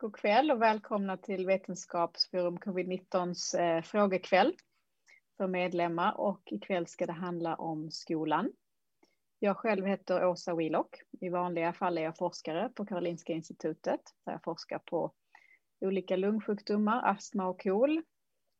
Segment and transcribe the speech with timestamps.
[0.00, 4.54] God kväll och välkomna till Vetenskapsforum covid-19s eh, frågekväll
[5.36, 8.52] för medlemmar och ikväll ska det handla om skolan.
[9.38, 11.02] Jag själv heter Åsa Wheelock.
[11.20, 15.12] I vanliga fall är jag forskare på Karolinska institutet där jag forskar på
[15.80, 18.02] olika lungsjukdomar, astma och KOL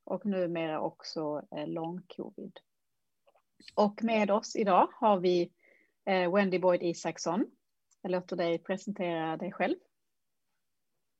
[0.05, 2.53] och numera också eh, lång-covid.
[3.75, 5.53] Och med oss idag har vi
[6.05, 7.47] eh, Wendy Boyd Isaksson.
[8.03, 9.77] Jag låter dig presentera dig själv.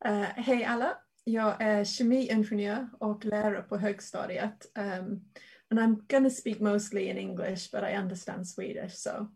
[0.07, 4.67] Uh, Hej alla, jag är kemiingenjör och lärare på högstadiet.
[4.79, 5.25] Um,
[5.71, 8.95] and I'm going to speak mostly in English, but I understand Swedish.
[8.95, 9.29] So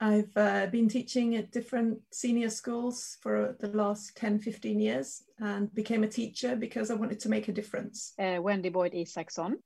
[0.00, 5.74] I've uh, been teaching at different senior schools for the last 10, 15 years and
[5.74, 8.14] became a teacher because I wanted to make a difference.
[8.18, 9.56] Uh, Wendy Boyd Isaksson.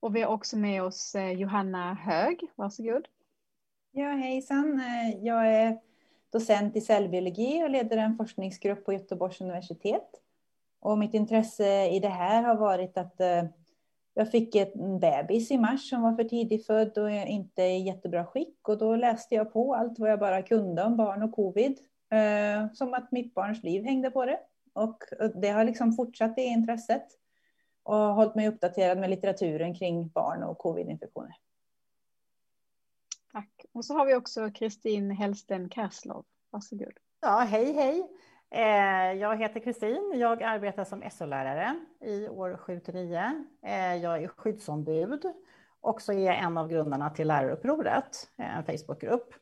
[0.00, 3.08] Och vi har också med oss uh, Johanna Hög, varsågod.
[3.92, 4.82] Ja, hejsan.
[5.22, 5.78] Jag är
[6.32, 10.10] docent i cellbiologi och leder en forskningsgrupp på Göteborgs universitet.
[10.80, 13.44] Och mitt intresse i det här har varit att eh,
[14.14, 18.26] jag fick en bebis i mars som var för tidigt född och inte i jättebra
[18.26, 18.68] skick.
[18.68, 21.78] Och då läste jag på allt vad jag bara kunde om barn och covid.
[22.10, 24.38] Eh, som att mitt barns liv hängde på det.
[24.72, 27.06] Och eh, det har liksom fortsatt det intresset.
[27.82, 31.34] Och hållit mig uppdaterad med litteraturen kring barn och covidinfektioner.
[33.38, 33.64] Tack.
[33.72, 36.24] Och så har vi också Kristin Hellsten Kerslov.
[36.50, 36.92] Varsågod.
[37.20, 38.08] Ja, hej hej.
[38.50, 40.12] Eh, jag heter Kristin.
[40.14, 43.44] Jag arbetar som SO-lärare i år 7-9.
[43.62, 45.24] Eh, jag är skyddsombud
[45.80, 49.34] och så är jag en av grundarna till Lärarupproret, en Facebookgrupp.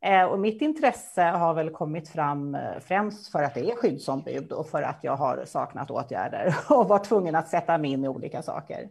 [0.00, 4.68] Eh, och mitt intresse har väl kommit fram främst för att det är skyddsombud och
[4.68, 8.42] för att jag har saknat åtgärder och varit tvungen att sätta mig in i olika
[8.42, 8.90] saker.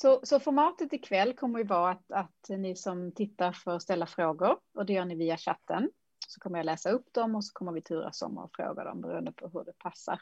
[0.00, 4.58] Så, så formatet ikväll kommer ju vara att, att ni som tittar får ställa frågor
[4.74, 5.90] och det gör ni via chatten.
[6.28, 9.00] Så kommer jag läsa upp dem och så kommer vi turas om och fråga dem
[9.00, 10.20] beroende på hur det passar.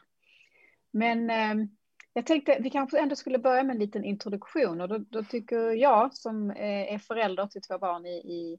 [0.91, 1.67] Men eh,
[2.13, 5.71] jag tänkte vi kanske ändå skulle börja med en liten introduktion och då, då tycker
[5.71, 8.57] jag som eh, är förälder till två barn i, i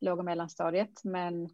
[0.00, 1.44] låg och mellanstadiet men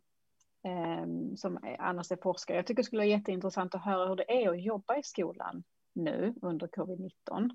[0.65, 2.57] eh, som annars är forskare.
[2.57, 5.65] Jag tycker det skulle vara jätteintressant att höra hur det är att jobba i skolan
[5.95, 7.51] nu under covid-19.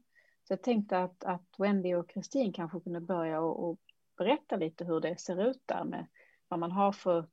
[0.47, 3.79] Så jag tänkte att, att Wendy och Kristin kanske kunde börja och, och,
[4.17, 6.07] berätta lite hur det ser ut där med
[6.47, 7.25] vad man har för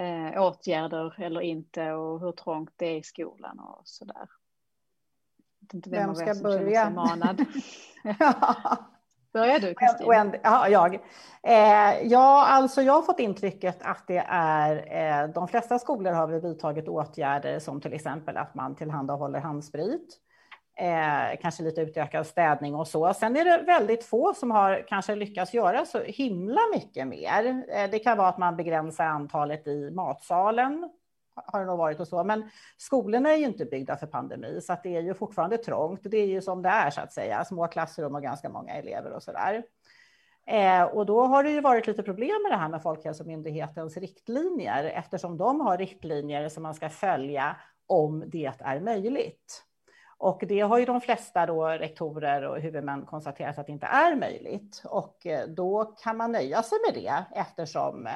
[0.00, 4.28] eh, åtgärder eller inte och hur trångt det är i skolan och så där.
[5.72, 6.90] Vem, vem ska börja?
[6.90, 7.44] Manad.
[9.32, 10.40] Börjar du Kristin?
[10.42, 10.94] Ja, jag.
[11.42, 14.76] Eh, ja, alltså jag har fått intrycket att det är
[15.22, 20.20] eh, de flesta skolor har vi vidtagit åtgärder som till exempel att man tillhandahåller handsprit
[20.76, 23.14] eh, kanske lite utökad städning och så.
[23.14, 27.64] Sen är det väldigt få som har kanske lyckats göra så himla mycket mer.
[27.68, 30.90] Eh, det kan vara att man begränsar antalet i matsalen,
[31.34, 32.24] har det nog varit och så.
[32.24, 36.00] Men skolorna är ju inte byggda för pandemi, så att det är ju fortfarande trångt.
[36.02, 39.12] Det är ju som det är så att säga, små klassrum och ganska många elever
[39.12, 39.62] och så där.
[40.46, 44.84] Eh, och då har det ju varit lite problem med det här med Folkhälsomyndighetens riktlinjer
[44.84, 49.64] eftersom de har riktlinjer som man ska följa om det är möjligt.
[50.24, 54.16] Och det har ju de flesta då rektorer och huvudmän konstaterat att det inte är
[54.16, 54.82] möjligt.
[54.84, 58.08] Och eh, då kan man nöja sig med det eftersom,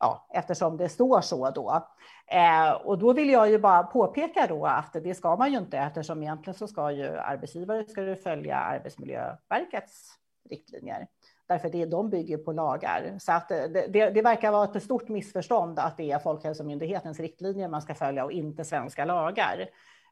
[0.00, 1.88] ja, eftersom det står så då.
[2.26, 5.78] Eh, och då vill jag ju bara påpeka då att det ska man ju inte
[5.78, 10.08] eftersom egentligen så ska ju arbetsgivare ska följa Arbetsmiljöverkets
[10.50, 11.06] riktlinjer.
[11.46, 13.16] Därför det, de bygger på lagar.
[13.18, 17.20] Så att eh, det, det, det, verkar vara ett stort missförstånd att det är Folkhälsomyndighetens
[17.20, 19.68] riktlinjer man ska följa och inte svenska lagar.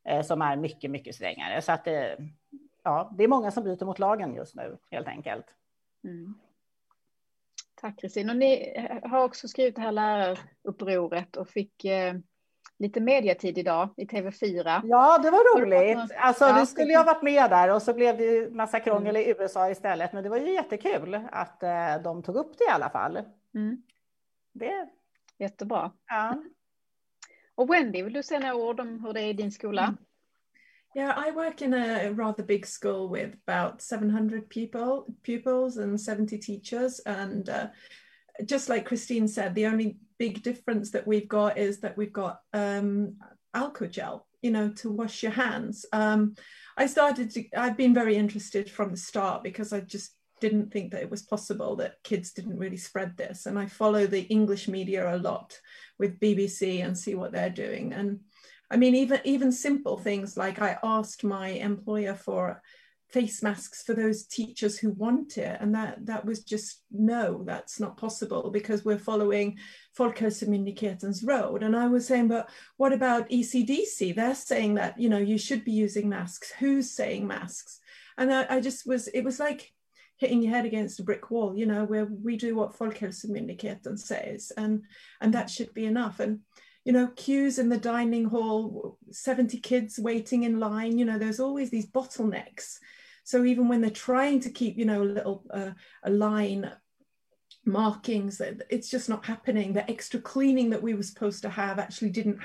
[0.08, 1.62] Eh, som är mycket, mycket strängare.
[1.62, 2.12] Så att eh,
[2.84, 5.46] ja, det är många som bryter mot lagen just nu helt enkelt.
[6.04, 6.34] Mm.
[7.80, 8.30] Tack Kristin.
[8.30, 12.14] Och ni har också skrivit det här lärarupproret och fick eh,
[12.78, 14.80] lite mediatid idag i TV4.
[14.84, 16.12] Ja, det var roligt.
[16.16, 19.16] Alltså, ja, vi skulle ju ha varit med där och så blev det massa krångel
[19.16, 19.28] mm.
[19.28, 20.12] i USA istället.
[20.12, 23.18] Men det var ju jättekul att eh, de tog upp det i alla fall.
[23.54, 23.82] Mm.
[24.52, 24.88] Det...
[25.38, 25.92] Jättebra.
[26.06, 26.42] Ja.
[27.68, 29.82] Wendy, vill du säga några ord om hur det är i din skola?
[29.82, 29.96] Mm.
[30.92, 36.38] Yeah, I work in a rather big school with about 700 people, pupils and 70
[36.38, 37.00] teachers.
[37.06, 37.68] And uh,
[38.44, 42.40] just like Christine said, the only big difference that we've got is that we've got
[42.52, 43.18] um,
[43.54, 45.86] alcohol gel, you know, to wash your hands.
[45.92, 46.34] Um,
[46.76, 50.92] I started to, I've been very interested from the start because I just didn't think
[50.92, 53.46] that it was possible that kids didn't really spread this.
[53.46, 55.58] And I follow the English media a lot
[55.98, 57.92] with BBC and see what they're doing.
[57.92, 58.20] And
[58.70, 62.62] I mean, even even simple things like I asked my employer for
[63.08, 65.56] face masks for those teachers who want it.
[65.60, 69.58] And that that was just no that's not possible because we're following
[69.98, 71.62] Folkhälsomyndighetens road.
[71.62, 75.64] And I was saying but what about ECDC they're saying that you know you should
[75.64, 76.52] be using masks.
[76.58, 77.80] Who's saying masks?
[78.16, 79.72] And I, I just was it was like
[80.20, 84.52] hitting your head against a brick wall you know where we do what Folkhälsomyndigheten says
[84.56, 84.84] and
[85.20, 86.20] and that should be enough.
[86.20, 86.40] And
[86.84, 91.40] you know, queues in the dining hall, 70 kids waiting in line, you know, there's
[91.40, 92.78] always these bottlenecks.
[93.22, 95.70] So even when they're trying to keep, you know, a little uh,
[96.04, 96.70] a line
[97.64, 98.40] markings,
[98.70, 99.72] it's just not happening.
[99.72, 102.38] The extra cleaning that we were supposed to have actually didn't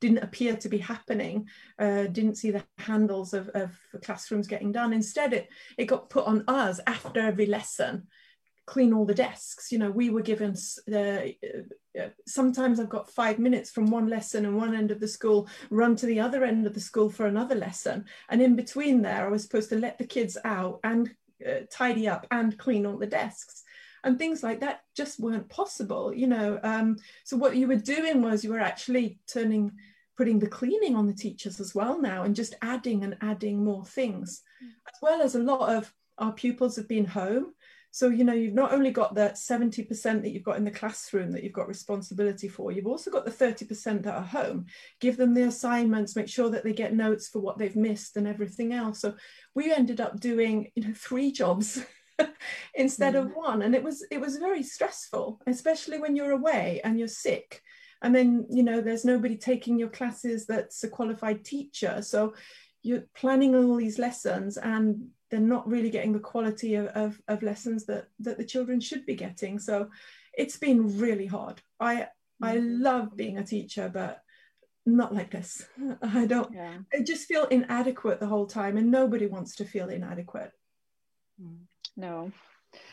[0.00, 1.46] didn't appear to be happening.
[1.78, 3.72] Uh, didn't see the handles of, of
[4.02, 4.92] classrooms getting done.
[4.92, 5.48] Instead, it
[5.78, 8.06] it got put on us after every lesson
[8.66, 9.72] clean all the desks.
[9.72, 10.56] You know, we were given,
[10.92, 15.08] uh, uh, sometimes I've got five minutes from one lesson and one end of the
[15.08, 18.04] school, run to the other end of the school for another lesson.
[18.28, 21.10] And in between there, I was supposed to let the kids out and
[21.46, 23.64] uh, tidy up and clean all the desks.
[24.04, 26.58] And things like that just weren't possible, you know.
[26.62, 29.72] Um, so what you were doing was you were actually turning,
[30.16, 33.84] putting the cleaning on the teachers as well now, and just adding and adding more
[33.84, 34.68] things, mm.
[34.88, 37.52] as well as a lot of our pupils have been home
[37.94, 39.86] so, you know, you've not only got that 70%
[40.22, 43.30] that you've got in the classroom that you've got responsibility for, you've also got the
[43.30, 44.64] 30% that are home.
[44.98, 48.26] Give them the assignments, make sure that they get notes for what they've missed and
[48.26, 49.00] everything else.
[49.00, 49.14] So
[49.54, 51.84] we ended up doing, you know, three jobs
[52.74, 53.20] instead mm.
[53.20, 53.62] of one.
[53.62, 57.62] And it was it was very stressful, especially when you're away and you're sick.
[58.02, 62.02] And then, you know, there's nobody taking your classes that's a qualified teacher.
[62.02, 62.34] So
[62.82, 67.42] you're planning all these lessons and they're not really getting the quality of, of, of,
[67.42, 69.58] lessons that, that the children should be getting.
[69.60, 69.88] So
[70.36, 71.62] it's been really hard.
[71.78, 72.08] I
[72.42, 72.82] I mm-hmm.
[72.82, 74.20] love being a teacher, but
[74.84, 75.64] not like this.
[76.02, 76.78] I don't yeah.
[76.92, 80.50] I just feel inadequate the whole time and nobody wants to feel inadequate.
[81.96, 82.10] Mm.
[82.10, 82.30] No.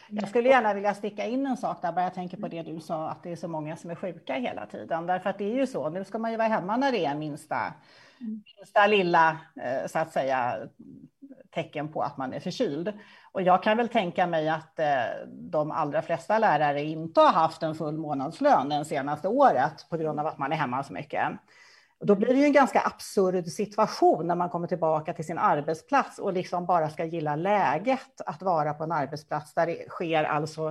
[0.10, 2.80] Jag skulle gärna vilja sticka in en sak där, bara jag tänker på det du
[2.80, 5.06] sa, att det är så många som är sjuka hela tiden.
[5.06, 7.16] Därför att det är ju så, nu ska man ju vara hemma när det är
[7.16, 7.74] minsta,
[8.22, 8.44] mm.
[8.58, 10.58] minsta lilla, eh, så att säga,
[11.52, 12.94] tecken på att man är förkyld.
[13.32, 17.64] Och jag kan väl tänka mig att eh, de allra flesta lärare inte har haft
[17.64, 21.28] en full månadslön det senaste året på grund av att man är hemma så mycket.
[22.02, 26.20] Då blir det ju en ganska absurd situation när man kommer tillbaka till sin arbetsplats
[26.20, 30.68] och liksom bara ska gilla läget att vara på en arbetsplats där det sker alltså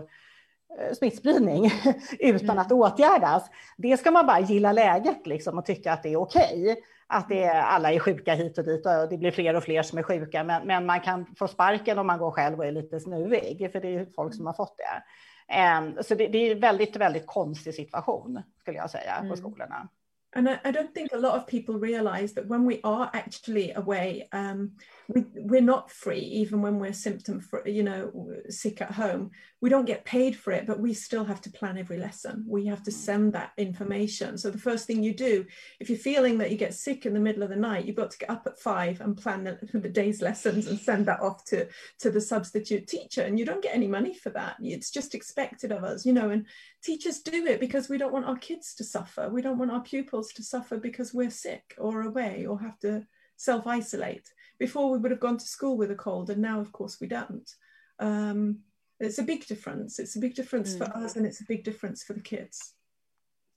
[0.79, 1.73] eh, smittspridning
[2.19, 2.59] utan mm.
[2.59, 3.51] att åtgärdas.
[3.77, 6.63] Det ska man bara gilla läget liksom och tycka att det är okej.
[6.63, 9.65] Okay att det är, alla är sjuka hit och dit och det blir fler och
[9.65, 10.45] fler som är sjuka.
[10.45, 13.81] Men, men man kan få sparken om man går själv och är lite snuvig, för
[13.81, 15.03] det är folk som har fått det.
[15.79, 19.31] Um, så det, det är en väldigt, väldigt konstig situation skulle jag säga mm.
[19.31, 19.89] på skolorna.
[20.35, 23.73] And I, I, don't think a lot of people realize that when we are actually
[23.73, 24.73] away, um,
[25.11, 28.13] we, we're not free, even when we're symptom, you know,
[28.51, 29.31] sick at home.
[29.63, 32.45] We don't get paid for it, but we still have to plan every lesson.
[32.47, 32.95] We have to mm.
[32.95, 34.37] send that information.
[34.37, 35.47] So the first thing you do,
[35.81, 38.11] if you're feeling that you get sick in the middle of the night, you've got
[38.11, 41.43] to get up at five and plan the, the day's lessons and send that off
[41.47, 41.67] to,
[42.01, 43.23] to the substitute teacher.
[43.23, 44.57] And you don't get any money for that.
[44.61, 46.45] It's just expected of us, you know, and
[46.83, 49.31] teachers do it because we don't want our kids to suffer.
[49.31, 53.07] We don't want our pupils to suffer because we're sick or away or have to
[53.39, 54.31] self isolate.
[54.59, 57.07] Before we would have gone to school with a cold, and now, of course, we
[57.07, 57.49] don't.
[57.99, 58.65] Um,
[59.01, 60.03] it's a big difference.
[60.03, 60.79] It's a big difference mm.
[60.79, 62.75] for us, and it's a big difference for the kids.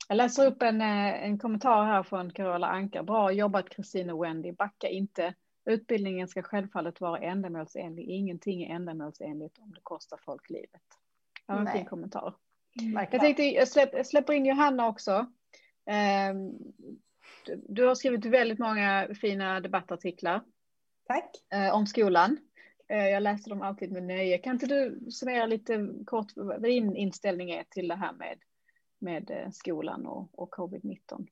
[0.07, 3.03] Jag läser upp en, eh, en kommentar här från Carola Anka.
[3.03, 4.51] Bra jobbat Kristin och Wendy.
[4.51, 5.33] Backa inte.
[5.65, 8.09] Utbildningen ska självfallet vara ändamålsenlig.
[8.09, 10.81] Ingenting är ändamålsenligt om det kostar folk livet.
[11.47, 12.35] Det var en fin kommentar.
[12.81, 13.07] Mm.
[13.11, 15.25] Jag tänkte jag, släpp, jag släpper in Johanna också.
[16.31, 16.57] Um,
[17.67, 20.41] du har skrivit väldigt många fina debattartiklar.
[21.11, 21.35] Tack.
[21.53, 22.37] Eh, om skolan.
[22.89, 24.37] Eh, jag läser dem alltid med nöje.
[24.37, 28.37] Kan inte du summera lite kort vad din inställning är till det här med,
[28.99, 31.27] med eh, skolan och, och covid-19?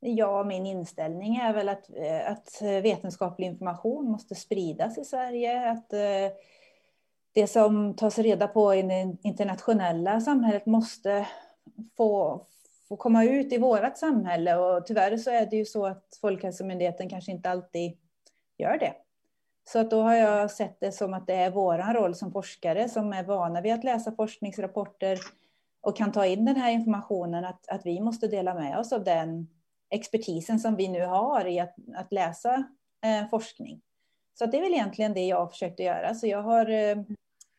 [0.00, 1.90] Ja, min inställning är väl att,
[2.26, 5.70] att vetenskaplig information måste spridas i Sverige.
[5.70, 5.90] Att
[7.32, 11.26] det som tas reda på i det internationella samhället måste
[11.96, 12.40] få,
[12.88, 14.56] få komma ut i vårt samhälle.
[14.56, 17.98] Och tyvärr så är det ju så att Folkhälsomyndigheten kanske inte alltid
[18.60, 18.94] gör det.
[19.64, 22.88] Så att då har jag sett det som att det är vår roll som forskare
[22.88, 25.18] som är vana vid att läsa forskningsrapporter
[25.80, 29.04] och kan ta in den här informationen, att, att vi måste dela med oss av
[29.04, 29.48] den
[29.90, 32.64] expertisen som vi nu har i att, att läsa
[33.04, 33.80] eh, forskning.
[34.38, 36.14] Så det är väl egentligen det jag har försökt att göra.
[36.14, 36.98] Så jag har eh,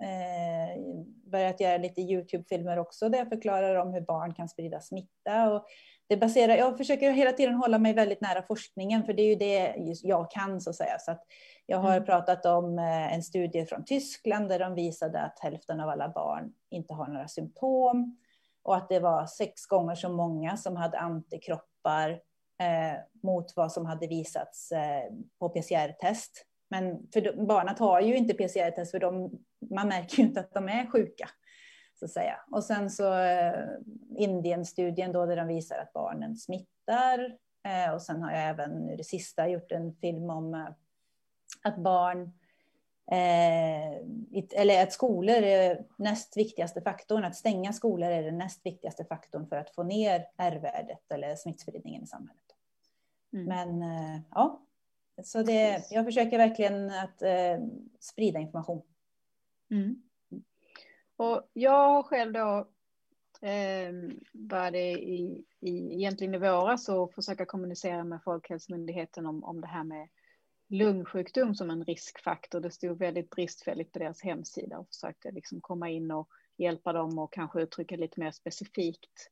[0.02, 0.80] eh,
[1.26, 5.54] börjat göra lite Youtube-filmer också där jag förklarar om hur barn kan sprida smitta.
[5.54, 5.66] Och
[6.12, 9.36] det baserar, jag försöker hela tiden hålla mig väldigt nära forskningen, för det är ju
[9.36, 11.00] det jag kan så att säga.
[11.00, 11.24] Så att
[11.66, 12.06] jag har mm.
[12.06, 16.54] pratat om eh, en studie från Tyskland där de visade att hälften av alla barn
[16.70, 18.18] inte har några symptom
[18.64, 22.10] och att det var sex gånger så många som hade antikroppar
[22.60, 26.46] eh, mot vad som hade visats eh, på PCR-test.
[26.70, 29.32] Men för barnen tar ju inte PCR-test för de,
[29.70, 31.30] man märker ju inte att de är sjuka.
[32.02, 32.40] Så att säga.
[32.52, 33.70] Och sen så eh,
[34.18, 37.38] Indien-studien då där de visar att barnen smittar.
[37.64, 40.68] Eh, och sen har jag även nu det sista gjort en film om eh,
[41.64, 42.22] att barn
[43.12, 43.92] eh,
[44.56, 47.24] eller att skolor är näst viktigaste faktorn.
[47.24, 52.04] Att stänga skolor är den näst viktigaste faktorn för att få ner R-värdet eller smittspridningen
[52.04, 52.56] i samhället.
[53.34, 53.46] Mm.
[53.46, 54.62] Men eh, ja,
[55.24, 57.60] så det, jag försöker verkligen att eh,
[58.00, 58.82] sprida information.
[59.72, 60.02] Mm.
[61.22, 62.68] Och jag har själv då
[63.48, 63.94] eh,
[64.34, 69.84] började i, i, egentligen i våras och försöka kommunicera med Folkhälsomyndigheten om, om det här
[69.84, 70.10] med
[70.70, 72.60] lungsjukdom som en riskfaktor.
[72.60, 77.20] Det stod väldigt bristfälligt på deras hemsida och försökte liksom komma in och hjälpa dem
[77.20, 79.32] och kanske uttrycka lite mer specifikt.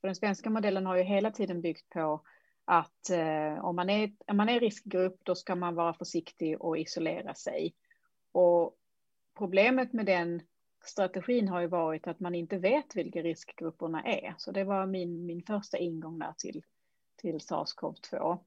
[0.00, 2.22] För den svenska modellen har ju hela tiden byggt på
[2.64, 6.78] att eh, om, man är, om man är riskgrupp då ska man vara försiktig och
[6.78, 7.74] isolera sig.
[8.32, 8.76] Och
[9.38, 10.42] problemet med den
[10.84, 14.34] strategin har ju varit att man inte vet vilka riskgrupperna är.
[14.38, 16.62] Så det var min, min första ingång där till,
[17.16, 18.38] till SARS-CoV-2.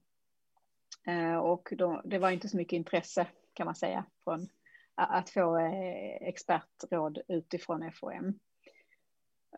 [1.07, 4.47] Eh, och då, det var inte så mycket intresse kan man säga från
[4.95, 8.13] att få eh, expertråd utifrån FOM.
[8.25, 8.39] Um,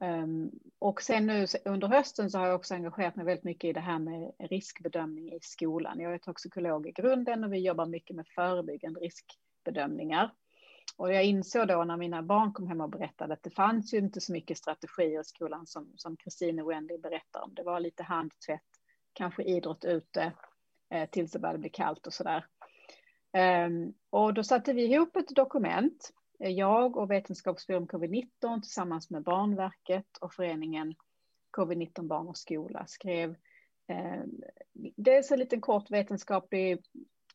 [0.02, 3.74] ehm, och sen nu under hösten så har jag också engagerat mig väldigt mycket i
[3.74, 6.00] det här med riskbedömning i skolan.
[6.00, 10.32] Jag är toxikolog i grunden och vi jobbar mycket med förebyggande riskbedömningar.
[10.98, 13.98] Och jag insåg då när mina barn kom hem och berättade att det fanns ju
[13.98, 17.54] inte så mycket strategier i skolan som Kristin och Wendy berättar om.
[17.54, 18.62] Det var lite handtvätt,
[19.14, 20.34] kanske idrott ute,
[20.90, 22.46] eh, tills det började bli kallt och sådär.
[23.68, 29.24] Um, och då satte vi ihop ett dokument, eh, jag och Vetenskapsbyrån covid-19 tillsammans med
[29.24, 30.96] Barnverket och föreningen
[31.58, 33.36] covid-19 barn och skola skrev
[33.88, 34.24] eh,
[34.96, 36.84] dels en liten kort vetenskaplig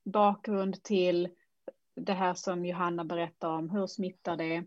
[0.05, 1.29] bakgrund till
[2.05, 4.65] det här som Johanna berättar om, hur smittar det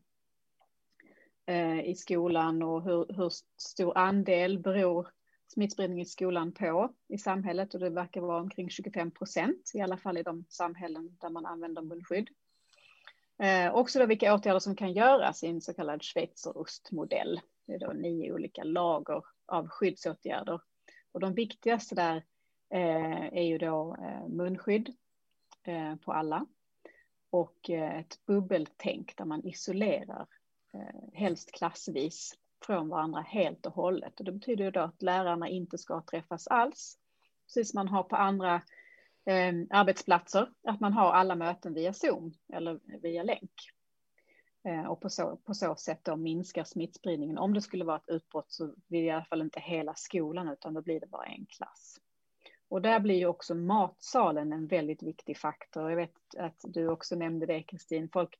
[1.45, 5.07] eh, i skolan och hur, hur stor andel beror
[5.47, 9.97] smittspridning i skolan på i samhället och det verkar vara omkring 25 procent, i alla
[9.97, 12.29] fall i de samhällen där man använder munskydd.
[13.37, 17.41] Eh, också då vilka åtgärder som kan göras i en så kallad schweizerostmodell.
[17.65, 20.61] Det är då nio olika lager av skyddsåtgärder.
[21.11, 22.15] Och de viktigaste där
[22.69, 24.95] eh, är ju då eh, munskydd
[25.63, 26.45] eh, på alla
[27.33, 30.27] och eh, ett bubbeltänk där man isolerar,
[30.73, 32.33] eh, helst klassvis,
[32.65, 34.19] från varandra helt och hållet.
[34.19, 36.97] Och det betyder ju då att lärarna inte ska träffas alls,
[37.47, 38.55] precis som man har på andra
[39.25, 43.53] eh, arbetsplatser, att man har alla möten via Zoom eller via länk.
[44.67, 47.37] Eh, och på så, på så sätt då minskar smittspridningen.
[47.37, 50.49] Om det skulle vara ett utbrott så blir det i alla fall inte hela skolan,
[50.49, 51.97] utan då blir det bara en klass.
[52.74, 55.89] Och där blir ju också matsalen en väldigt viktig faktor.
[55.89, 58.10] Jag vet att du också nämnde det, Kristin.
[58.13, 58.39] Folk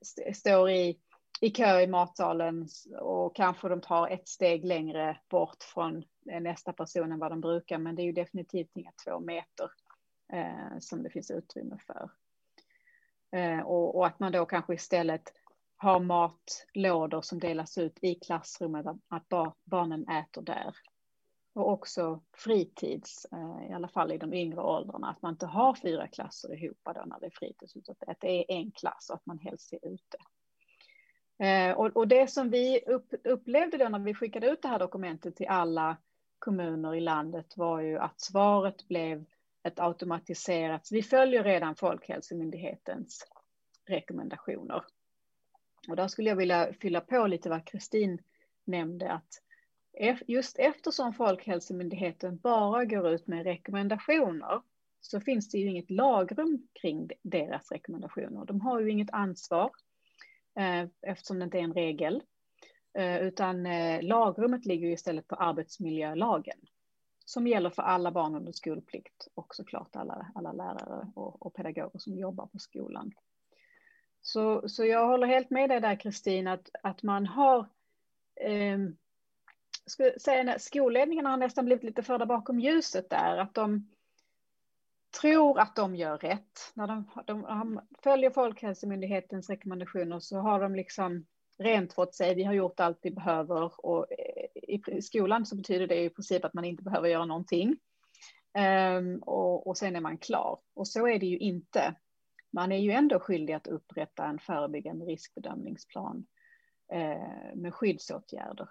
[0.00, 0.98] st står i,
[1.40, 2.68] i kö i matsalen
[3.00, 7.40] och kanske de tar ett steg längre bort från eh, nästa person än vad de
[7.40, 7.78] brukar.
[7.78, 9.70] Men det är ju definitivt inga två meter
[10.32, 12.10] eh, som det finns utrymme för.
[13.38, 15.32] Eh, och, och, att man då kanske istället
[15.76, 19.28] har matlådor som delas ut i klassrummet, att
[19.64, 20.74] barnen äter där
[21.54, 25.74] och också fritids, eh, i alla fall i de yngre åldrarna, att man inte har
[25.74, 29.16] fyra klasser ihop då när det är fritids, utan att det är en klass och
[29.16, 30.18] att man helst är ute.
[31.46, 32.80] Eh, och, det som vi
[33.24, 35.96] upplevde då när vi skickade ut det här dokumentet till alla
[36.38, 39.24] kommuner i landet var ju att svaret blev
[39.62, 43.26] ett automatiserat, vi följer redan Folkhälsomyndighetens
[43.86, 44.84] rekommendationer.
[45.88, 48.18] Och där skulle jag vilja fylla på lite vad Kristin
[48.64, 49.42] nämnde, att
[50.26, 54.62] just eftersom Folkhälsomyndigheten bara går ut med rekommendationer
[55.00, 58.44] så finns det ju inget lagrum kring deras rekommendationer.
[58.44, 59.70] De har ju inget ansvar
[60.58, 62.22] eh, eftersom det inte är en regel.
[62.98, 66.58] Eh, utan eh, lagrummet ligger ju istället på arbetsmiljölagen
[67.24, 71.98] som gäller för alla barn under skolplikt och såklart alla, alla lärare och, och pedagoger
[71.98, 73.12] som jobbar på skolan.
[74.22, 77.58] Så, så jag håller helt med dig där Kristin att, att man har
[78.40, 78.78] eh,
[79.90, 80.62] skulle säga att
[81.30, 83.88] har nästan blivit lite förda bakom ljuset där, att de
[85.20, 86.72] tror att de gör rätt.
[86.74, 91.26] När de, de följer Folkhälsomyndighetens rekommendationer så har de liksom
[91.58, 94.06] rent fått sig, vi har gjort allt vi behöver och
[94.54, 97.76] i skolan så betyder det i princip att man inte behöver göra någonting.
[98.98, 100.58] Um, och, och sen är man klar.
[100.74, 101.94] Och så är det ju inte.
[102.52, 106.26] Man är ju ändå skyldig att upprätta en förebyggande riskbedömningsplan
[106.92, 108.68] eh, med skyddsåtgärder.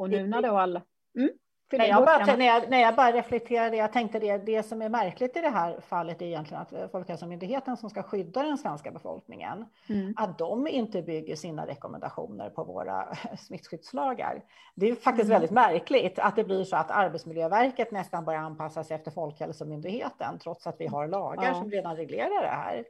[0.00, 0.82] Och nu när då alla...
[1.16, 1.30] Mm?
[1.72, 4.88] Nej, jag bara, när, jag, när jag bara reflekterade, jag tänkte det, det som är
[4.88, 9.64] märkligt i det här fallet är egentligen att Folkhälsomyndigheten som ska skydda den svenska befolkningen,
[9.88, 10.14] mm.
[10.16, 14.44] att de inte bygger sina rekommendationer på våra smittskyddslagar.
[14.74, 15.34] Det är faktiskt mm.
[15.34, 20.66] väldigt märkligt att det blir så att Arbetsmiljöverket nästan börjar anpassa sig efter Folkhälsomyndigheten, trots
[20.66, 21.54] att vi har lagar ja.
[21.54, 22.84] som redan reglerar det här,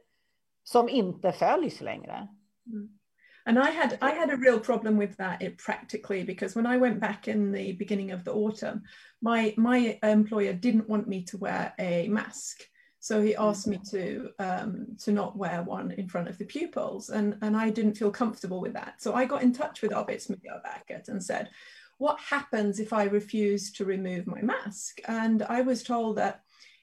[0.63, 2.27] som inte följs längre.
[2.65, 2.99] Mm.
[3.45, 6.77] And I had I had a real problem with that it practically because when I
[6.77, 8.83] went back in the beginning of the autumn,
[9.21, 12.61] my my employer didn't want me to wear a mask.
[12.99, 17.09] So he asked me to um, to not wear one in front of the pupils,
[17.09, 19.01] and, and I didn't feel comfortable with that.
[19.01, 21.49] So I got in touch with Arbetsmiljöverket and said,
[21.97, 26.41] "What happens if I refuse to remove my mask?" And I was told that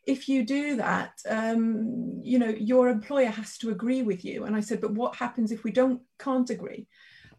[0.08, 4.44] if you do that, um, you know, your employer has to agree with you.
[4.44, 6.88] And I said, but what happens if we don't can't agree?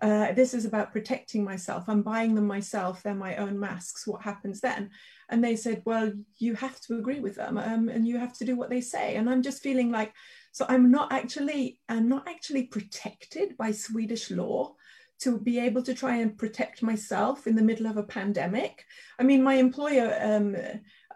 [0.01, 1.89] Uh, this is about protecting myself.
[1.89, 3.01] I'm buying them myself.
[3.01, 4.05] They're my own masks.
[4.05, 4.91] What happens then?
[5.29, 8.45] And they said, well, you have to agree with them um, and you have to
[8.45, 9.15] do what they say.
[9.15, 10.13] And I'm just feeling like,
[10.51, 14.75] so I'm not actually, I'm not actually protected by Swedish law
[15.21, 18.85] to be able to try and protect myself in the middle of a pandemic.
[19.19, 20.55] I mean, my employer um,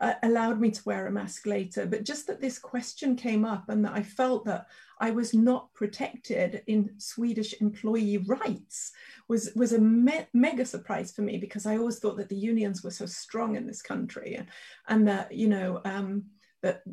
[0.04, 3.70] uh, allowed me to wear a mask later, but just that this question came up
[3.70, 4.66] and that I felt that
[5.00, 8.92] I was not protected in Swedish employee rights
[9.30, 12.84] was, was a me mega surprise for me because I always thought that the unions
[12.84, 14.48] were so strong in this country and,
[14.90, 16.26] and that, you know, um,
[16.64, 16.84] that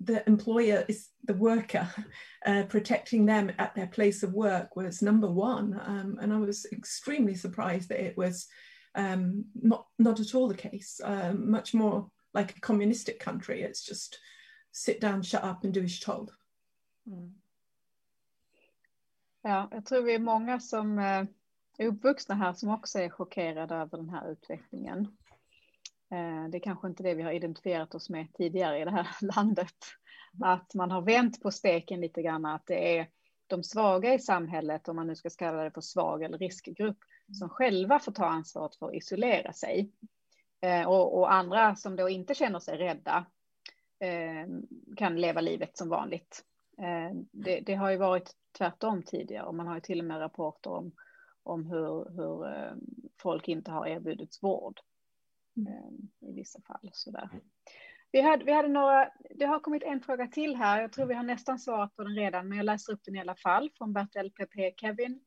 [0.00, 1.88] the employer is the worker,
[2.46, 5.80] uh, protecting them at their place of work was number one.
[5.84, 8.46] Um, and I was extremely surprised that it was
[8.94, 13.62] um, not, not at all the case, um, much more like a communistic country.
[13.62, 14.18] It's just
[14.72, 16.30] sit down, shut up and do as you're told.
[17.06, 17.34] Mm.
[19.42, 21.24] Ja, jag tror vi är många som eh,
[21.78, 24.98] är uppvuxna här som också är chockerade över den här utvecklingen.
[26.10, 29.08] Eh, det är kanske inte det vi har identifierat oss med tidigare i det här
[29.36, 29.76] landet.
[30.44, 33.08] Att man har vänt på steken lite grann, att det är
[33.46, 36.98] de svaga i samhället, om man nu ska kalla det för svag eller riskgrupp,
[37.32, 39.92] som själva får ta ansvaret för att isolera sig.
[40.62, 43.26] Eh, och, och, andra som då inte känner sig rädda
[43.98, 44.46] eh,
[44.96, 46.44] kan leva livet som vanligt.
[46.78, 50.20] Eh, det, det, har ju varit tvärtom tidigare och man har ju till och med
[50.20, 50.92] rapporter om,
[51.42, 52.46] om hur, hur
[53.22, 54.80] folk inte har erbjudits vård
[56.20, 56.90] i vissa fall.
[56.92, 57.28] Sådär.
[58.12, 60.80] Vi hade, vi hade några, det har kommit en fråga till här.
[60.80, 63.20] Jag tror vi har nästan svarat på den redan, men jag läser upp den i
[63.20, 65.20] alla fall från Bertil PP Kevin.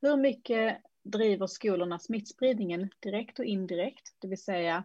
[0.00, 4.84] Hur mycket driver skolorna smittspridningen direkt och indirekt, det vill säga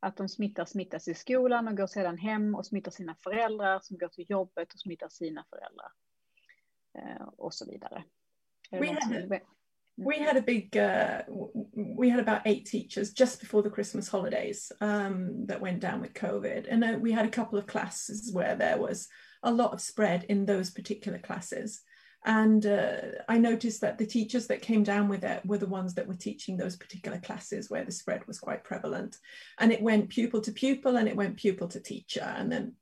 [0.00, 3.98] att de smittar smittas i skolan och går sedan hem och smittar sina föräldrar som
[3.98, 5.92] går till jobbet och smittar sina föräldrar
[6.98, 8.04] eh, och så vidare.
[8.70, 9.40] We had, a,
[9.96, 11.22] we had a big, uh,
[11.74, 16.14] we had about eight teachers just before the Christmas holidays um, that went down with
[16.14, 16.66] COVID.
[16.70, 19.08] And uh, we had a couple of classes where there was
[19.42, 21.82] a lot of spread in those particular classes.
[22.26, 22.96] And uh,
[23.28, 26.14] I noticed that the teachers that came down with it were the ones that were
[26.14, 29.16] teaching those particular classes where the spread was quite prevalent.
[29.58, 32.34] And it went pupil to pupil and it went pupil to teacher.
[32.36, 32.74] And then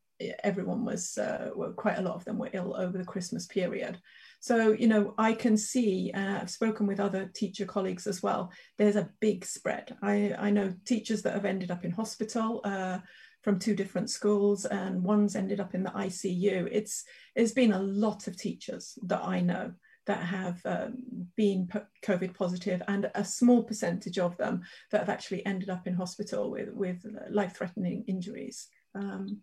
[0.43, 3.99] everyone was, uh, well, quite a lot of them were ill over the Christmas period.
[4.41, 8.53] So, you know, I can see, uh, I've spoken with other teacher colleagues as well,
[8.79, 9.97] there's a big spread.
[10.03, 12.99] I, I know teachers that have ended up in hospital, uh,
[13.45, 16.67] from two different schools and one's ended up in the ICU.
[16.73, 17.05] It's
[17.37, 19.75] there's been a lot of teachers that I know
[20.07, 20.95] that have um,
[21.37, 21.69] been
[22.03, 26.51] COVID positive and a small percentage of them that have actually ended up in hospital
[26.51, 28.69] with, with life-threatening injuries.
[28.95, 29.41] Um,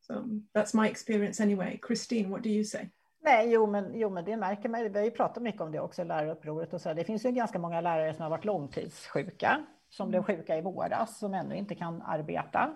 [0.00, 1.78] so that's my experience anyway.
[1.82, 2.90] Christine, what do you say?
[3.24, 4.92] Nej, jo men, jo, men det märker man.
[4.92, 6.94] Vi har ju pratat mycket om det också, lärarupproret och så.
[6.94, 11.18] Det finns ju ganska många lärare som har varit långtidssjuka, som blev sjuka i våras,
[11.18, 12.74] som ännu inte kan arbeta.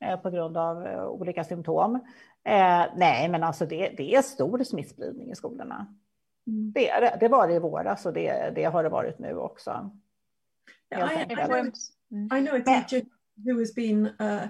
[0.00, 1.94] Eh, på grund av eh, olika symptom.
[2.44, 5.94] Eh, nej, men alltså det, det är stor smittspridning i skolorna.
[6.46, 6.72] Mm.
[6.72, 7.16] Det, är det.
[7.20, 9.90] det var det i våras och det, det har det varit nu också.
[10.94, 11.66] Yeah, I, I, know,
[12.38, 13.02] I know a teacher
[13.44, 14.48] who has been uh,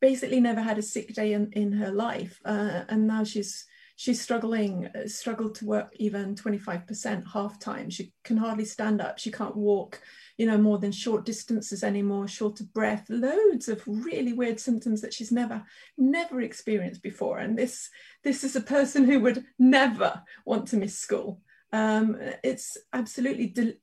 [0.00, 3.66] basically never had a sick day in, in her life uh, and now she's
[3.96, 9.30] she's struggling struggled to work even 25% half time she can hardly stand up she
[9.30, 10.00] can't walk
[10.40, 15.02] you know, more than short distances anymore, short of breath, loads of really weird symptoms
[15.02, 15.62] that she's never,
[15.98, 17.36] never experienced before.
[17.36, 17.90] And this,
[18.24, 21.42] this is a person who would never want to miss school.
[21.74, 23.74] Um, it's absolutely de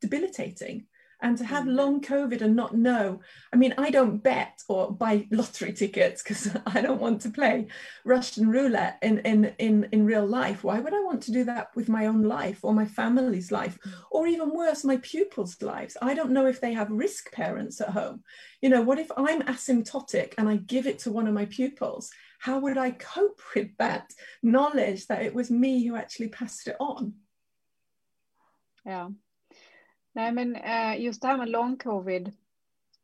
[0.00, 0.86] debilitating.
[1.20, 1.74] And to have Mm.
[1.74, 3.20] long COVID and not know.
[3.52, 7.68] I mean, I don't bet or buy lottery tickets because I don't want to play
[8.04, 10.62] Russian roulette in, in, in, in real life.
[10.62, 13.78] Why would I want to do that with my own life or my family's life?
[14.10, 15.96] Or even worse, my pupils' lives?
[16.02, 18.22] I don't know if they have risk parents at home.
[18.60, 22.10] You know, what if I'm asymptotic and I give it to one of my pupils?
[22.40, 26.76] How would I cope with that knowledge that it was me who actually passed it
[26.78, 27.14] on?
[28.84, 29.10] Ja.
[30.16, 32.28] Nej, men eh, just det här med lång covid.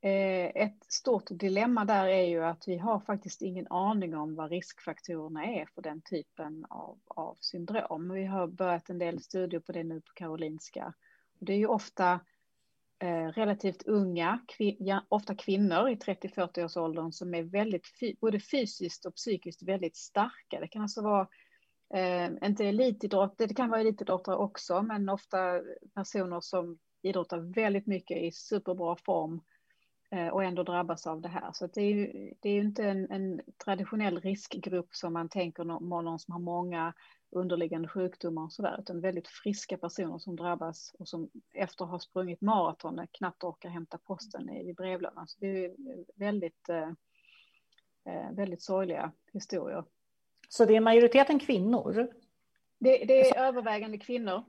[0.01, 4.51] Eh, ett stort dilemma där är ju att vi har faktiskt ingen aning om vad
[4.51, 8.13] riskfaktorerna är för den typen av, av syndrom.
[8.13, 10.95] Vi har börjat en del studier på det nu på Karolinska.
[11.39, 12.21] Det är ju ofta
[12.99, 14.41] eh, relativt unga,
[15.09, 17.87] ofta kvinnor i 30-40 års åldern som är väldigt,
[18.21, 20.61] både fysiskt och psykiskt väldigt starka.
[20.61, 21.29] Det kan alltså vara
[21.95, 25.61] eh, inte elitidrott, det kan vara elitidrottare också, men ofta
[25.95, 29.41] personer som idrottar väldigt mycket i superbra form
[30.11, 31.53] eh, och ändå drabbas av det här.
[31.53, 35.89] Så det är ju, det är inte en, en, traditionell riskgrupp som man tänker någon,
[35.89, 36.93] någon som har många
[37.31, 41.99] underliggande sjukdomar och sådär, utan väldigt friska personer som drabbas och som efter att ha
[41.99, 45.29] sprungit maraton knappt orkar hämta posten i brevlådan.
[45.29, 45.75] Så det är
[46.15, 46.91] väldigt, eh,
[48.33, 49.85] väldigt sorgliga historier.
[50.49, 52.13] Så det är majoriteten kvinnor?
[52.79, 54.43] Det, det är övervägande kvinnor.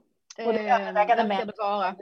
[0.46, 1.94] Och det är övervägande eh, män det vara.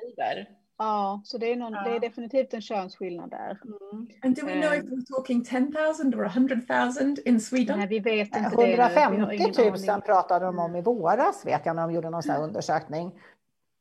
[0.79, 1.83] Ja, så det är, någon, Ja.
[1.85, 3.59] det är definitivt en könsskillnad där.
[3.65, 4.07] Mm.
[4.23, 7.79] And do we know if we're talking 10,000 or 100,000 in Sweden?
[7.79, 8.67] Nej, vi vet inte det.
[8.67, 10.03] Vi har 150 ingen 000 aning.
[10.03, 13.13] pratade de om i våras vet jag när de gjorde någon sån här undersökning.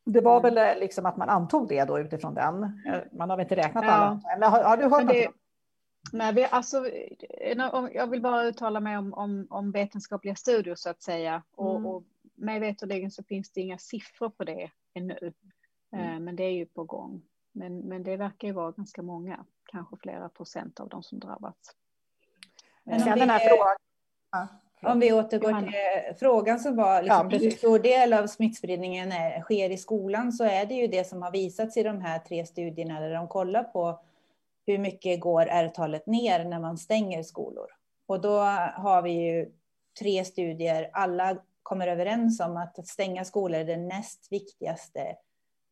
[0.06, 2.62] Det var väl eh, liksom att man antog det då utifrån den.
[2.86, 3.90] Eh, Man har väl inte räknat Ja.
[3.92, 4.20] alla.
[4.38, 5.12] Men har, har du hört något?
[5.12, 5.28] det,
[6.12, 7.58] nej, vi, alltså, eh,
[7.92, 11.42] jag vill bara uttala mig om, om, om vetenskapliga studier så att säga.
[11.56, 11.86] Och, Mm.
[11.86, 12.02] och
[12.42, 15.32] mig veterligen så finns det inga siffror på det ännu.
[15.96, 17.22] Eh, Men det är ju på gång.
[17.52, 21.70] Men, men det verkar ju vara ganska många, kanske flera procent av de som drabbats.
[22.84, 23.76] Men Sen om den här vi- frågan.
[24.32, 24.48] Ja.
[24.92, 25.66] Om vi återgår Johanna.
[25.66, 25.76] till
[26.10, 30.32] eh, frågan som var liksom, Ja, hur stor del av smittspridningen är, sker i skolan
[30.32, 33.28] så är det ju det som har visats i de här tre studierna där de
[33.28, 34.00] kollar på
[34.66, 37.66] hur mycket går R-talet ner när man stänger skolor.
[38.06, 38.38] Och då
[38.76, 39.52] har vi ju
[40.00, 41.36] tre studier, alla
[41.72, 45.00] kommer överens om att, att stänga skolor är den näst viktigaste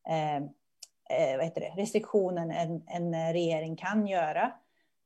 [0.08, 4.52] eh, eh, vad heter det, restriktionen en, en regering kan göra.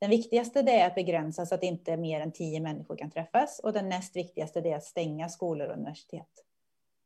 [0.01, 3.59] Den viktigaste det är att begränsa så att inte mer än tio människor kan träffas
[3.59, 6.45] och den näst viktigaste det är att stänga skolor och universitet.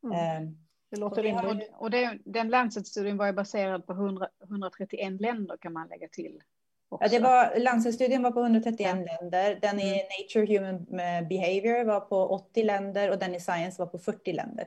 [0.04, 0.42] Mm.
[0.44, 0.50] Eh,
[0.90, 1.72] Det låter vi har- rimligt.
[1.78, 6.42] Och det, den Lancet-studien var ju baserad på 100, 131 länder kan man lägga till.
[6.88, 7.04] Också.
[7.04, 8.94] Ja, det var, Lancet-studien var på 131 Ja.
[9.20, 9.58] länder.
[9.62, 13.86] Den i Nature Human eh, Behavior var på 80 länder och den i Science var
[13.86, 14.64] på 40 länder.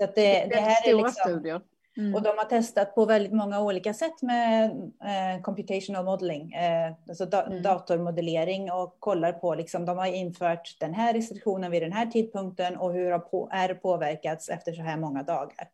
[0.00, 1.60] Så det, det Väldigt här är liksom.
[1.96, 2.14] Mm.
[2.14, 4.64] och de har testat på väldigt många olika sätt med
[5.04, 7.62] eh, computational modeling, eh, alltså da, Mm.
[7.62, 12.76] datormodellering och kollar på, liksom, de har infört den här restriktionen vid den här tidpunkten
[12.76, 15.68] och hur har på, är påverkats efter så här många dagar.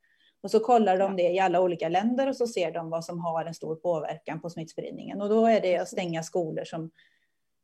[0.44, 3.20] Och så kollar de det i alla olika länder och så ser de vad som
[3.20, 5.22] har en stor påverkan på smittspridningen.
[5.22, 6.90] Och då är det att stänga skolor som,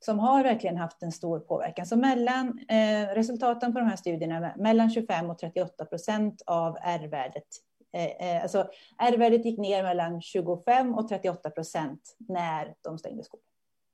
[0.05, 1.87] som har verkligen haft en stor påverkan.
[1.87, 7.47] Så mellan eh, resultaten på de här studierna, mellan 25 och 38 procent av R-värdet
[7.93, 13.45] Eh, eh, alltså R-värdet gick ner mellan 25 och 38 procent när de stängde skolor.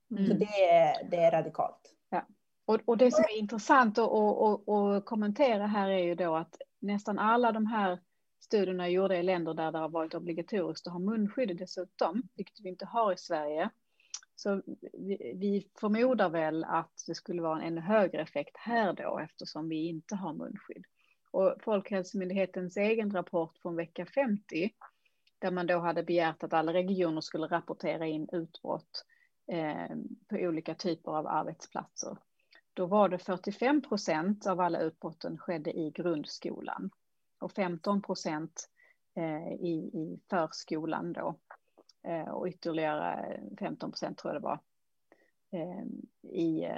[0.09, 0.39] Så Mm.
[0.39, 1.93] det är, det är radikalt.
[2.69, 6.37] Och, och det som är intressant att, att, att, att kommentera här är ju då
[6.37, 7.99] att nästan alla de här
[8.47, 12.61] studierna är gjorda i länder där det har varit obligatoriskt att ha munskydd dessutom, vilket
[12.61, 13.71] vi inte har i Sverige.
[14.37, 19.19] Så vi, vi förmodar väl att det skulle vara en ännu högre effekt här då
[19.19, 20.85] eftersom vi inte har munskydd.
[21.31, 24.71] Och Folkhälsomyndighetens egen rapport från vecka 50
[25.39, 29.05] där man då hade begärt att alla regioner skulle rapportera in utbrott
[29.53, 29.97] eh,
[30.29, 32.17] på olika typer av arbetsplatser.
[32.75, 36.91] Då var det 45 procent av alla utbrotten skedde i grundskolan
[37.47, 38.69] och 15 procent
[39.17, 41.35] eh, i, i förskolan då.
[42.07, 44.61] Eh, och ytterligare 15 procent tror jag det var
[45.53, 45.85] eh,
[46.33, 46.69] i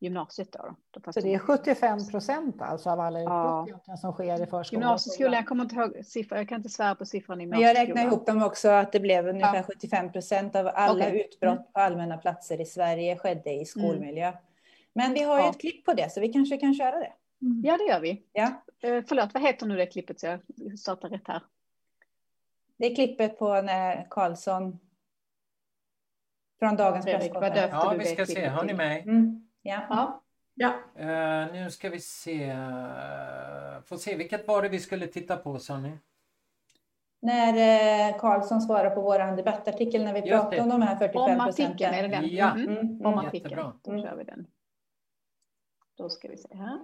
[0.00, 0.76] gymnasiet då.
[0.90, 3.24] då fast Så det är 75 procent alltså av alla Ja.
[3.24, 4.82] utbrott egentligen som sker i förskolan.
[4.82, 7.76] Gymnasieskolan, jag kommer inte ihåg siffran, jag kan inte svära på siffran i Men jag
[7.76, 9.62] räknar ihop dem också att det blev ungefär Ja.
[9.62, 11.20] 75 procent av alla Okej.
[11.20, 14.32] utbrott på allmänna platser i Sverige skedde i skolmiljö.
[14.92, 15.50] Men vi har ju Ja.
[15.50, 17.12] ett klipp på det så vi kanske kan köra det.
[17.62, 18.22] Ja, det gör vi.
[18.32, 18.52] Ja.
[18.84, 20.40] Eh, förlåt, vad heter nu det klippet så jag
[20.78, 21.42] startar rätt här?
[22.76, 24.78] Det är klippet på när Karlsson
[26.58, 27.70] från dagens presskonferens.
[27.72, 28.48] Ja, vi det ska se.
[28.48, 29.02] Hör ni mig?
[29.02, 29.48] Mm.
[29.62, 29.86] Ja.
[29.90, 30.22] Ja.
[30.54, 31.02] Ja.
[31.02, 32.52] Eh, nu ska vi se.
[32.52, 35.98] Uh, får se, vilket var det vi skulle titta på sa ni?
[37.24, 41.40] när eh, Karlsson svarar på vår debattartikel när vi pratade om de här 45 procenten.
[41.40, 42.28] Om artikeln, är det den?
[42.28, 42.76] Ja, mm.
[42.76, 43.06] mm.
[43.06, 43.72] om artikeln.
[43.82, 44.46] Då kör vi den.
[45.96, 46.80] Då ska vi se här.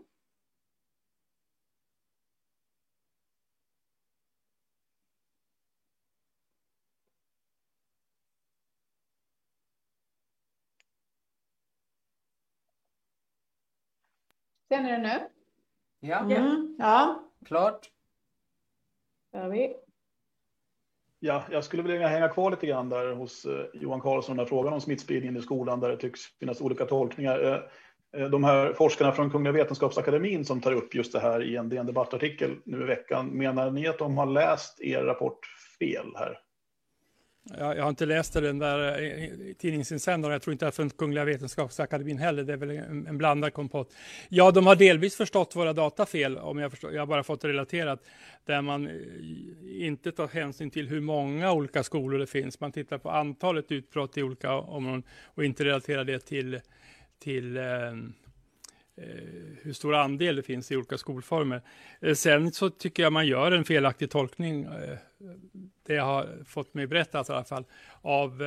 [14.70, 15.20] Ser ni det nu?
[16.00, 16.18] Ja.
[16.20, 16.76] Mm.
[16.78, 17.22] ja.
[17.46, 17.90] Klart.
[19.32, 19.76] Kör vi.
[21.20, 24.72] Ja, jag skulle vilja hänga kvar lite grann där hos eh, Johan Karlsson, den frågan
[24.72, 27.40] om smittspridningen i skolan, där det tycks finnas olika tolkningar.
[27.40, 31.56] Eh, eh, de här forskarna från Kungliga Vetenskapsakademin som tar upp just det här i
[31.56, 35.46] en DN Debattartikel nu i veckan, menar ni att de har läst er rapport
[35.78, 36.38] fel här?
[37.42, 40.32] Jag, jag har inte läst den där eh, tidningsinsändaren.
[40.32, 42.44] Jag tror inte att från Kungliga Vetenskapsakademin heller.
[42.44, 43.94] Det är väl en, en blandad kompott.
[44.28, 46.92] Ja, de har delvis förstått våra data fel, om jag förstår.
[46.92, 48.00] Jag har bara fått det relaterat,
[48.44, 48.92] där man eh,
[49.86, 52.60] inte tar hänsyn till hur många olika skolor det finns.
[52.60, 56.60] Man tittar på antalet utbrott i olika områden och inte relaterar det till,
[57.18, 57.64] till eh,
[59.00, 59.06] Eh,
[59.62, 61.62] hur stor andel det finns i olika skolformer.
[62.00, 64.98] Eh, sen så tycker jag man gör en felaktig tolkning eh,
[65.86, 67.64] det jag har fått mig berättat i alla fall,
[68.00, 68.42] av,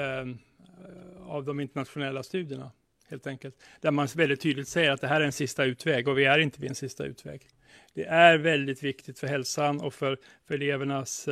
[1.26, 2.72] av de internationella studierna.
[3.10, 3.56] Helt enkelt.
[3.82, 6.40] Där man väldigt tydligt säger att det här är en sista utväg och vi är
[6.40, 7.48] inte vid en sista utväg.
[7.94, 11.30] Det är väldigt viktigt för hälsan och för, för elevernas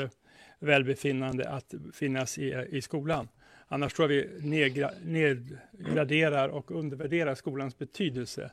[0.60, 3.28] välbefinnande att finnas i, i skolan.
[3.68, 8.52] Annars tror jag vi nedgra, nedgraderar och undervärderar skolans betydelse.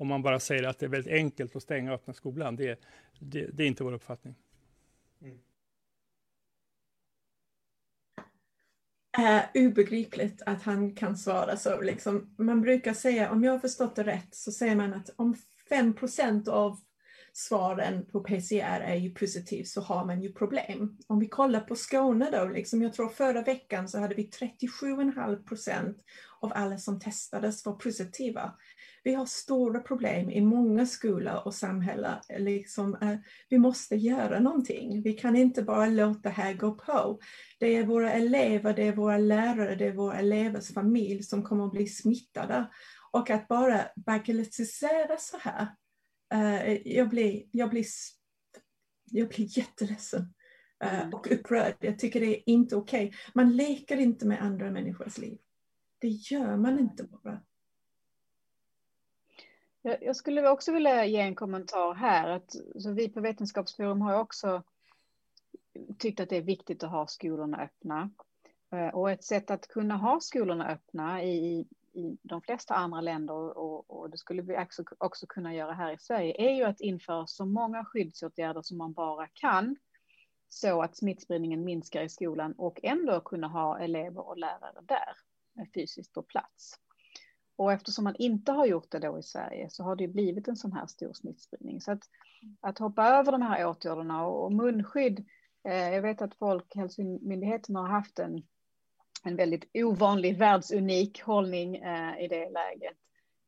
[0.00, 2.56] Om man bara säger att det är väldigt enkelt att stänga och öppna skolan.
[2.56, 2.80] Det,
[3.18, 4.34] det, det är inte vår uppfattning.
[5.22, 5.38] Mm.
[9.18, 11.80] är obegripligt att han kan svara så.
[11.80, 15.36] Liksom, man brukar säga, om jag har förstått det rätt, så säger man att om
[15.70, 16.78] 5% av
[17.38, 20.98] svaren på PCR är ju positiv så har man ju problem.
[21.06, 24.30] Om vi kollar på Skåne då, liksom, jag tror förra veckan så hade vi
[24.62, 25.96] 37,5 procent
[26.40, 28.52] av alla som testades var positiva
[29.08, 32.18] vi har stora problem i många skolor och samhällen.
[32.38, 33.16] Liksom, eh,
[33.48, 35.02] vi måste göra någonting.
[35.02, 37.18] Vi kan inte bara låta det här gå på.
[37.58, 41.66] Det är våra elever, det är våra lärare, det är våra elevers familj som kommer
[41.66, 42.66] att bli smittade.
[43.12, 45.68] Och att bara bagatellisera så här.
[46.34, 47.84] Eh, jag, blir, jag, blir,
[49.04, 50.34] jag blir jätteledsen
[50.84, 51.76] eh, och upprörd.
[51.80, 53.06] Jag tycker det är inte okej.
[53.06, 53.18] Okay.
[53.34, 55.38] Man leker inte med andra människors liv.
[55.98, 57.42] Det gör man inte bara.
[59.82, 62.28] Jag skulle också vilja ge en kommentar här.
[62.28, 64.62] Att, så vi på Vetenskapsforum har också
[65.98, 68.10] tyckt att det är viktigt att ha skolorna öppna.
[68.72, 71.66] Eh, och ett sätt att kunna ha skolorna öppna i,
[71.98, 75.92] i de flesta andra länder och, och det skulle vi också, också kunna göra här
[75.92, 79.76] i Sverige är ju att införa så många skyddsåtgärder som man bara kan
[80.48, 85.16] så att smittspridningen minskar i skolan och ändå kunna ha elever och lärare där
[85.60, 86.74] eh, fysiskt på plats.
[87.56, 90.48] Och eftersom man inte har gjort det då i Sverige så har det ju blivit
[90.48, 91.80] en sån här stor smittspridning.
[91.80, 92.02] Så att,
[92.60, 95.26] att hoppa över de här åtgärderna och, och munskydd.
[95.68, 98.42] Eh, jag vet att Folkhälsomyndigheten har haft en,
[99.24, 102.96] en väldigt ovanlig, världsunik hållning eh, i det läget.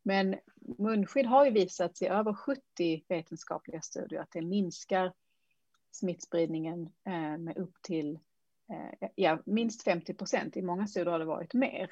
[0.02, 0.36] Men
[0.78, 2.60] munskydd har ju visats i över 70
[3.08, 5.12] vetenskapliga studier att det minskar
[5.92, 8.18] smittspridningen eh, med upp till
[8.72, 10.56] eh, ja, minst 50 procent.
[10.56, 11.90] I många studier har det varit mer.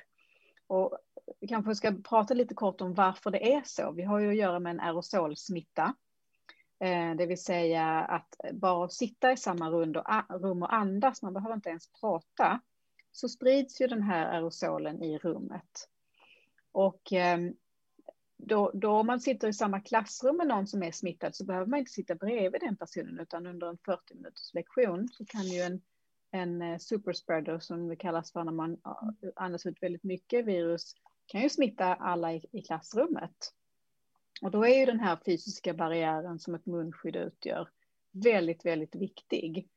[0.66, 0.98] Och
[1.40, 3.92] vi kanske ska prata lite kort om varför det är så.
[3.92, 5.94] Vi har ju att göra med en aerosolsmitta.
[6.80, 11.68] Eh, det vill säga att bara sitta i samma rum och andas, man behöver inte
[11.68, 12.60] ens prata,
[13.12, 15.88] så sprids ju den här aerosolen i rummet.
[16.72, 17.54] Och ehm,
[18.36, 21.66] då, då om man sitter i samma klassrum med någon som är smittad så behöver
[21.66, 25.60] man inte sitta bredvid den personen utan under en 40 minuters lektion så kan ju
[25.60, 25.80] en
[26.30, 28.76] en eh, superspreader som det kallas för när man
[29.36, 30.94] andas ut väldigt mycket virus
[31.26, 33.54] kan ju smitta alla i, i klassrummet.
[34.42, 37.68] Och då är ju den här fysiska barriären som ett munskydd utgör
[38.10, 39.68] väldigt, väldigt viktig.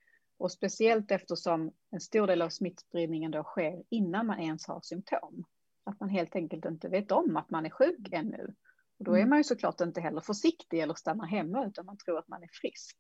[0.42, 5.46] Och speciellt eftersom en stor del av smittspridningen då sker innan man ens har symptom.
[5.84, 8.56] Att man helt enkelt inte vet om att man är sjuk ännu.
[9.00, 9.30] Och då är mm.
[9.30, 12.50] man ju såklart inte heller försiktig eller stannar hemma utan man tror att man är
[12.62, 12.98] frisk.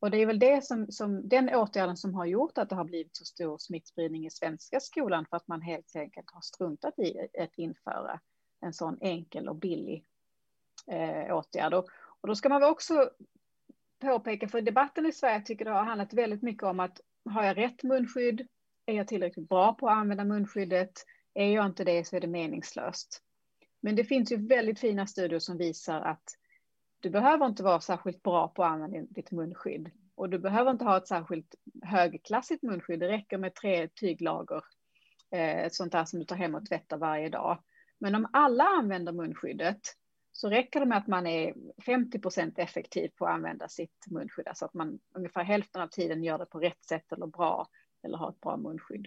[0.00, 2.84] Och det är väl det som, som, den åtgärden som har gjort att det har
[2.84, 7.28] blivit så stor smittspridning i svenska skolan för att man helt enkelt har struntat i
[7.38, 8.20] att införa
[8.60, 10.04] en sån enkel och billig
[10.86, 11.74] eh, åtgärd.
[11.74, 11.86] Och,
[12.20, 13.10] och då ska man väl också
[13.98, 17.56] påpeka, för debatten i Sverige tycker det har handlat väldigt mycket om att har jag
[17.56, 18.46] rätt munskydd?
[18.86, 20.92] Är jag tillräckligt bra på att använda munskyddet?
[21.34, 23.22] Är jag inte det så är det meningslöst.
[23.80, 26.24] Men det finns ju väldigt fina studier som visar att
[27.00, 30.84] du behöver inte vara särskilt bra på att använda ditt munskydd Och du behöver inte
[30.84, 34.62] ha ett särskilt högklassigt munskydd, det räcker med tre tyglager,
[35.30, 37.62] eh, sånt där som du tar hem och tvättar varje dag.
[37.98, 39.80] Men om alla använder munskyddet
[40.36, 44.48] så räcker det med att man är 50 procent effektiv på att använda sitt munskydd,
[44.48, 47.68] alltså att man ungefär hälften av tiden gör det på rätt sätt eller bra
[48.02, 49.06] eller har ett bra munskydd.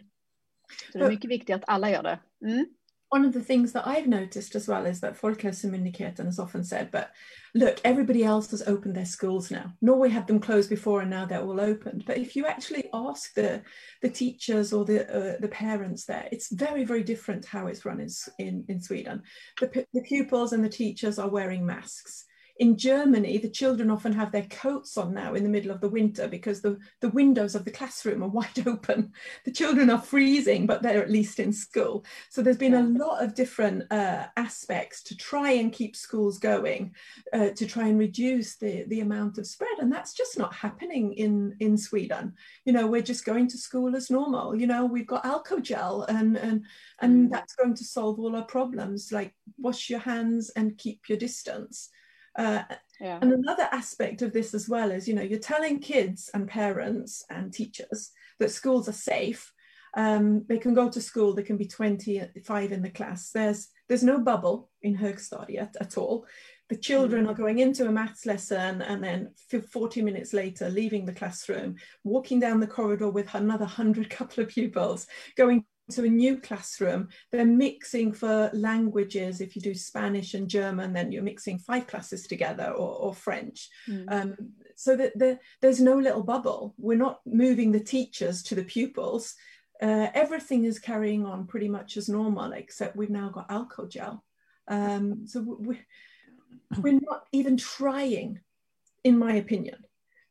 [0.91, 2.19] Så det är mycket viktigt att alla gör det.
[2.45, 2.65] Mm.
[3.09, 6.91] One of the things that I've noticed as well is that Folkhälsomyndigheten has often said,
[6.91, 7.11] but
[7.55, 9.73] look, everybody else has opened their schools now.
[9.81, 12.03] Norway had them closed before and now they're all opened.
[12.05, 13.63] But if you actually ask the,
[14.03, 17.99] the teachers or the, uh, the parents there, it's very, very different how it's run
[17.99, 19.23] in, in, in Sweden.
[19.59, 22.25] The, the pupils and the teachers are wearing masks
[22.59, 25.87] in Germany, the children often have their coats on now in the middle of the
[25.87, 29.13] winter because the, the windows of the classroom are wide open.
[29.45, 32.03] The children are freezing, but they're at least in school.
[32.29, 36.93] So there's been a lot of different uh, aspects to try and keep schools going,
[37.31, 39.79] uh, to try and reduce the, the amount of spread.
[39.79, 42.33] And that's just not happening in, in Sweden.
[42.65, 44.53] You know, we're just going to school as normal.
[44.53, 46.65] You know, we've got alcohol and, and,
[46.99, 47.31] and mm.
[47.31, 51.89] that's going to solve all our problems, like wash your hands and keep your distance.
[52.39, 52.63] Uh,
[53.01, 53.19] yeah.
[53.21, 57.25] And another aspect of this as well is, you know, you're telling kids and parents
[57.29, 59.51] and teachers that schools are safe.
[59.97, 61.33] Um, they can go to school.
[61.33, 63.31] There can be 25 in the class.
[63.31, 66.27] There's there's no bubble in Högstadiet at all.
[66.69, 69.31] The children are going into a maths lesson and then
[69.73, 74.49] 40 minutes later leaving the classroom, walking down the corridor with another 100 couple of
[74.49, 79.41] pupils, going to a new classroom, they're mixing for languages.
[79.41, 83.69] If you do Spanish and German, then you're mixing five classes together or, or French.
[83.87, 84.05] Mm.
[84.11, 84.35] Um,
[84.75, 86.73] so that the, there's no little bubble.
[86.77, 89.35] We're not moving the teachers to the pupils.
[89.81, 94.23] Uh, everything is carrying on pretty much as normal, except we've now got alcohol gel.
[94.67, 95.79] Um, so we,
[96.77, 98.39] we're not even trying,
[99.03, 99.77] in my opinion,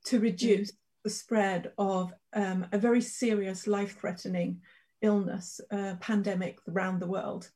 [0.05, 0.73] to reduce
[1.05, 4.61] the spread of um, a very serious life-threatening
[5.01, 7.47] illness uh, pandemic around the world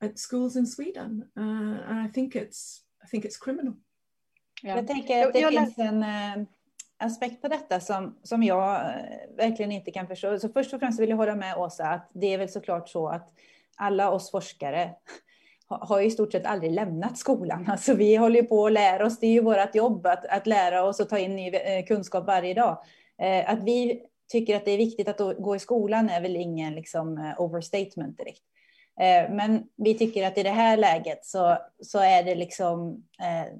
[0.00, 1.28] at schools in Sweden.
[1.36, 3.74] Uh, and I think it's, I think it's criminal.
[4.62, 4.76] Ja.
[4.76, 6.46] Jag tänker att det jag, jag finns en äh,
[6.98, 10.38] aspekt på detta som, som jag äh, verkligen inte kan förstå.
[10.38, 13.08] Så först och främst vill jag hålla med Åsa att det är väl såklart så
[13.08, 13.28] att
[13.76, 14.94] alla oss forskare
[15.68, 17.66] har i stort sett aldrig lämnat skolan.
[17.70, 20.46] Alltså vi håller ju på att lära oss, det är ju vårt jobb att, att
[20.46, 22.82] lära oss och ta in ny kunskap varje dag.
[23.46, 27.18] Att vi tycker att det är viktigt att gå i skolan är väl ingen liksom,
[27.18, 28.42] eh, overstatement direkt.
[29.00, 33.54] Eh, men vi tycker att i det här läget så, så är det liksom eh,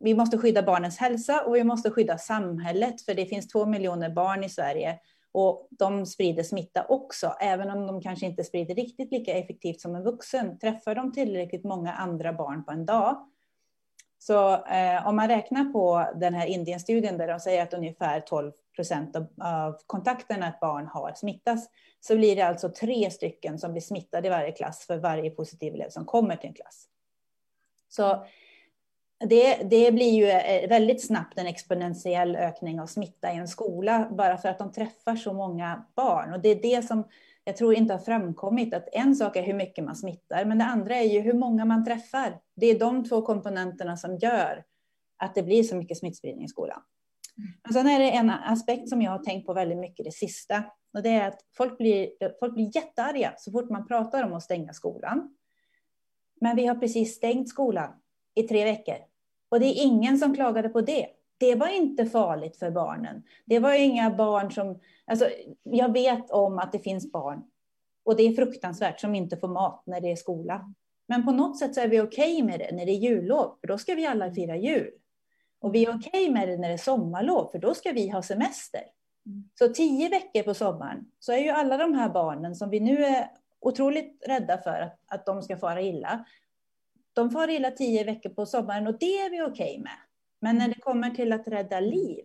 [0.00, 4.10] vi måste skydda barnens hälsa och vi måste skydda samhället, för det finns två miljoner
[4.10, 4.98] barn i Sverige
[5.32, 9.94] och de sprider smitta också, även om de kanske inte sprider riktigt lika effektivt som
[9.94, 10.58] en vuxen.
[10.58, 13.28] Träffar de tillräckligt många andra barn på en dag,
[14.18, 18.52] så eh, om man räknar på den här Indienstudien där de säger att ungefär 12
[18.74, 21.68] procent av, av kontakterna ett barn har smittas,
[22.00, 25.74] så blir det alltså tre stycken som blir smittade i varje klass för varje positiv
[25.74, 26.86] elev som kommer till en klass.
[27.88, 28.26] Så
[29.28, 34.08] det, det blir ju eh, väldigt snabbt en exponentiell ökning av smitta i en skola,
[34.10, 36.32] bara för att de träffar så många barn.
[36.32, 37.04] Och det är det som
[37.44, 40.64] jag tror inte har framkommit, att en sak är hur mycket man smittar, men det
[40.64, 42.40] andra är ju hur många man träffar.
[42.56, 44.64] Det är de två komponenterna som gör
[45.16, 46.82] att det blir så mycket smittspridning i skolan.
[47.64, 50.64] Men sen är det en aspekt som jag har tänkt på väldigt mycket det sista.
[50.94, 54.42] Och det är att folk blir, folk blir jättearga så fort man pratar om att
[54.42, 55.36] stänga skolan.
[56.40, 57.92] Men vi har precis stängt skolan
[58.34, 58.96] i tre veckor.
[59.48, 61.06] Och det är ingen som klagade på det.
[61.38, 63.22] Det var inte farligt för barnen.
[63.44, 64.80] Det var inga barn som...
[65.06, 65.28] Alltså,
[65.62, 67.42] jag vet om att det finns barn,
[68.04, 70.74] och det är fruktansvärt, som inte får mat när det är skola.
[71.08, 73.56] Men på något sätt så är vi okej okay med det när det är jullov,
[73.60, 74.90] för då ska vi alla fira jul.
[75.60, 78.08] Och vi är okej okay med det när det är sommarlov, för då ska vi
[78.08, 78.82] ha semester.
[79.26, 79.50] Mm.
[79.58, 83.04] Så tio veckor på sommaren så är ju alla de här barnen som vi nu
[83.04, 86.24] är otroligt rädda för att, att de ska fara illa.
[87.12, 89.98] De far illa tio veckor på sommaren och det är vi okej okay med.
[90.40, 92.24] Men när det kommer till att rädda liv,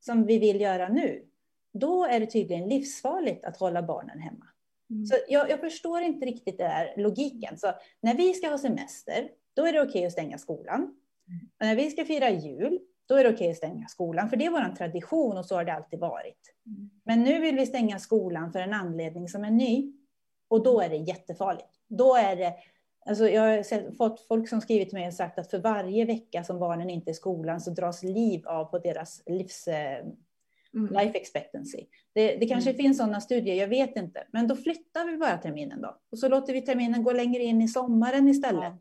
[0.00, 1.26] som vi vill göra nu,
[1.72, 4.46] då är det tydligen livsfarligt att hålla barnen hemma.
[4.90, 5.06] Mm.
[5.06, 7.58] Så jag, jag, förstår inte riktigt den här logiken.
[7.58, 10.96] Så när vi ska ha semester, då är det okej okay att stänga skolan.
[11.58, 14.44] Men när vi ska fira jul, då är det okej att stänga skolan, för det
[14.44, 16.54] är vår tradition och så har det alltid varit.
[16.66, 16.90] Mm.
[17.04, 19.92] Men nu vill vi stänga skolan för en anledning som är ny.
[20.48, 21.68] Och då är det jättefarligt.
[21.88, 22.54] Då är det,
[23.06, 26.44] alltså jag har fått folk som skrivit till mig och sagt att för varje vecka
[26.44, 29.98] som barnen inte är i skolan så dras liv av på deras livs, eh,
[30.74, 30.92] mm.
[30.92, 31.86] life expectancy.
[32.12, 32.82] Det, det kanske mm.
[32.82, 34.26] finns sådana studier, jag vet inte.
[34.30, 35.98] Men då flyttar vi bara terminen då.
[36.10, 38.72] Och så låter vi terminen gå längre in i sommaren istället.
[38.72, 38.78] Ja.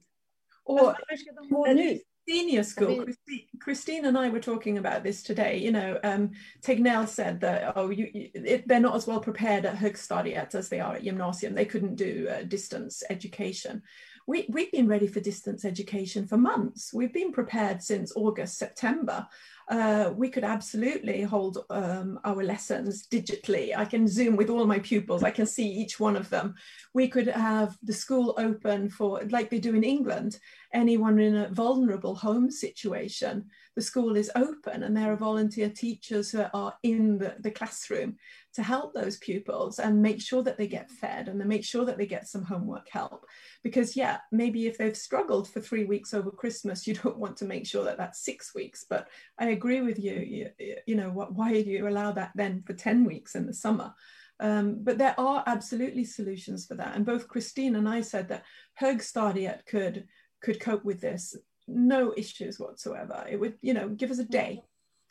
[0.63, 1.99] Och, varför ska de gå nu?
[2.28, 5.57] Senior school, Christine, Christine, and I were talking about this today.
[5.57, 9.65] You know, um, Tegnell said that oh, you, you, it, they're not as well prepared
[9.65, 11.55] at högstadiet as they are at gymnasium.
[11.55, 13.82] They couldn't do uh, distance education.
[14.28, 16.91] We, we've been ready for distance education for months.
[16.91, 19.28] We've been prepared since August, September
[19.67, 23.76] uh, we could absolutely hold um, our lessons digitally.
[23.76, 26.55] I can Zoom with all my pupils, I can see each one of them.
[26.95, 30.39] We could have the school open for, like they do in England,
[30.73, 33.47] anyone in a vulnerable home situation.
[33.75, 38.15] The school is open and there are volunteer teachers who are in the, the classroom
[38.53, 41.83] to help those pupils and make sure that they get fed and they make sure
[41.83, 43.25] that they get some homework help.
[43.61, 47.45] Because, yeah, maybe if they've struggled for three weeks over Christmas, you don't want to
[47.45, 48.85] make sure that that's six weeks.
[48.89, 50.13] But I agree with you.
[50.57, 53.93] You, you know, why do you allow that then for 10 weeks in the summer?
[54.39, 56.95] Um, but there are absolutely solutions for that.
[56.95, 58.43] And both Christine and I said that
[58.79, 60.07] Högstadiet could
[60.41, 61.36] could cope with this,
[61.67, 63.25] no issues whatsoever.
[63.29, 64.61] It would, you know, give us a day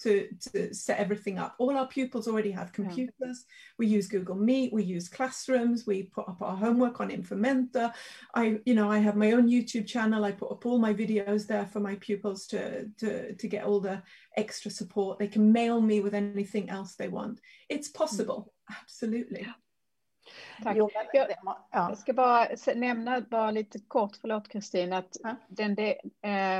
[0.02, 1.54] to, to set everything up.
[1.58, 3.14] All our pupils already have computers.
[3.20, 3.54] Yeah.
[3.78, 7.92] We use Google Meet, we use classrooms, we put up our homework on Infomenta.
[8.34, 10.24] I, you know, I have my own YouTube channel.
[10.24, 13.80] I put up all my videos there for my pupils to, to, to get all
[13.80, 14.02] the
[14.36, 15.18] extra support.
[15.18, 17.40] They can mail me with anything else they want.
[17.68, 18.76] It's possible, mm.
[18.80, 19.46] absolutely.
[20.62, 20.76] Tack.
[20.76, 20.90] Jag,
[21.72, 25.36] jag, ska bara nämna bara lite kort, förlåt Kristin, att ja.
[25.48, 25.98] den, det,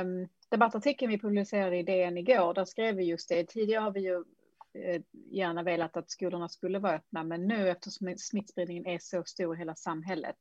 [0.01, 3.47] um, debattartikeln vi publicerade i DN igår, där skrev vi just det.
[3.47, 4.23] Tidigare har vi ju
[4.73, 9.55] eh, gärna velat att skolorna skulle vara öppna, men nu eftersom smittspridningen är så stor
[9.55, 10.37] i hela samhället,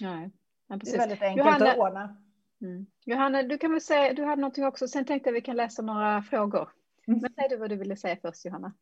[0.00, 0.30] Nej,
[0.66, 2.16] ja, det är väldigt enkelt Johanna, att ordna.
[2.60, 2.86] Mm.
[3.04, 5.82] Johanna, du kan väl säga, du hade någonting också, sen tänkte jag vi kan läsa
[5.82, 6.68] några frågor.
[7.06, 7.20] Mm.
[7.20, 8.72] Men säg du vad du ville säga först Johanna.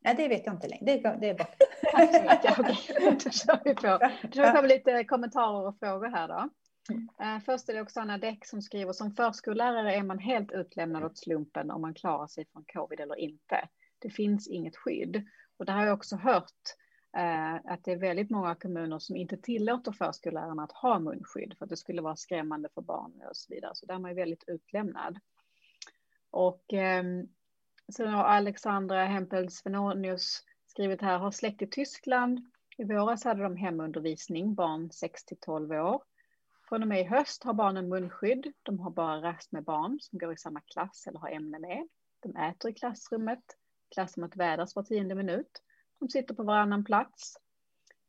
[0.00, 0.84] Ja, det vet jag inte längre.
[0.84, 1.56] Det, det är bort.
[1.92, 2.58] Tack så mycket.
[2.58, 3.98] Okej, då kör vi på.
[4.22, 6.48] Då kör vi på lite kommentarer och frågor här då.
[6.90, 7.08] Mm.
[7.20, 11.18] Eh, först är det Oksana Däck som skriver som förskollärare är man helt utlämnad åt
[11.18, 13.68] slumpen om man klarar sig från covid eller inte.
[13.98, 15.24] Det finns inget skydd.
[15.56, 16.52] Och det har jag också hört
[17.16, 21.64] eh, att det är väldigt många kommuner som inte tillåter förskollärarna att ha munskydd för
[21.64, 23.74] att det skulle vara skrämmande för barn och så vidare.
[23.74, 25.18] Så där är man väldigt utlämnad.
[26.30, 27.04] Och eh,
[27.92, 32.40] sen har Alexandra Hempel-Svenonius skrivit här, har släkt i Tyskland.
[32.78, 36.02] I våras hade de hemundervisning, barn 6 till 12 år.
[36.68, 38.52] Från och med i höst har barnen munskydd.
[38.62, 41.88] De har bara rast med barn som går i samma klass eller har ämne med.
[42.20, 43.44] De äter i klassrummet.
[43.94, 45.62] Klassrummet vädras var tionde minut.
[45.98, 47.36] De sitter på varannan plats.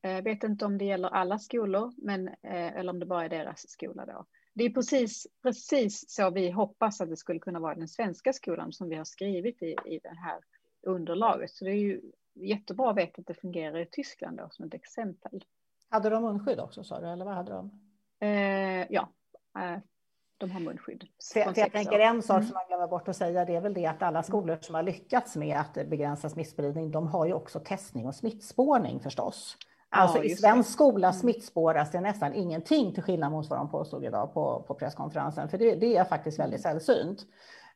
[0.02, 3.30] Jag vet inte om det gäller alla skolor, men, eh, eller om det bara är
[3.30, 4.26] deras skola då.
[4.54, 8.34] Det är precis, precis så vi hoppas att det skulle kunna vara i den svenska
[8.34, 10.40] skolan som vi har skrivit i, i det här
[10.82, 11.52] underlaget.
[11.52, 12.02] Så det är ju
[12.34, 15.46] jättebra att veta att det fungerar i Tyskland då, som ett exempel.
[15.90, 17.87] Hade de munskydd också sa du, eller vad hade de?
[18.20, 19.10] Eh, ja,
[19.60, 19.80] eh,
[20.38, 21.04] de har munskydd.
[21.34, 22.48] För, för jag tänker en sak mm.
[22.48, 24.84] som man glömmer bort att säga, det är väl det att alla skolor som har
[24.84, 29.58] lyckats med att begränsa smittspridning, de har ju också testning och smittspårning förstås.
[29.90, 30.74] Alltså ja, i svensk det.
[30.74, 31.20] skola mm.
[31.20, 35.58] smittspåras det nästan ingenting till skillnad mot vad de påstod idag på, på presskonferensen, för
[35.58, 36.80] det, det är faktiskt väldigt mm.
[36.80, 37.26] sällsynt.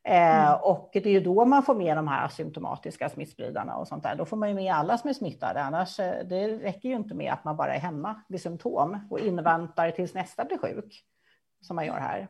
[0.03, 0.59] Eh, mm.
[0.61, 4.15] och det är ju då man får med de här asymptomatiska smittspridarna och sånt där.
[4.15, 5.61] Då får man ju med alla som är smittade.
[5.61, 9.19] Annars eh, det räcker ju inte med att man bara är hemma vid symptom och
[9.19, 11.05] inväntar tills nästa blir sjuk
[11.61, 12.27] som man gör här.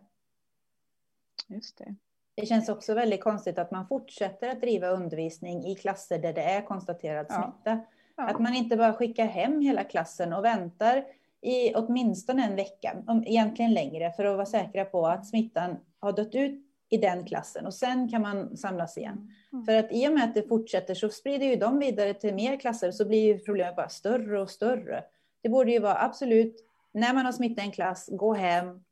[1.47, 1.95] Just det.
[2.35, 6.43] Det känns också väldigt konstigt att man fortsätter att driva undervisning i klasser där det
[6.43, 7.51] är konstaterad smitta.
[7.63, 7.85] Ja.
[8.17, 8.27] Ja.
[8.27, 11.03] Att man inte bara skickar hem hela klassen och väntar
[11.41, 12.95] i åtminstone en vecka,
[13.25, 17.65] egentligen längre, för att vara säkra på att smittan har dött ut i den klassen
[17.65, 19.33] och sen kan man samlas igen.
[19.53, 19.65] Mm.
[19.65, 22.59] För att i och med att det fortsätter så sprider ju de vidare till mer
[22.59, 25.03] klasser så blir ju problemet bara större och större.
[25.41, 26.55] Det borde ju vara absolut,
[26.91, 28.83] när man har smittat en klass, gå hem, mm.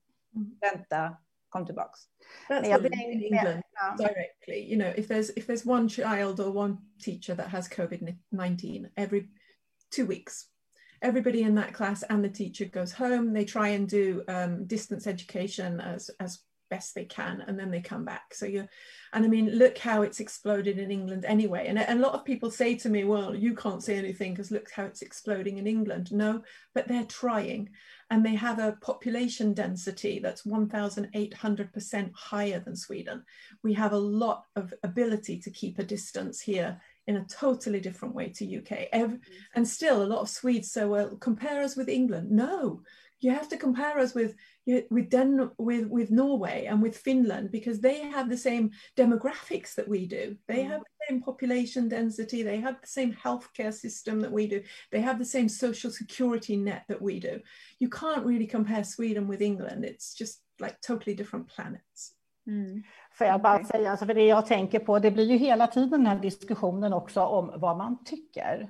[0.62, 1.18] vänta,
[1.50, 2.00] kom tillbaks.
[2.50, 3.98] That's yeah, the thing in England yeah.
[3.98, 4.72] directly.
[4.72, 8.90] You know, if there's if there's one child or one teacher that has COVID nineteen
[8.96, 9.30] every
[9.96, 10.46] two weeks,
[11.02, 13.34] everybody in that class and the teacher goes home.
[13.34, 16.40] They try and do um, distance education as as
[16.70, 18.34] best they can and then they come back.
[18.34, 18.68] So you
[19.12, 21.66] and i mean look how it's exploded in england anyway.
[21.68, 24.52] And, and a lot of people say to me well you can't say anything because
[24.52, 26.12] look how it's exploding in england.
[26.12, 26.44] No
[26.74, 27.70] but they're trying
[28.12, 33.24] and they have a population density that's 1800% higher than sweden.
[33.64, 38.16] We have a lot of ability to keep a distance here in a totally different
[38.16, 39.20] way to uk Every,
[39.56, 42.32] and still a lot of swedes so well compare us with england.
[42.32, 42.82] No
[43.22, 44.36] you have to compare us with
[44.90, 49.88] with Den- with with Norway and with Finland because they have the same demographics that
[49.88, 50.38] we do.
[50.48, 50.70] They mm.
[50.70, 52.44] have the same population density.
[52.44, 54.64] They have the same healthcare system that we do.
[54.92, 57.40] They have the same social security net that we do.
[57.80, 59.86] You can't really compare Sweden with England.
[59.86, 62.14] It's just like totally different planets.
[62.48, 62.84] Mm.
[63.12, 65.90] Får jag bara säga, alltså för det jag tänker på, det blir ju hela tiden
[65.90, 68.70] den här diskussionen också om vad man tycker.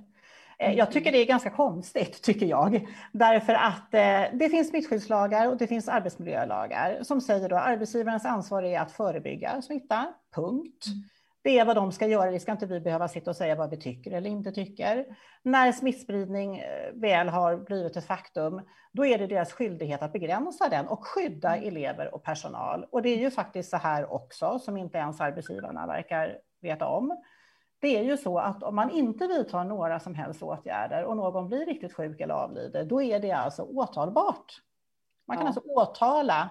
[0.60, 2.88] Eh, jag tycker det är ganska konstigt, tycker jag.
[3.12, 8.64] Därför att eh, det finns smittskyddslagar och det finns arbetsmiljölagar som säger att arbetsgivarens ansvar
[8.64, 10.86] är att förebygga smitta, punkt.
[10.88, 11.04] Mm.
[11.42, 13.70] Det är vad de ska göra, det ska inte vi behöva sitta och säga vad
[13.70, 15.06] vi tycker eller inte tycker.
[15.44, 20.70] När smittspridning eh, väl har blivit ett faktum, då är det deras skyldighet att begränsa
[20.70, 21.68] den och skydda mm.
[21.68, 22.86] elever och personal.
[22.92, 27.18] Och det är ju faktiskt så här också, som inte ens arbetsgivarna verkar veta om
[27.80, 31.48] det är ju så att om man inte vidtar några som helst åtgärder och någon
[31.48, 34.62] blir riktigt sjuk eller avlider, då är det alltså åtalbart.
[35.28, 35.48] Man kan ja.
[35.48, 36.50] alltså åtala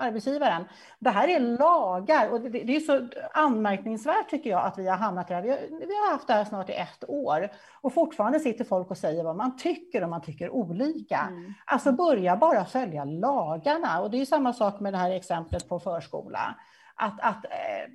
[0.00, 0.64] arbetsgivaren.
[0.98, 4.96] Det här är lagar och det, det, är så anmärkningsvärt tycker jag att vi har
[4.96, 5.42] hamnat där.
[5.42, 7.48] Vi har, vi har haft det här snart i ett år
[7.80, 11.18] och fortfarande sitter folk och säger vad man tycker och man tycker olika.
[11.18, 11.54] Mm.
[11.66, 15.80] Alltså börja bara följa lagarna och det är samma sak med det här exemplet på
[15.80, 16.54] förskola.
[16.94, 17.92] Att, att eh,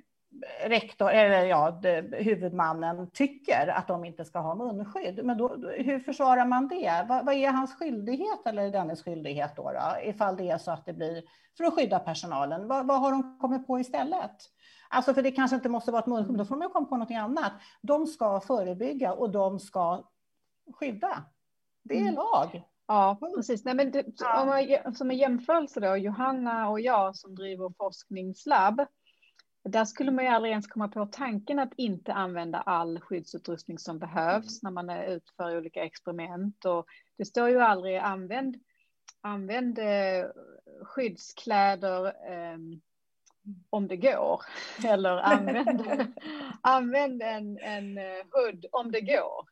[0.66, 1.80] rektor, eller ja,
[2.12, 5.24] huvudmannen tycker att de inte ska ha munskydd.
[5.24, 7.06] Men då, hur försvarar man det?
[7.08, 10.08] Vad, vad, är hans skyldighet eller dennes skyldighet då, då?
[10.08, 11.22] Ifall det är så att det blir
[11.56, 12.68] för att skydda personalen.
[12.68, 14.36] Vad, vad har de kommit på istället?
[14.88, 17.10] Alltså för det kanske inte måste vara ett munskydd, då får man komma på något
[17.10, 17.52] annat.
[17.82, 20.04] De ska förebygga och de ska
[20.74, 21.24] skydda.
[21.82, 22.14] Det är mm.
[22.14, 22.62] lag.
[22.86, 23.64] Ja, precis.
[23.64, 24.04] Nej, men det,
[24.40, 28.86] om man, som en jämförelse då, Johanna och jag som driver forskningslabb,
[29.68, 33.98] där skulle man ju aldrig ens komma på tanken att inte använda all skyddsutrustning som
[33.98, 36.64] behövs när man utför olika experiment.
[36.64, 36.86] Och
[37.18, 38.56] det står ju aldrig använd,
[39.20, 40.26] använd eh,
[40.82, 42.58] skyddskläder eh,
[43.70, 44.42] om det går.
[44.86, 45.82] Eller använd,
[46.60, 47.98] använd en, en
[48.30, 49.48] hood eh, om det går.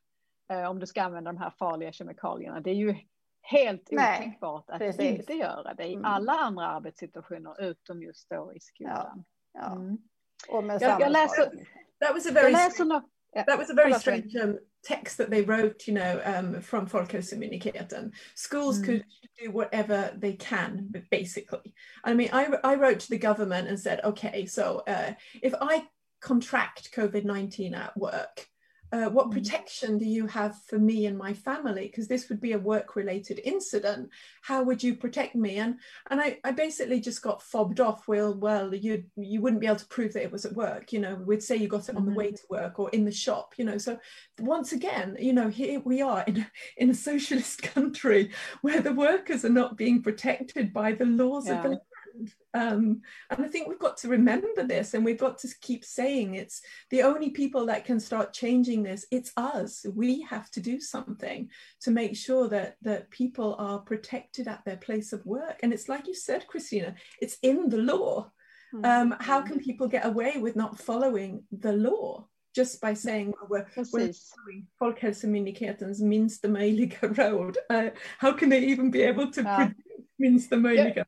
[0.48, 2.60] Eh, om du ska använda de här farliga kemikalierna.
[2.60, 2.96] Det är ju
[3.40, 5.20] helt otänkbart att precis.
[5.20, 6.04] inte göra det i mm.
[6.04, 9.12] alla andra arbetssituationer utom just då i skolan.
[9.14, 9.24] Ja.
[9.62, 9.98] Mm.
[10.48, 11.50] Och med jag, jag läser,
[12.00, 13.02] that was a very, strange,
[13.46, 18.12] that was a very strange um, text that they wrote, you know, um, from Folkhälsomyndigheten.
[18.34, 18.84] Schools mm.
[18.84, 19.04] could
[19.42, 21.74] do whatever they can, basically.
[22.04, 25.84] I mean, I, I wrote to the government and said, okay, so uh, if I
[26.20, 28.46] contract COVID-19 at work,
[28.94, 29.32] uh, what mm.
[29.32, 32.94] protection do you have for me and my family because this would be a work
[32.94, 34.08] related incident
[34.40, 35.76] how would you protect me and
[36.10, 39.76] and I, I basically just got fobbed off well well you you wouldn't be able
[39.76, 42.06] to prove that it was at work you know we'd say you got it on
[42.06, 42.36] the way mm-hmm.
[42.36, 43.98] to work or in the shop you know so
[44.38, 48.30] once again you know here we are in, in a socialist country
[48.62, 51.56] where the workers are not being protected by the laws yeah.
[51.56, 51.80] of the
[52.54, 56.34] um, and I think we've got to remember this and we've got to keep saying
[56.34, 59.84] it's the only people that can start changing this, it's us.
[59.94, 61.50] We have to do something
[61.82, 65.60] to make sure that, that people are protected at their place of work.
[65.62, 68.30] And it's like you said, Christina, it's in the law.
[68.74, 68.84] Mm-hmm.
[68.84, 72.26] Um, how can people get away with not following the law?
[72.54, 77.56] just by saying well, we're, we're following Folkhälsomyndighetens minsta möjliga råd.
[77.68, 79.70] Uh, how can they even be able to ja.
[80.16, 81.04] Minsta möjliga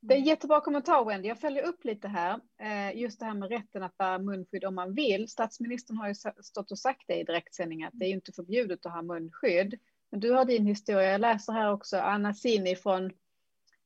[0.00, 1.28] Det är en jättebra kommentar Wendy.
[1.28, 2.40] Jag följer upp lite här.
[2.60, 5.28] Eh, just det här med rätten att bära munskydd om man vill.
[5.28, 8.92] Statsministern har ju stått och sagt det i direktsändning att det är inte förbjudet att
[8.92, 9.78] ha munskydd.
[10.10, 11.12] Men du har din historia.
[11.12, 13.04] Jag läser här också Anna Sini från,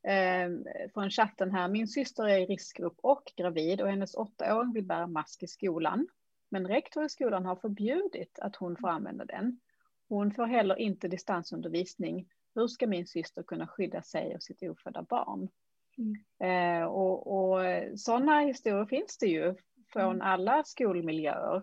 [0.06, 0.48] eh,
[0.94, 1.68] från chatten här.
[1.68, 6.06] Min syster är i riskgrupp och gravid och hennes åttaåring vill bära mask i skolan.
[6.50, 9.60] Men rektor i skolan har förbjudit att hon får använda den.
[10.08, 15.02] Hon får heller inte distansundervisning hur ska min syster kunna skydda sig och sitt ofödda
[15.02, 15.48] barn?
[15.98, 16.80] Mm.
[16.80, 17.60] Eh, och, och
[17.96, 19.54] sådana historier finns det ju
[19.92, 20.20] från mm.
[20.20, 21.62] alla skolmiljöer.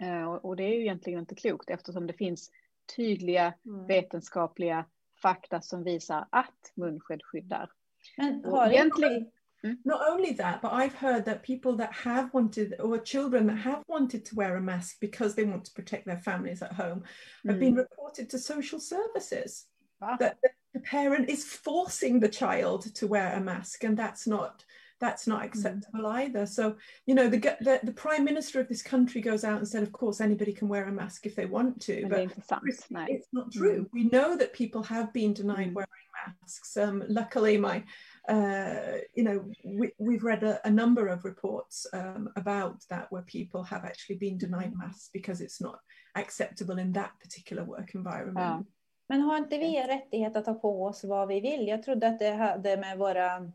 [0.00, 2.50] Eh, och, och, det är ju egentligen inte klokt eftersom det finns
[2.96, 3.86] tydliga mm.
[3.86, 4.84] vetenskapliga
[5.22, 7.70] fakta som visar att munskydd skyddar.
[8.16, 9.30] Men har egentligen...
[9.64, 9.76] Mm.
[9.84, 13.82] Not only that, but I've heard that people that have wanted, or children that have
[13.88, 17.04] wanted to wear a mask because they want to protect their families at home,
[17.46, 17.78] have been mm.
[17.78, 19.66] reported to social services.
[20.02, 20.16] Ah.
[20.18, 20.38] That
[20.74, 24.64] the parent is forcing the child to wear a mask, and that's not
[25.00, 25.46] that's not mm.
[25.46, 26.14] acceptable mm.
[26.14, 26.46] either.
[26.46, 29.82] So, you know, the, the, the prime minister of this country goes out and said,
[29.82, 33.52] of course, anybody can wear a mask if they want to, but it's, it's, not
[33.52, 33.82] true.
[33.82, 33.88] Mm.
[33.92, 35.74] We know that people have been denied mm.
[35.74, 35.88] wearing
[36.26, 36.76] masks.
[36.76, 37.84] Um, luckily, my,
[38.28, 43.22] uh, you know, we, have read a, a, number of reports um, about that where
[43.22, 45.80] people have actually been denied masks because it's not
[46.14, 48.66] acceptable in that particular work environment.
[49.08, 51.68] Men har inte vi rättighet att ta på oss vad vi vill?
[51.68, 53.50] Jag trodde att det hade med våra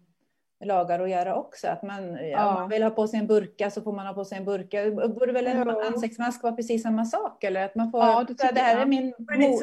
[0.65, 1.67] lagar att göra också.
[1.67, 2.53] Att man, ja.
[2.53, 4.91] man vill ha på sig en burka så får man ha på sig en burka.
[4.91, 5.85] Borde väl en ja.
[5.87, 7.43] ansiktsmask vara precis samma sak?
[7.43, 9.13] Eller att man får, ja, det, det här är min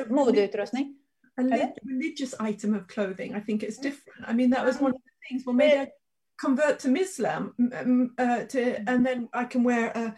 [0.09, 0.98] modeutrustning.
[1.39, 4.26] A religious item of clothing, I think it's different.
[4.26, 5.45] I mean, that was one of the things.
[5.45, 5.89] Well, maybe I
[6.43, 7.55] convert to Islam,
[8.18, 10.14] uh, to, and then I can wear a,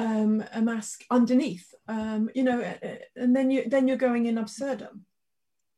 [0.00, 1.74] um, a mask underneath.
[1.88, 2.60] Um, you know,
[3.16, 5.04] and then you then you're going in absurdum.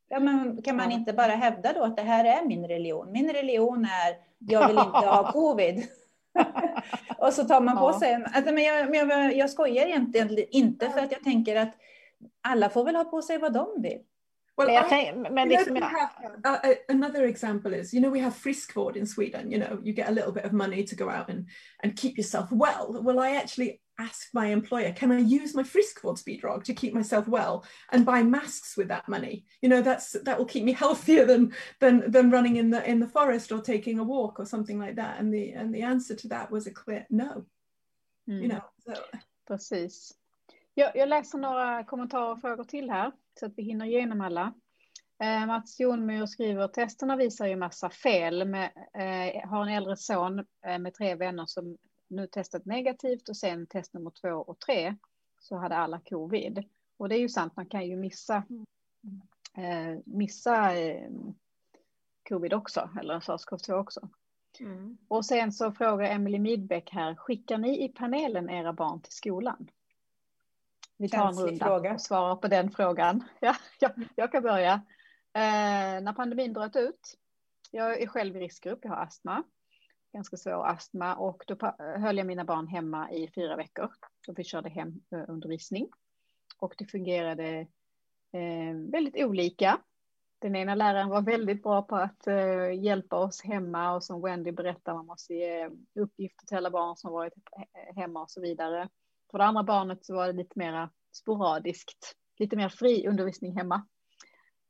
[0.08, 3.12] Ja, men kan man inte bara hävda då att det här är min religion?
[3.12, 5.86] Min religion är jag vill inte ha covid.
[7.18, 10.90] och så tar man på sig alltså, men jag, men jag, jag skojar egentligen inte
[10.90, 11.74] för att jag tänker att
[12.40, 14.00] alla får väl ha på sig vad de vill.
[14.56, 16.10] Well, I, think, men liksom, have,
[16.44, 19.50] uh, uh, another example is, you know, we have friskvård in Sweden.
[19.50, 21.48] You know, you get a little bit of money to go out and
[21.82, 23.02] and keep yourself well.
[23.02, 27.64] Well, I actually asked my employer, can I use my friskvårdsbidrag to keep myself well
[27.90, 29.44] and buy masks with that money?
[29.60, 33.00] You know, that's that will keep me healthier than than than running in the in
[33.00, 35.18] the forest or taking a walk or something like that.
[35.18, 37.44] And the and the answer to that was a clear no.
[38.28, 38.42] Mm.
[38.42, 38.94] You know, so.
[39.48, 40.14] Precis.
[40.76, 44.54] Jag, jag läser några kommentarer och frågor till här så att vi hinner igenom alla.
[45.22, 48.48] Eh, Mats Jonmyr skriver testerna visar ju massa fel.
[48.48, 51.78] Med, eh, har en äldre son eh, med tre vänner som
[52.08, 54.96] nu testat negativt och sen test nummer två och tre
[55.40, 56.64] så hade alla covid.
[56.96, 58.36] Och det är ju sant, man kan ju missa,
[59.56, 61.10] eh, missa eh,
[62.28, 64.08] covid också, eller sars-cov-2 också.
[64.60, 64.98] Mm.
[65.08, 69.70] Och sen så frågar Emily Midbeck här, skickar ni i panelen era barn till skolan?
[70.96, 71.94] Vi tar en runda fråga.
[71.94, 73.24] och svarar på den frågan.
[73.40, 74.72] Ja, ja jag kan börja.
[75.34, 77.18] Eh, när pandemin bröt ut,
[77.70, 79.44] jag är själv i riskgrupp, jag har astma
[80.14, 83.90] ganska svår astma och då höll jag mina barn hemma i fyra veckor.
[84.26, 85.88] Så vi körde hemundervisning
[86.58, 87.66] och det fungerade
[88.32, 89.80] eh, väldigt olika.
[90.38, 94.52] Den ena läraren var väldigt bra på att eh, hjälpa oss hemma och som Wendy
[94.52, 97.34] berättar, man måste ge uppgifter till alla barn som varit
[97.96, 98.88] hemma och så vidare.
[99.34, 103.86] För det andra barnet så var det lite mer sporadiskt, lite mer fri undervisning hemma.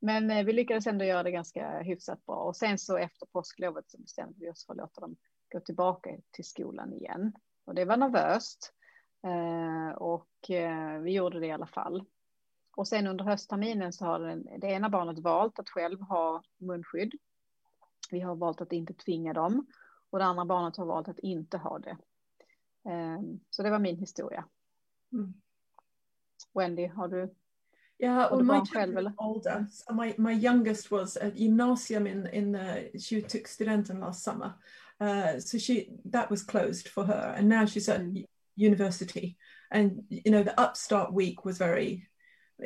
[0.00, 3.90] Men eh, vi lyckades ändå göra det ganska hyfsat bra och sen så efter påsklovet
[3.90, 5.16] så bestämde vi oss för att låta dem
[5.52, 7.32] gå tillbaka till skolan igen.
[7.64, 8.72] Och det var nervöst.
[9.26, 12.04] Eh, och eh, vi gjorde det i alla fall.
[12.76, 17.14] Och sen under höstterminen så har den, det ena barnet valt att själv ha munskydd.
[18.10, 19.66] Vi har valt att inte tvinga dem.
[20.10, 21.96] Och det andra barnet har valt att inte ha det.
[23.50, 24.44] Så det var min historia.
[25.14, 25.34] Mm.
[26.54, 27.28] Wendy, har du
[27.98, 29.66] Yeah, well, my children are older.
[29.70, 34.56] So my, my youngest was at gymnasium in, in the, she took studenten last summer.
[35.00, 38.24] Uh, so she that was closed for her, and now she's at mm.
[38.56, 39.36] university.
[39.70, 42.06] And you know, the Upstart week was very.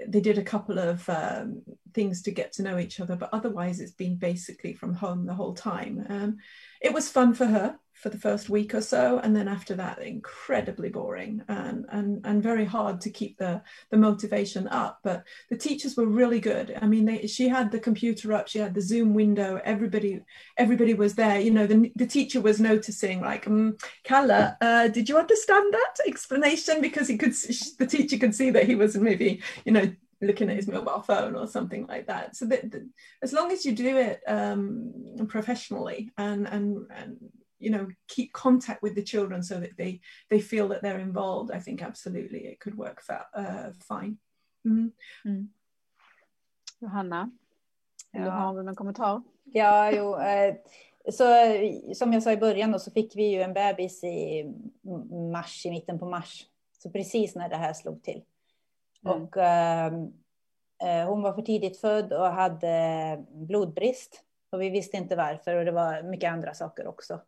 [0.07, 1.63] They did a couple of um,
[1.95, 5.35] things to get to know each other, but otherwise, it's been basically from home the
[5.35, 6.05] whole time.
[6.11, 6.37] Um,
[6.81, 10.01] it was fun for her for the first week or so and then after that
[10.01, 13.61] incredibly boring and and and very hard to keep the
[13.91, 15.01] the motivation up.
[15.03, 16.79] But the teachers were really good.
[16.81, 20.21] I mean they, she had the computer up she had the zoom window everybody
[20.57, 21.41] everybody was there.
[21.41, 25.95] You know the, the teacher was noticing like um, Kalla, uh, did you understand that
[26.07, 26.81] explanation?
[26.81, 27.35] Because he could
[27.79, 29.91] the teacher could see that he was maybe you know
[30.21, 32.37] looking at his mobile phone or something like that.
[32.37, 32.89] So that, that
[33.23, 34.93] as long as you do it um,
[35.29, 37.17] professionally and, and and
[37.59, 40.01] you know keep contact with the children so that they
[40.31, 44.19] they feel that they're involved, I think absolutely it could work for, uh, fine.
[44.67, 44.93] Mm.
[45.25, 45.49] Mm.
[46.81, 47.31] Johanna,
[48.13, 48.31] ja.
[48.31, 49.23] har du någon kommentar?
[49.45, 50.21] Ja, jo.
[50.21, 50.55] Eh,
[51.13, 51.25] så,
[51.95, 54.45] som jag sa i början då, så fick vi ju en bebis i
[55.33, 56.47] mars, i mitten på mars.
[56.83, 58.23] Så precis när det här slog till.
[59.07, 59.23] Mm.
[59.23, 60.13] Och, ehm,
[60.83, 64.23] Eh, hon var för tidigt född och hade blodbrist.
[64.53, 67.21] Och vi visste inte varför och det var mycket andra saker också.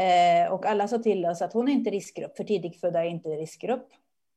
[0.00, 3.28] Eh, och alla sa till oss att hon är inte riskgrupp, för tidigfödda är inte
[3.28, 3.88] riskgrupp.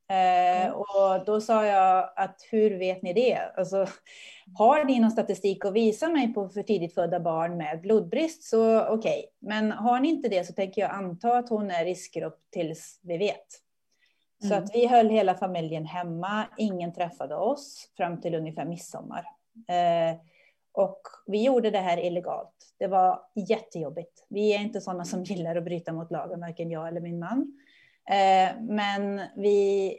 [0.10, 0.74] Eh, mm.
[0.74, 3.40] och då sa jag att hur vet ni det?
[3.58, 3.88] Alltså,
[4.58, 8.86] har ni någon statistik att visa mig på för tidigt födda barn med blodbrist så
[8.86, 9.20] okej.
[9.20, 9.24] Okay.
[9.40, 13.18] Men har ni inte det så tänker jag anta att hon är riskgrupp tills vi
[13.18, 13.63] vet.
[14.44, 14.64] Så mm.
[14.64, 16.46] att vi höll hela familjen hemma.
[16.58, 19.26] Ingen träffade oss fram till ungefär midsommar.
[19.68, 20.20] Eh,
[20.72, 22.74] och vi gjorde det här illegalt.
[22.78, 24.26] Det var jättejobbigt.
[24.30, 27.58] Vi är inte sådana som gillar att bryta mot lagen, varken jag eller min man.
[28.10, 29.98] Eh, men vi,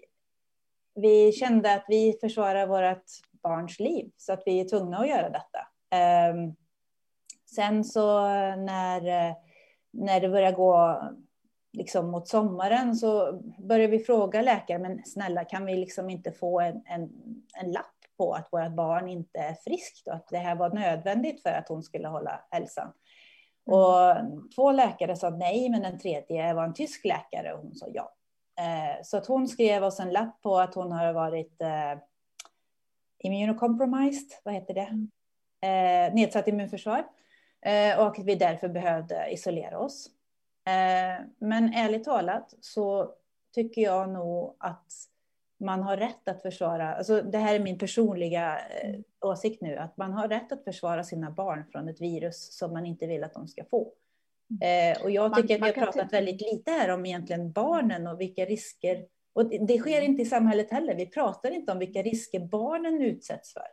[0.94, 3.04] vi kände att vi försvarar vårt
[3.42, 5.68] barns liv, så att vi är tvungna att göra detta.
[5.90, 6.54] Ehm,
[7.54, 9.34] sen så när,
[9.90, 11.02] när det började gå
[11.74, 16.60] liksom mot sommaren så började vi fråga läkare, men snälla kan vi liksom inte få
[16.60, 17.10] en, en,
[17.62, 21.42] en lapp på att vårt barn inte är friskt och att det här var nödvändigt
[21.42, 22.92] för att hon skulle hålla hälsan.
[23.66, 23.78] Mm.
[23.78, 24.16] Och
[24.54, 28.14] två läkare sa nej, men den tredje var en tysk läkare och hon sa ja.
[28.58, 31.98] Eh, så att hon skrev oss en lapp på att hon har varit eh,
[33.18, 34.80] immunocompromised, vad heter det?
[34.80, 35.10] Mm.
[35.60, 37.04] Eh, nedsatt immunförsvar.
[37.66, 40.10] Eh, och att vi därför behövde isolera oss.
[40.66, 43.14] Eh, men ärligt talat så
[43.54, 44.92] tycker jag nog att
[45.60, 49.96] man har rätt att försvara, alltså det här är min personliga eh, åsikt nu, att
[49.96, 53.34] man har rätt att försvara sina barn från ett virus som man inte vill att
[53.34, 53.92] de ska få.
[54.60, 58.06] Eh, och jag tycker man, att vi har pratat väldigt lite här om egentligen barnen
[58.06, 62.02] och vilka risker, och det, sker inte i samhället heller, vi pratar inte om vilka
[62.02, 63.66] risker barnen utsätts för.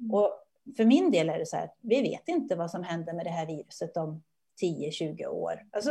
[0.00, 0.14] Mm.
[0.14, 0.30] Och
[0.76, 3.30] för min del är det så här, vi vet inte vad som händer med det
[3.30, 4.22] här viruset om
[4.62, 5.66] 10-20 år.
[5.70, 5.90] Alltså,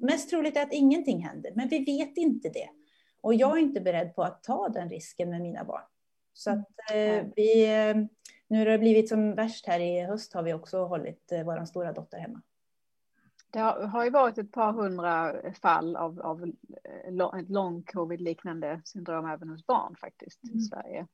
[0.00, 2.68] mest troligt är att ingenting händer, men vi vet inte det.
[3.20, 5.82] Och jag är inte beredd på att ta den risken med mina barn.
[6.32, 7.96] Så att eh, vi, eh,
[8.48, 11.64] nu har det blivit som värst här i höst har vi också hållit eh, vår
[11.64, 12.42] stora dotter hemma.
[13.50, 16.42] Det har, ju varit ett par hundra fall av, av
[16.84, 20.56] eh, ett lång-covid-liknande syndrom även hos barn faktiskt mm.
[20.56, 21.06] i Sverige.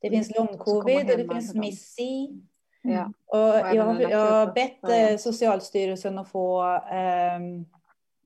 [0.00, 2.28] Det finns lång-covid och det finns MIS-C.
[2.82, 3.12] Ja.
[3.26, 7.66] Och jag, jag har bett Socialstyrelsen att få um,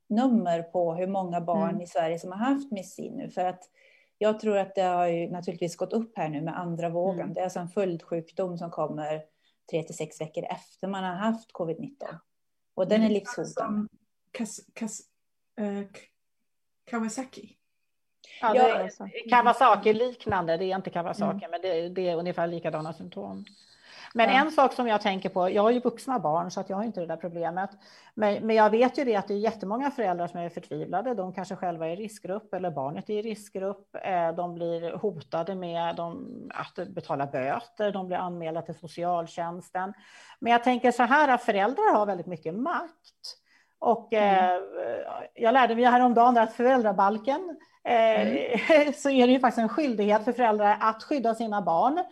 [0.09, 1.81] nummer på hur många barn mm.
[1.81, 3.31] i Sverige som har haft missin nu.
[3.31, 3.71] För att
[4.19, 7.21] jag tror att det har ju naturligtvis gått upp här nu med andra vågen.
[7.21, 7.35] Mm.
[7.35, 9.23] Det är alltså en följdsjukdom som kommer
[9.71, 11.91] tre till sex veckor efter man har haft covid-19.
[12.75, 13.89] Och den är livshotande.
[14.33, 15.01] Kas, kas,
[15.61, 15.83] uh,
[16.85, 17.57] Kawasaki?
[18.41, 21.51] Ja, det är Kawasaki-liknande, det är inte Kawasaki, mm.
[21.51, 23.45] men det, det, är ungefär likadana symptom.
[24.17, 24.41] Men ja.
[24.41, 26.85] en sak som jag tänker på, jag har ju vuxna barn så att jag har
[26.85, 27.71] inte det där problemet.
[28.15, 31.15] Men, men jag vet ju det att det är jättemånga föräldrar som är förtvivlade.
[31.15, 33.97] De kanske själva är i riskgrupp eller barnet är i riskgrupp.
[34.03, 36.01] Eh, de blir hotade med
[36.55, 39.93] att betala böter, de blir anmälda till socialtjänsten.
[40.41, 43.37] Men jag tänker så här att föräldrar har väldigt mycket makt.
[43.79, 44.55] Och mm.
[44.55, 44.61] eh,
[45.35, 48.93] jag lärde mig häromdagen att föräldrabalken eh, mm.
[48.97, 52.05] så är det ju faktiskt en skyldighet för föräldrar att skydda sina barn.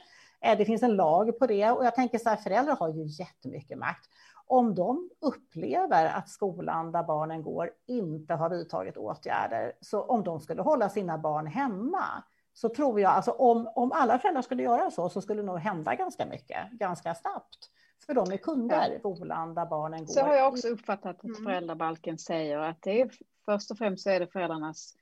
[0.45, 3.05] Eh, det finns en lag på det och jag tänker så här, föräldrar har ju
[3.07, 4.11] jättemycket makt.
[4.47, 10.40] Om de upplever att skolan där barnen går inte har vidtagit åtgärder, så om de
[10.40, 12.05] skulle hålla sina barn hemma,
[12.53, 15.59] så tror jag, alltså om, om alla föräldrar skulle göra så, så skulle det nog
[15.59, 17.70] hända ganska mycket, ganska snabbt.
[18.07, 20.12] För de är kunder i skolan där barnen går.
[20.12, 21.45] Så har jag också uppfattat att mm.
[21.45, 23.11] föräldrabalken säger att det är
[23.45, 24.95] först och främst så är det föräldrarnas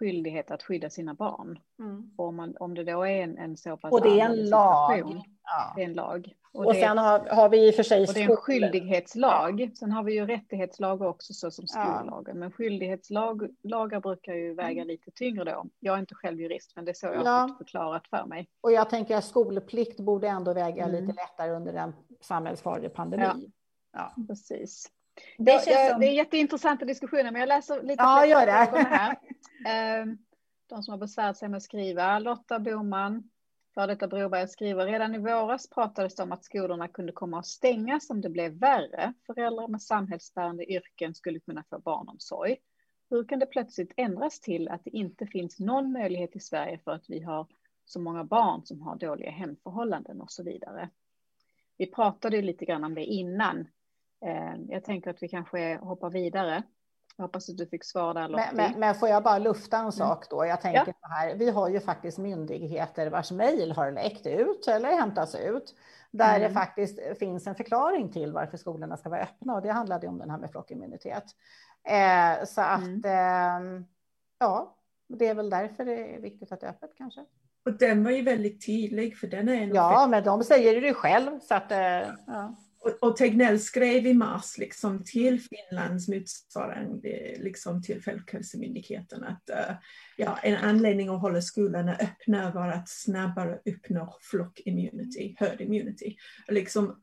[0.00, 1.58] skyldighet att skydda sina barn.
[1.78, 2.10] Mm.
[2.16, 5.22] Om, man, om det då är en, en så pass Och det är en lag.
[5.44, 5.72] Ja.
[5.76, 6.34] Det är en lag.
[6.52, 8.08] Och, och det, sen har, har, vi i och för sig...
[8.08, 9.60] Och det är en skyldighetslag.
[9.60, 9.68] Ja.
[9.78, 12.34] Sen har vi ju rättighetslagar också så som skollagen.
[12.34, 12.34] Ja.
[12.34, 14.88] Men skyldighetslagar brukar ju väga mm.
[14.88, 15.66] lite tyngre då.
[15.80, 18.48] Jag är inte själv jurist men det är så jag har fått förklarat för mig.
[18.60, 21.00] Och jag tänker att skolplikt borde ändå väga mm.
[21.00, 23.52] lite lättare under en samhällsfarlig pandemi.
[23.92, 24.24] Ja, ja.
[24.28, 24.90] precis.
[25.38, 26.00] Det, ja, jag, som...
[26.00, 28.52] det är jätteintressanta diskussioner, men jag läser lite ja, gör det.
[28.52, 29.16] här.
[29.66, 30.18] Ehm,
[30.66, 32.18] de som har besvärat sig med att skriva.
[32.18, 33.30] Lotta Boman,
[33.74, 37.46] för detta Broberg, skriver redan i våras pratades det om att skolorna kunde komma att
[37.46, 39.12] stängas om det blev värre.
[39.26, 42.56] Föräldrar med samhällsbärande yrken skulle kunna få barnomsorg.
[43.10, 46.90] Hur kan det plötsligt ändras till att det inte finns någon möjlighet i Sverige för
[46.90, 47.46] att vi har
[47.84, 50.90] så många barn som har dåliga hemförhållanden och så vidare?
[51.76, 53.68] Vi pratade lite grann om det innan,
[54.68, 56.62] jag tänker att vi kanske hoppar vidare.
[57.16, 59.82] Jag hoppas att du fick svar där Men, men, men, får jag bara lufta en
[59.82, 59.92] mm.
[59.92, 60.46] sak då?
[60.46, 60.92] Jag tänker ja.
[61.00, 65.74] så här, vi har ju faktiskt myndigheter vars mejl har läckt ut eller hämtats ut,
[66.10, 66.48] där mm.
[66.48, 70.18] det faktiskt finns en förklaring till varför skolorna ska vara öppna och det handlade om
[70.18, 71.24] den här med flockimmunitet.
[71.88, 73.04] Eh, så att, mm.
[73.04, 73.82] eh,
[74.38, 74.76] ja,
[75.08, 77.20] det är väl därför det är viktigt att det är öppet kanske.
[77.64, 81.40] Och den var ju väldigt tydlig för den är Ja, men de säger det själv.
[81.40, 81.70] Så att,
[82.26, 82.54] ja.
[82.80, 89.76] Och, och Tegnell skrev i mars liksom till Finlands motsvarande liksom till Folkhälsomyndigheten att uh,
[90.16, 96.16] ja, en anledning att hålla skolorna öppna var att snabbare uppnå flock immunity, herd immunity.
[96.48, 96.96] Liksom,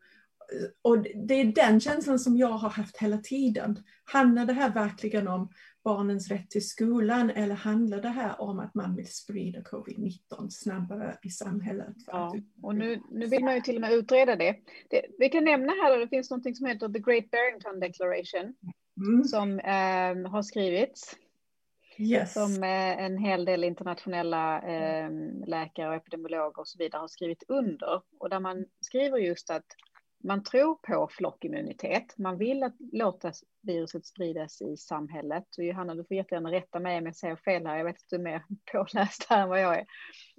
[0.82, 3.84] och det är den känslan som jag har haft hela tiden.
[4.04, 5.50] Handlar det här verkligen om
[5.84, 11.18] barnens rätt till skolan eller handlar det här om att man vill sprida covid-19 snabbare
[11.24, 11.96] i samhället?
[12.08, 14.56] Ja, och nu, nu vill man ju till och med utreda det.
[14.90, 18.56] det vi kan nämna här att det finns något som heter The Great Barrington Declaration
[18.98, 19.24] mm.
[19.24, 21.16] som eh, har skrivits.
[22.00, 22.34] Yes.
[22.34, 25.10] Som eh, en hel del internationella eh,
[25.48, 28.02] läkare och epidemiologer och så vidare har skrivit under.
[28.20, 29.66] Och där man skriver just att
[30.24, 32.18] man tror på flockimmunitet.
[32.18, 35.44] Man vill att låta viruset spridas i samhället.
[35.58, 37.78] Och Johanna, du får jättegärna rätta mig om jag säger fel här.
[37.78, 39.86] Jag vet att du är mer påläst här än vad jag är.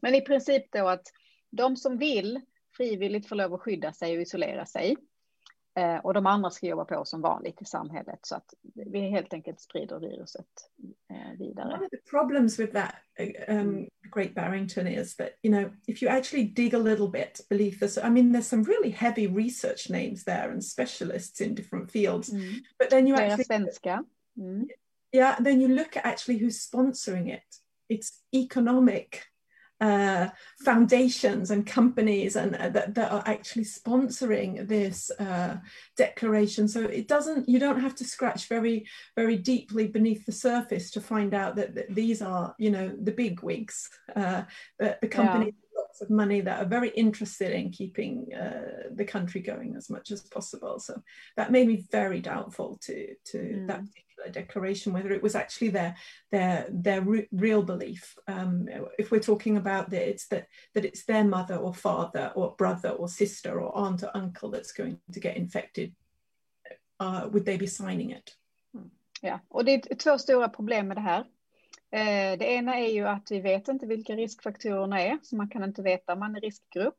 [0.03, 1.07] Men i princip då att
[1.51, 2.41] de som vill
[2.77, 4.97] frivilligt får lov att skydda sig och isolera sig.
[5.79, 9.33] Eh, och de andra ska jobba på som vanligt i samhället så att vi helt
[9.33, 10.47] enkelt sprider viruset
[11.11, 11.75] eh, vidare.
[11.75, 12.95] One of the problems with that
[13.49, 17.81] um, Great Barrington is that you know if you actually dig a little bit beneath
[17.81, 22.31] this, I mean there's some really heavy research names there and specialists in different fields,
[22.31, 22.55] mm.
[22.79, 24.05] but then you Flera actually svenska.
[24.37, 24.67] Mm.
[25.13, 27.57] Yeah, then you look at actually who's sponsoring it.
[27.89, 29.23] It's economic
[29.81, 30.29] uh,
[30.65, 35.57] foundations and companies and uh, that, that, are actually sponsoring this uh,
[35.97, 40.91] declaration so it doesn't you don't have to scratch very very deeply beneath the surface
[40.91, 44.43] to find out that, that these are you know the big wigs uh,
[44.81, 45.68] the, the companies yeah.
[45.99, 50.11] Lots of money that are very interested in keeping uh, the country going as much
[50.11, 51.03] as possible so
[51.37, 53.67] that made me very doubtful to to mm.
[53.67, 53.83] that
[54.33, 55.97] declaration, whether it was actually their
[56.31, 58.17] their their re real belief.
[58.27, 58.69] Um,
[58.99, 62.91] if we're talking about that, it's that that it's their mother or father or brother
[62.91, 65.95] or sister or aunt or uncle that's going to get infected,
[67.01, 68.37] uh, would they be signing it?
[68.77, 68.91] Mm.
[69.23, 71.25] Ja, och det är två stora problem med det här.
[71.91, 75.65] Eh, det ena är ju att vi vet inte vilka riskfaktorerna är, så man kan
[75.65, 76.99] inte veta om man är riskgrupp.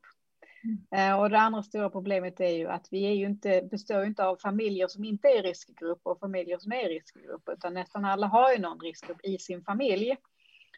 [0.63, 1.19] Mm.
[1.19, 4.37] Och det andra stora problemet är ju att vi är ju inte, består inte av
[4.37, 8.59] familjer som inte är riskgrupp och familjer som är riskgrupp, utan nästan alla har ju
[8.59, 10.15] någon riskgrupp i sin familj.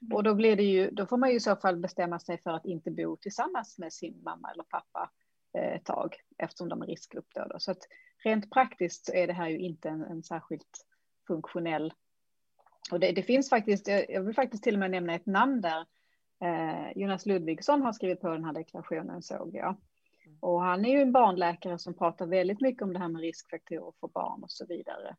[0.01, 0.16] Mm.
[0.16, 2.51] Och då, blir det ju, då får man ju i så fall bestämma sig för
[2.51, 5.12] att inte bo tillsammans med sin mamma eller pappa
[5.57, 7.28] eh, ett tag, eftersom de är riskgrupp.
[7.36, 7.59] Då, då.
[7.59, 7.88] Så att
[8.24, 10.86] rent praktiskt är det här ju inte en, en särskilt
[11.28, 11.93] funktionell...
[12.91, 15.86] Och det, det finns faktiskt, jag vill faktiskt till och med nämna ett namn där,
[16.41, 19.75] Eh, Jonas Ludvigsson har skrivit på den här deklarationen såg jag.
[20.39, 23.93] Och han är ju en barnläkare som pratar väldigt mycket om det här med riskfaktorer
[23.99, 25.15] för barn och så vidare.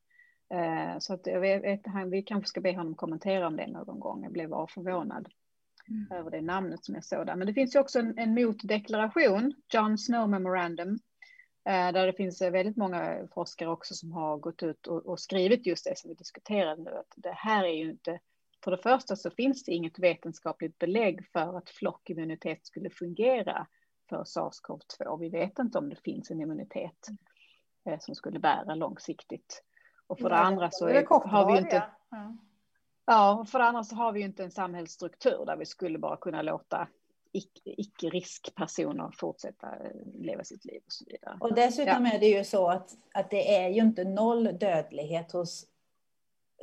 [0.54, 4.00] Eh, så att jag vet, han, vi kanske ska be honom kommentera om det någon
[4.00, 4.22] gång.
[4.22, 5.28] Jag blev bara förvånad
[5.88, 6.18] mm.
[6.20, 7.36] över det namnet som jag såg där.
[7.36, 10.98] Men det finns ju också en, en motdeklaration, John Snow Memorandum,
[11.64, 15.84] där det finns väldigt många forskare också som har gått ut och, och skrivit just
[15.84, 18.20] det som vi diskuterar nu, att det här är ju inte
[18.64, 23.66] för det första så finns det inget vetenskapligt belägg för att flockimmunitet skulle fungera
[24.08, 25.20] för sars-cov-2.
[25.20, 27.08] Vi vet inte om det finns en immunitet
[27.84, 29.62] eh, som skulle bära långsiktigt.
[30.06, 31.84] Och för det andra så är, har vi inte...
[32.10, 32.36] Ja.
[33.04, 36.16] ja, och för det andra så har vi inte en samhällsstruktur där vi skulle bara
[36.16, 36.88] kunna låta
[37.32, 41.36] icke-riskpersoner fortsätta eh, leva sitt liv och så vidare.
[41.40, 42.12] Och dessutom ja.
[42.12, 45.66] är det ju så att, att det är ju inte noll dödlighet hos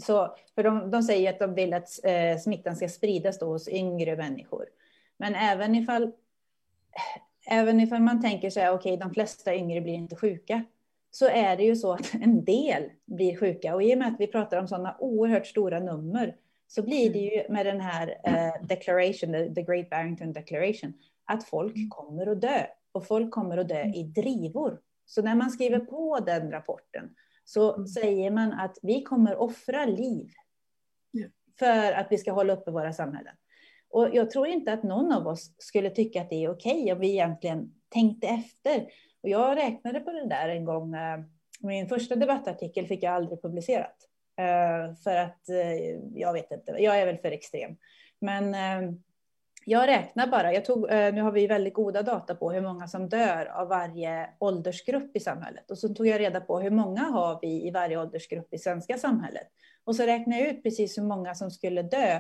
[0.02, 3.68] så, för de, de säger att de vill att eh, smittan ska spridas då hos
[3.68, 4.66] yngre människor.
[5.18, 6.12] Men även ifall,
[7.48, 10.64] även ifall man tänker sig, okej, okay, de flesta yngre blir inte sjuka,
[11.12, 13.76] så är det ju så att en del blir sjuka.
[13.76, 16.36] Och i och med att vi pratar om sådana oerhört stora nummer,
[16.72, 20.94] så blir det ju med den här eh, declaration, the, the Great Barrington Declaration,
[21.26, 21.90] att folk mm.
[21.90, 22.66] kommer att dö.
[22.92, 24.80] Och folk kommer att dö i drivor.
[25.06, 27.10] Så när man skriver på den rapporten
[27.46, 27.88] så mm.
[27.88, 30.30] säger man att vi kommer offra liv
[31.60, 33.36] för att vi ska hålla uppe våra samhällen.
[33.90, 36.94] Och jag tror inte att någon av oss skulle tycka att det är okej okay
[36.94, 38.88] om vi egentligen tänkte efter.
[39.24, 40.96] Och jag räknade på det där en gång.
[41.60, 44.09] Min första debattartikel fick jag aldrig publicerat.
[44.40, 45.74] Eh, för att, eh,
[46.14, 47.78] jag vet inte, jag är väl för extrem.
[48.20, 48.92] Men eh,
[49.66, 53.10] jag räknar bara, jag tog, nu har vi väldigt goda data på hur många som
[53.10, 55.72] dör av varje åldersgrupp i samhället.
[55.72, 58.98] Och så tog jag reda på hur många har vi i varje åldersgrupp i svenska
[58.98, 59.48] samhället.
[59.84, 62.20] Och så räknade jag ut precis hur många som skulle dö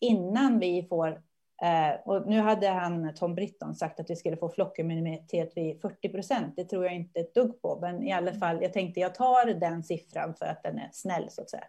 [0.00, 1.22] innan vi får
[1.62, 6.08] eh, och nu hade han, Tom Britton, sagt att vi skulle få flockimmunitet vid 40
[6.08, 6.54] procent.
[6.56, 9.54] Det tror jag inte ett dugg på, men i alla fall, jag tänkte jag tar
[9.54, 11.64] den siffran för att den är snäll så att säga.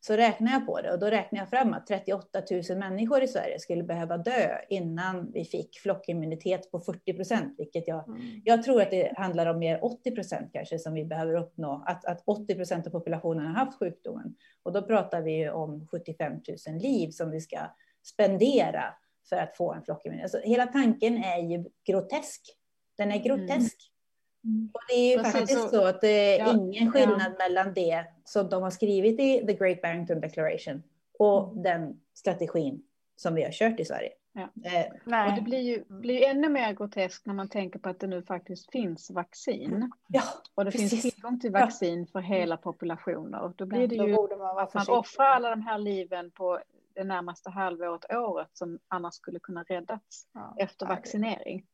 [0.00, 3.28] så räknar jag på det och då räknar jag fram att 38 000 människor i
[3.28, 8.20] Sverige skulle behöva dö innan vi fick flockimmunitet på 40 procent, vilket jag, mm.
[8.44, 12.04] jag tror att det handlar om mer 80 procent kanske som vi behöver uppnå, att,
[12.04, 14.34] att 80 procent av populationen har haft sjukdomen.
[14.62, 16.32] Och då pratar vi om 75
[16.68, 17.58] 000 liv som vi ska
[18.02, 18.84] spendera
[19.28, 20.34] för att få en flockimmunitet.
[20.34, 22.56] Alltså, hela tanken är ju grotesk.
[22.96, 23.90] Den är grotesk.
[23.90, 23.98] Mm.
[24.44, 24.70] Mm.
[24.74, 27.48] Och det är ju Precis, faktiskt så, att det är ja, ingen skillnad ja.
[27.48, 30.82] mellan det som de har skrivit i The Great Barrington Declaration
[31.18, 31.62] och mm.
[31.62, 32.82] den strategin
[33.16, 34.10] som vi har kört i Sverige.
[34.32, 34.48] Ja.
[34.64, 38.06] Eh, och det blir ju blir ännu mer groteskt när man tänker på att det
[38.06, 39.90] nu faktiskt finns vaccin.
[40.08, 40.22] Ja,
[40.54, 40.90] och det precis.
[40.90, 43.52] finns tillgång till vaccin för hela populationer.
[43.56, 46.60] Då blir det ju man att man offrar alla de här liven på
[46.98, 50.26] det närmaste halvåret, året som annars skulle kunna räddats
[50.58, 51.66] efter vaccinering.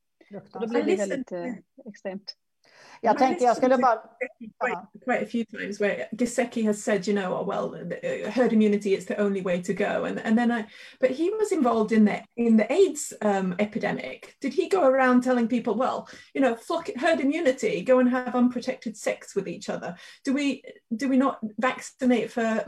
[0.53, 1.55] Och då blir det väldigt eh,
[1.87, 2.37] extremt.
[3.01, 3.99] Jag tänkte jag skulle bara...
[4.61, 8.53] Quite, quite a few times where Gisecki has said, you know, oh, well, uh, herd
[8.53, 10.67] immunity is the only way to go, and and then I,
[11.01, 14.37] but he was involved in the in the AIDS um, epidemic.
[14.41, 18.35] Did he go around telling people, well, you know, flock herd immunity, go and have
[18.35, 19.97] unprotected sex with each other?
[20.25, 20.63] Do we
[20.95, 22.65] do we not vaccinate for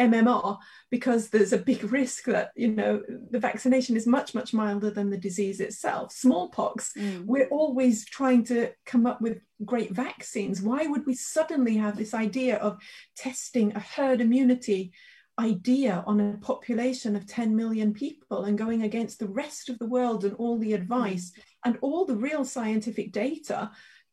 [0.00, 0.58] MMR
[0.90, 5.10] because there's a big risk that you know the vaccination is much much milder than
[5.10, 6.12] the disease itself?
[6.12, 7.24] Smallpox, mm.
[7.24, 12.14] we're always trying to come up with great vaccines, why would we suddenly have this
[12.14, 12.78] idea of
[13.16, 14.92] testing a herd immunity
[15.40, 19.86] idea on a population of 10 million people and going against the rest of the
[19.86, 21.42] world and all the advice mm.
[21.64, 23.70] and all the real scientific data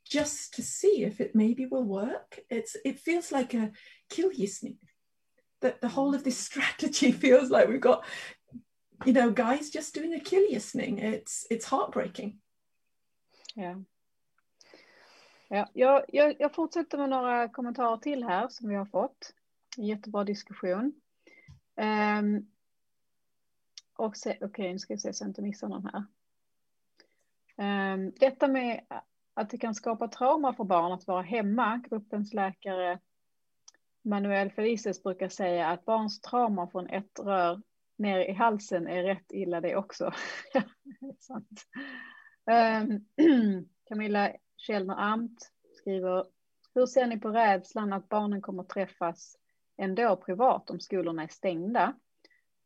[0.09, 2.39] just to see if it maybe will work?
[2.49, 3.71] It's it feels like a
[4.09, 4.77] kill listening.
[5.61, 8.05] That the whole of this strategy feels like we've got,
[9.05, 10.99] you know, guys just doing a kill listening.
[10.99, 12.37] It's it's heartbreaking.
[13.55, 13.75] Yeah.
[15.49, 19.33] Ja, jag, jag, jag, fortsätter med några kommentarer till här som vi har fått.
[19.77, 20.93] Jättebra diskussion.
[21.75, 22.51] Um,
[23.95, 26.03] och okej, okay, nu ska vi se så jag inte missar någon här.
[27.93, 28.85] Um, detta med
[29.33, 31.81] att det kan skapa trauma för barn att vara hemma.
[31.89, 32.99] Gruppens läkare
[34.01, 37.61] Manuel Felices brukar säga att barns trauma från ett rör
[37.97, 40.13] ner i halsen är rätt illa det också.
[41.19, 41.65] sant.
[42.45, 43.05] Um,
[43.87, 46.25] Camilla Källner Amt skriver,
[46.73, 49.37] hur ser ni på rädslan att barnen kommer träffas
[49.77, 51.95] ändå privat om skolorna är stängda?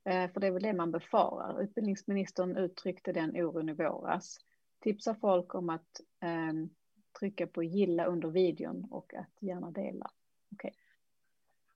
[0.06, 1.62] Eh, för det är väl det man befarar.
[1.64, 4.38] Utbildningsministern uttryckte den oron i våras.
[4.84, 6.54] Tipsa folk om att eh,
[7.20, 10.12] trycka på gilla under videon och att gärna dela.
[10.52, 10.72] Okay.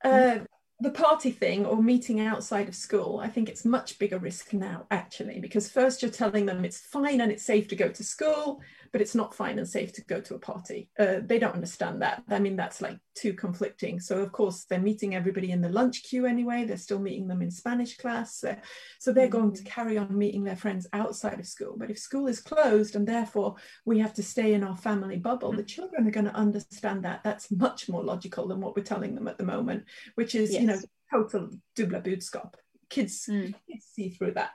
[0.05, 0.41] Uh, eh,
[0.84, 4.86] the party thing or meeting outside of school, I think it's much bigger risk now,
[4.89, 8.61] actually, because first you're telling them it's fine and it's safe to go to school
[8.96, 10.89] but it's not fine and safe to go to a party.
[10.98, 12.24] Uh, they don't understand that.
[12.30, 14.00] I mean, that's like too conflicting.
[14.00, 16.64] So, of course, they're meeting everybody in the lunch queue anyway.
[16.64, 18.41] They're still meeting them in Spanish class.
[18.41, 18.56] Uh,
[19.02, 19.68] so, they're going to mm-hmm.
[19.68, 21.76] carry on meeting their friends outside of school.
[21.78, 25.52] But if school is closed and therefore we have to stay in our family bubble,
[25.52, 27.22] the children are going to understand that.
[27.22, 29.84] That's much more logical than what we're telling them at the moment,
[30.14, 30.62] which is, yes.
[30.62, 30.80] you know,
[31.14, 32.54] total dubbla budskap.
[32.89, 33.54] Kids, mm.
[33.70, 34.54] kids see through that.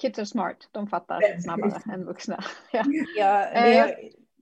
[0.00, 2.44] Kids are smart, de fattar snabbare än vuxna.
[2.72, 2.84] Ja.
[3.18, 3.76] Jag, eh.
[3.76, 3.90] jag,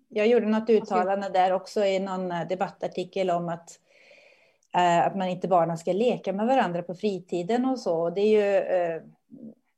[0.09, 3.71] jag gjorde något uttalande där också i någon eh, debattartikel om att,
[4.75, 8.11] äh, att man inte bara ska leka med varandra på fritiden och så.
[8.11, 9.01] Det är ju,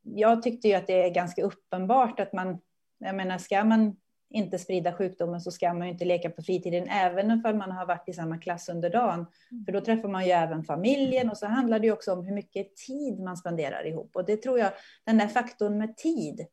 [0.02, 2.58] jag tyckte ju att det är ganska uppenbart att man,
[2.98, 3.96] jag menar, ska man
[4.30, 7.86] inte sprida sjukdomen så ska man ju inte leka på fritiden, även om man har
[7.86, 9.26] varit i samma klass under dagen.
[9.50, 9.64] Mm.
[9.64, 12.34] För då träffar man ju även familjen och så handlar det ju också om hur
[12.34, 14.16] mycket tid man spenderar ihop.
[14.16, 14.72] Och det tror jag,
[15.04, 16.46] den där faktorn med tid,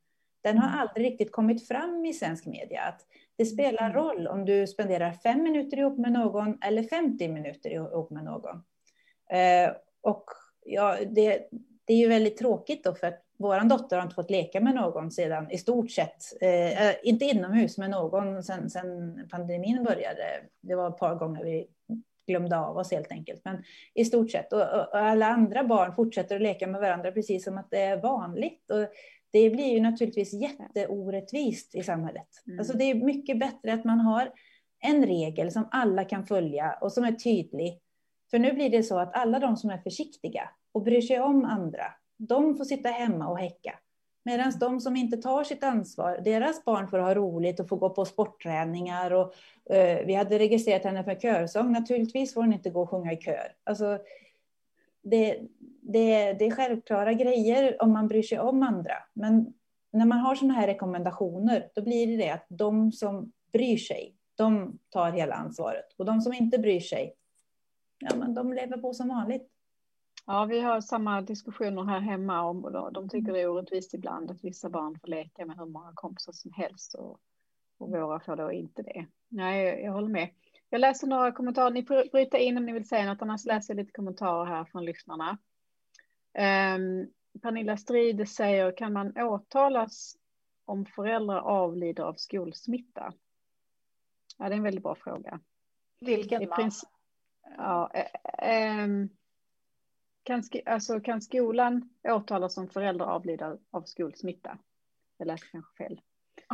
[0.44, 0.80] den har mm.
[0.80, 2.82] aldrig riktigt kommit fram i svensk media.
[2.82, 3.06] Att
[3.38, 3.94] det spelar mm.
[3.94, 8.56] roll om du spenderar fem minuter ihop med någon eller 50 minuter ihop med någon.
[9.30, 9.72] Eh,
[10.02, 10.26] och
[10.66, 11.48] ja, det,
[11.86, 14.76] det är ju väldigt tråkigt då, för att vår dotter har inte fått leka med
[14.76, 20.24] någon sedan i stort sett, eh, inte inomhus med någon sedan, sedan pandemin började.
[20.62, 21.68] Det var ett par gånger vi
[22.28, 23.64] glömde av oss helt enkelt, men
[23.94, 24.54] i stort sett.
[24.54, 28.02] Och, och, alla andra barn fortsätter att leka med varandra precis som att det är
[28.02, 28.72] vanligt.
[28.72, 28.88] Och
[29.32, 32.28] det blir ju naturligtvis jätteorättvist i samhället.
[32.48, 32.60] Mm.
[32.60, 34.32] Alltså det är mycket bättre att man har
[34.80, 37.80] en regel som alla kan följa och som är tydlig.
[38.32, 41.46] För nu blir det så att alla de som är försiktiga och bryr sig om
[41.46, 41.86] andra
[42.18, 43.80] de får sitta hemma och häcka.
[44.24, 47.90] Medan de som inte tar sitt ansvar, deras barn får ha roligt och få gå
[47.90, 49.12] på sportträningar.
[49.14, 49.34] Och,
[49.74, 51.72] eh, vi hade registrerat henne för körsång.
[51.72, 53.56] Naturligtvis får hon inte gå och sjunga i kör.
[53.64, 54.00] Alltså,
[55.04, 55.40] det,
[55.82, 58.94] det, det är självklara grejer om man bryr sig om andra.
[59.14, 59.54] Men
[59.92, 64.16] när man har sådana här rekommendationer, då blir det det att de som bryr sig,
[64.36, 65.94] de tar hela ansvaret.
[65.98, 67.16] Och de som inte bryr sig,
[68.00, 69.50] ja men de lever på som vanligt.
[70.30, 72.62] Ja, vi har samma diskussioner här hemma om
[72.94, 76.32] de tycker det är orättvist ibland att vissa barn får leka med hur många kompisar
[76.32, 77.20] som helst och,
[77.78, 79.08] och våra får då inte det.
[79.30, 80.30] Nej, jag, jag håller med.
[80.70, 81.72] Jag läser några kommentarer.
[81.72, 84.66] Ni får bryta in om ni vill säga något, annars läser jag lite kommentarer här
[84.66, 85.38] från lyssnarna.
[86.38, 87.12] Um,
[87.42, 90.18] Pernilla Stride säger, kan man åtalas
[90.66, 93.14] om föräldrar avlider av skolsmitta?
[94.38, 95.40] Ja, det är en väldigt bra fråga.
[96.00, 96.72] Vilken man?
[97.58, 97.92] Ja,
[98.40, 98.88] äh,
[100.28, 104.58] kan, alltså, kan skolan åtalas om föräldrar avlider av skolsmitta?
[105.18, 106.02] Jag läste kanske fel.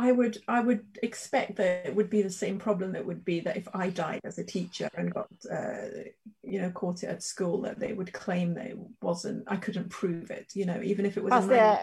[0.08, 3.40] I would I would expect that it would be the same problem that would be
[3.40, 6.04] that if I died as a teacher and got uh,
[6.42, 9.90] you know caught it at school that they would claim that it wasn't I couldn't
[9.90, 11.78] prove it you know even if it was Fast a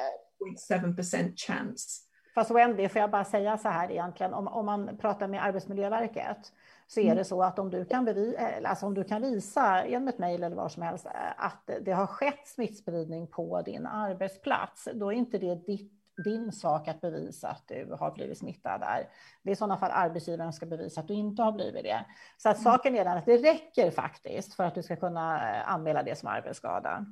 [0.70, 2.02] 0.7% chance.
[2.36, 6.54] Fast Wendy, får jag bara säga så här egentligen, om, om man pratar med Arbetsmiljöverket
[6.94, 7.18] så är mm.
[7.18, 10.44] det så att om du kan, bevi, alltså om du kan visa genom ett mejl
[10.44, 15.38] eller vad som helst att det har skett smittspridning på din arbetsplats, då är inte
[15.38, 19.10] det ditt din sak att bevisa att du har blivit smittad där.
[19.44, 22.06] Det är i sådana fall arbetsgivaren ska bevisa att du inte har blivit det.
[22.38, 22.64] Så att mm.
[22.64, 26.16] saken är den att det räcker faktiskt för att du ska kunna eh, anmäla det
[26.16, 27.06] som arbetsskada.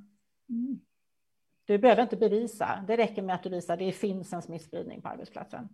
[0.50, 0.80] Mm.
[1.66, 5.02] Du behöver inte bevisa, det räcker med att du visar att det finns en smittspridning
[5.02, 5.70] på arbetsplatsen.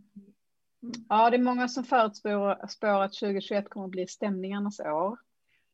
[0.86, 1.05] Mm.
[1.09, 5.17] Ja, det är många som förutspår att 2021 kommer att bli stämningarnas år.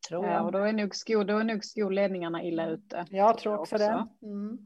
[0.08, 0.46] Tror jag.
[0.46, 3.06] Och då är nog, skol, då är nog skolledningarna illa ute.
[3.10, 4.08] Jag tror också, det.
[4.24, 4.58] Mm.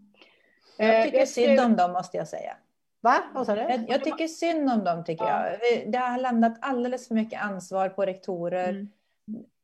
[0.78, 2.58] Jag tycker synd om dem måste jag säga.
[3.02, 3.24] Va?
[3.34, 3.62] Vad sa du?
[3.62, 5.48] Jag, jag, tycker synd om dem, tycker ja.
[5.50, 5.92] jag.
[5.92, 8.70] Det har landat alldeles för mycket ansvar på rektorer.
[8.70, 8.90] Mm.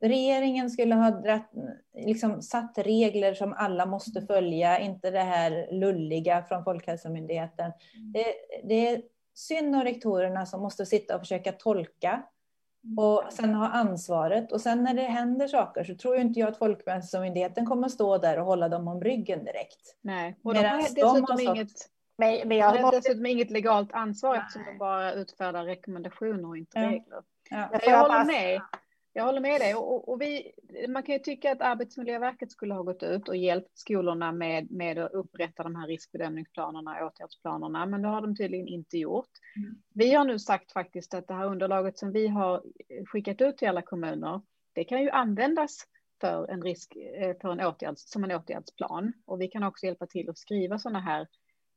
[0.01, 1.51] Regeringen skulle ha dratt,
[1.93, 7.71] liksom, satt regler som alla måste följa, inte det här lulliga från Folkhälsomyndigheten.
[7.95, 8.11] Mm.
[8.11, 8.25] Det,
[8.63, 9.01] det är
[9.33, 12.23] synd om rektorerna som måste sitta och försöka tolka
[12.97, 14.51] och sen ha ansvaret.
[14.51, 18.39] Och sen när det händer saker så tror inte jag att Folkhälsomyndigheten kommer stå där
[18.39, 19.97] och hålla dem om ryggen direkt.
[20.01, 21.71] Nej, och de har dessutom de har inget
[22.17, 24.39] men, men jag har dessutom inget legalt ansvar Nej.
[24.39, 26.87] eftersom de bara utfärdar rekommendationer och inte ja.
[26.87, 27.21] regler.
[27.49, 27.69] Ja.
[27.71, 28.61] Jag, jag håller med.
[29.13, 29.75] Jag håller med dig.
[29.75, 30.51] Och, och, vi,
[30.89, 34.97] man kan ju tycka att Arbetsmiljöverket skulle ha gått ut och hjälpt skolorna med, med
[34.97, 39.29] att upprätta de här riskbedömningsplanerna, åtgärdsplanerna, men det har de tydligen inte gjort.
[39.57, 39.75] Mm.
[39.93, 42.63] Vi har nu sagt faktiskt att det här underlaget som vi har
[43.05, 44.41] skickat ut till alla kommuner,
[44.73, 45.87] det kan ju användas
[46.21, 49.13] för en risk, eh, för en åtgärds, som en åtgärdsplan.
[49.25, 51.27] Och vi kan också hjälpa till att skriva sådana här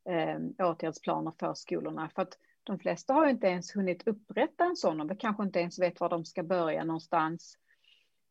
[0.09, 2.09] eh, åtgärdsplaner för skolorna.
[2.15, 5.79] För att de flesta har inte ens hunnit upprätta en sån och kanske inte ens
[5.79, 7.57] vet var de ska börja någonstans.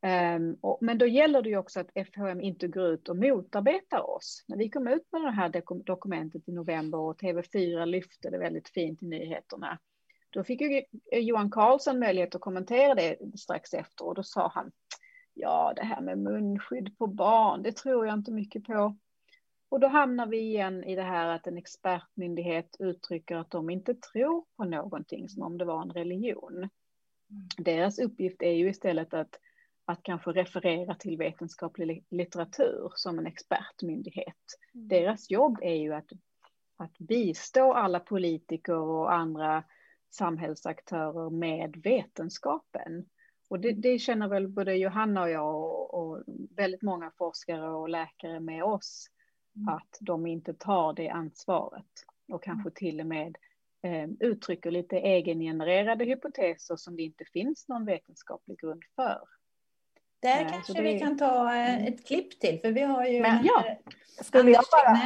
[0.03, 4.45] Ehm, men då gäller det ju också att FHM inte går ut och motarbetar oss.
[4.49, 8.69] När vi kom ut med det här dokumentet i november och TV4 lyfte det väldigt
[8.69, 9.79] fint i nyheterna,
[10.31, 10.83] då fick ju
[11.13, 14.73] Johan Carlsson möjlighet att kommentera det strax efter och då sa han,
[15.35, 18.97] ja det här med munskydd på barn, det tror jag inte mycket på.
[19.75, 23.95] Och då hamnar vi igen i det här att en expertmyndighet uttrycker att de inte
[23.95, 26.57] tror på någonting som om det var en religion.
[26.57, 26.71] Mm.
[27.59, 29.41] Deras uppgift är ju istället att,
[29.85, 34.37] att kanske referera till vetenskaplig litteratur som en expertmyndighet.
[34.75, 34.89] Mm.
[34.89, 36.09] Deras jobb är ju att,
[36.77, 39.65] att bistå alla politiker och andra
[40.11, 43.07] samhällsaktörer med vetenskapen.
[43.49, 46.25] Och det, det känner väl både Johanna och jag och, och
[46.57, 49.11] väldigt många forskare och läkare med oss.
[49.69, 52.75] Att de inte tar det ansvaret och kanske mm.
[52.75, 53.37] till och med
[53.83, 59.21] eh, uttrycker lite egengenererade hypoteser som det inte finns någon vetenskaplig grund för.
[60.25, 60.83] Där eh, kanske det...
[60.83, 61.93] vi kan ta eh, mm.
[61.93, 63.65] ett klipp till, för vi har ju Men, ja.
[64.23, 64.99] skulle, jag bara,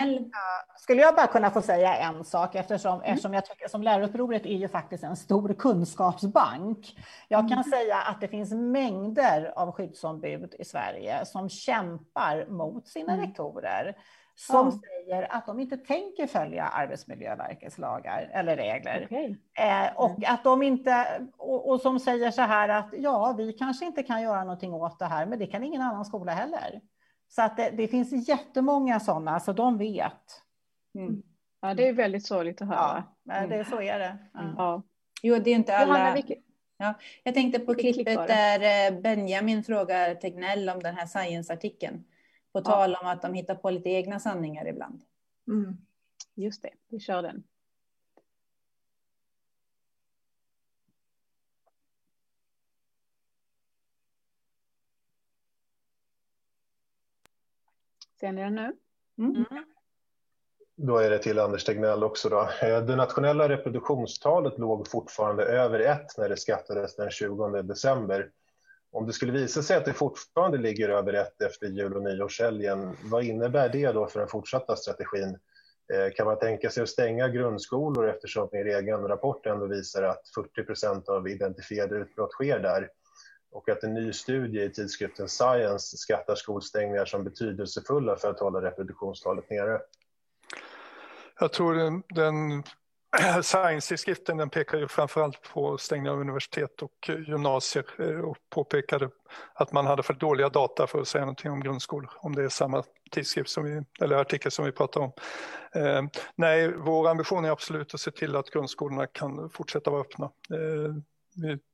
[0.78, 3.12] skulle jag bara kunna få säga en sak, eftersom, mm.
[3.12, 6.96] eftersom jag tycker som Lärarupproret är ju faktiskt en stor kunskapsbank.
[7.28, 7.64] Jag kan mm.
[7.64, 13.26] säga att det finns mängder av skyddsombud i Sverige som kämpar mot sina mm.
[13.26, 13.96] rektorer
[14.40, 14.80] som ja.
[14.80, 19.04] säger att de inte tänker följa Arbetsmiljöverkets lagar eller regler.
[19.04, 19.36] Okay.
[19.58, 20.34] Eh, och, mm.
[20.34, 24.22] att de inte, och, och, som säger så här att ja, vi kanske inte kan
[24.22, 26.80] göra någonting åt det här, men det kan ingen annan skola heller.
[27.28, 30.42] Så att det, det finns jättemånga sådana, så de vet.
[30.94, 31.22] Mm.
[31.60, 33.04] Ja, det är väldigt sorgligt att höra.
[33.22, 33.50] Ja, mm.
[33.50, 34.18] det, så är det.
[34.32, 34.54] Ja.
[34.56, 34.82] ja.
[35.22, 36.16] Jo, det är inte alla...
[36.80, 42.04] Ja, jag tänkte på klippet där eh, Benjamin frågar Tegnell om den här science-artikeln.
[42.52, 45.02] På tal om att de hittar på lite egna sanningar ibland.
[45.48, 45.76] Mm.
[46.34, 47.44] Just det, vi kör den.
[58.20, 58.76] Ser ni den nu?
[59.18, 59.46] Mm.
[59.50, 59.64] mm.
[60.76, 62.28] Då är det till Anders Tegnell också.
[62.28, 62.40] Då.
[62.62, 68.30] Eh, det nationella reproduktionstalet låg fortfarande över ett när det skattades den 20 december.
[68.92, 72.96] Om det skulle visa sig att det fortfarande ligger över ett efter jul och nyårshelgen,
[73.04, 75.38] vad innebär det då för den fortsatta strategin?
[75.94, 80.22] Eh, kan man tänka sig att stänga grundskolor eftersom er egen rapport ändå visar att
[80.34, 82.88] 40 procent av identifierade utbrott sker där?
[83.50, 88.62] och att en ny studie i tidskriften Science skattar skolstängningar som betydelsefulla för att hålla
[88.62, 89.80] reproduktionstalet nere.
[91.40, 92.62] Jag tror den, den
[93.42, 99.10] Science-tidskriften den pekar ju framförallt på stängning av universitet och gymnasier eh, och påpekade
[99.54, 102.48] att man hade för dåliga data för att säga någonting om grundskolor, om det är
[102.48, 105.12] samma tidskrift som vi, eller artikel som vi pratar om.
[105.72, 106.02] Eh,
[106.34, 110.24] nej, vår ambition är absolut att se till att grundskolorna kan fortsätta vara öppna.
[110.50, 110.94] Eh,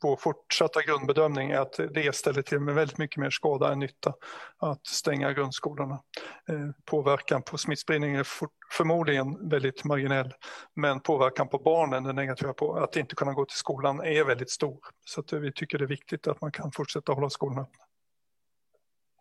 [0.03, 4.15] vår fortsatta grundbedömning är att det ställer till med väldigt mycket mer skada än nytta
[4.59, 6.03] att stänga grundskolorna.
[6.49, 8.27] Eh, påverkan på smittspridning är
[8.73, 10.35] förmodligen väldigt marginell
[10.75, 14.51] men påverkan på barnen, den negativa på att inte kunna gå till skolan är väldigt
[14.51, 14.79] stor.
[15.05, 17.85] Så att vi tycker det är viktigt att man kan fortsätta hålla skolorna öppna.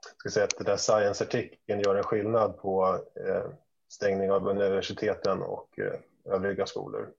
[0.05, 3.43] Jag ska säga att den där Science-artikeln gör en skillnad på eh,
[3.89, 7.09] stängning av universiteten och eh, övriga skolor.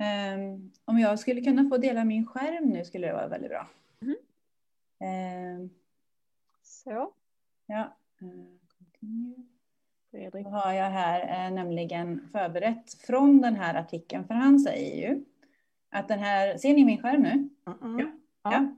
[0.00, 3.68] Um, om jag skulle kunna få dela min skärm nu skulle det vara väldigt bra.
[4.02, 4.16] Mm.
[5.60, 5.70] Um,
[6.62, 7.12] Så.
[7.66, 7.96] Ja.
[10.10, 10.44] Fredrik.
[10.46, 15.24] Då har jag här eh, nämligen förberett från den här artikeln, för han säger ju
[15.90, 17.30] att den här, ser ni min skärm nu?
[17.30, 17.48] Mm
[17.78, 18.12] -mm.
[18.42, 18.52] Ja.
[18.52, 18.76] ja.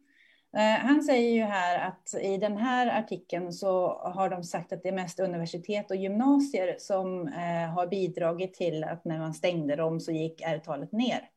[0.57, 4.83] Eh, han säger ju här att i den här artikeln så har de sagt att
[4.83, 9.77] det är mest universitet och gymnasier som eh, har bidragit till att när man stängde
[9.77, 11.29] dem så gick R-talet ner.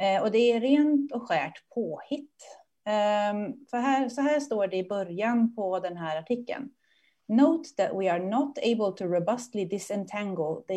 [0.00, 2.58] Eh, och det är rent och skärt påhitt.
[2.84, 6.70] Ehm, för här, så här står det i början på den här artikeln.
[7.28, 10.74] Note that we are not able to robustly disentangle the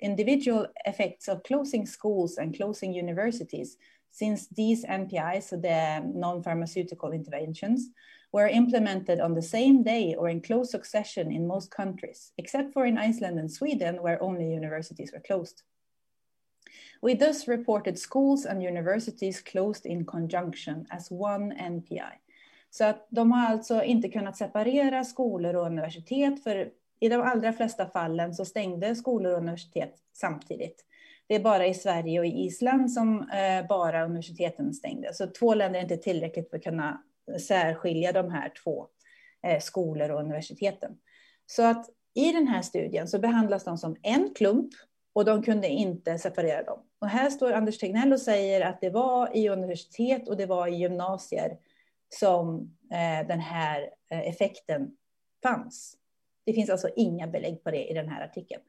[0.00, 3.76] individual effects of closing schools and closing universities
[4.18, 7.90] since these NPIs, so the non-pharmaceutical interventions,
[8.32, 12.86] were implemented on the same day or in close succession in most countries, except for
[12.86, 15.62] in Iceland and Sweden, where only universities were closed.
[17.00, 22.12] We thus reported schools and universities closed in conjunction as one NPI.
[22.70, 26.70] Så att de har alltså inte kunnat separera skolor och universitet, för
[27.00, 30.84] i de allra flesta fallen så stängde skolor och universitet samtidigt.
[31.28, 35.14] Det är bara i Sverige och i Island som eh, bara universiteten stängde.
[35.14, 37.02] Så två länder är inte tillräckligt för att kunna
[37.48, 38.86] särskilja de här två
[39.46, 40.98] eh, skolor och universiteten.
[41.46, 44.70] Så att i den här studien så behandlas de som en klump
[45.12, 46.78] och de kunde inte separera dem.
[47.00, 50.68] Och här står Anders Tegnell och säger att det var i universitet och det var
[50.68, 51.58] i gymnasier
[52.08, 54.90] som eh, den här effekten
[55.42, 55.96] fanns.
[56.46, 58.62] Det finns alltså inga belägg på det i den här artikeln.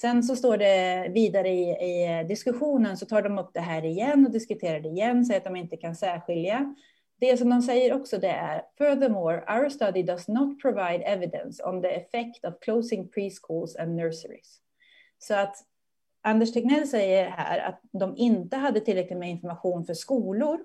[0.00, 4.26] Sen så står det vidare i, i, diskussionen så tar de upp det här igen
[4.26, 6.74] och diskuterar det igen, säger att de inte kan särskilja.
[7.20, 11.82] Det som de säger också det är furthermore, our study does not provide evidence on
[11.82, 14.60] the effect of closing preschools and nurseries.
[15.18, 15.56] Så att
[16.22, 20.58] Anders Tegnell säger här att de inte hade tillräckligt med information för skolor.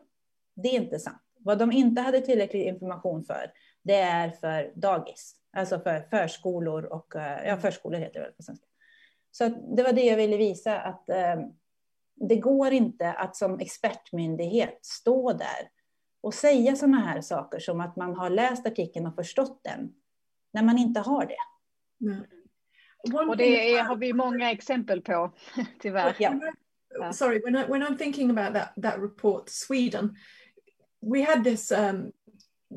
[0.55, 1.21] Det är inte sant.
[1.39, 3.51] Vad de inte hade tillräcklig information för,
[3.83, 8.43] det är för dagis, alltså för förskolor och eh, ja, förskolor heter det väl på
[8.43, 8.67] svenska.
[9.35, 11.35] Så det var det jag ville visa, att eh,
[12.15, 15.69] det går inte att som expertmyndighet stå där
[16.21, 19.93] och säga sådana här saker som att man har läst artikeln och förstått den,
[20.53, 21.35] när man inte har det.
[22.05, 22.23] Mm.
[23.29, 25.33] Och det är, har vi många exempel på,
[25.79, 26.15] tyvärr.
[26.19, 27.13] Ja.
[27.13, 30.15] Sorry, when, I, when I'm thinking about that, that report, Sweden,
[31.01, 32.11] we had this um,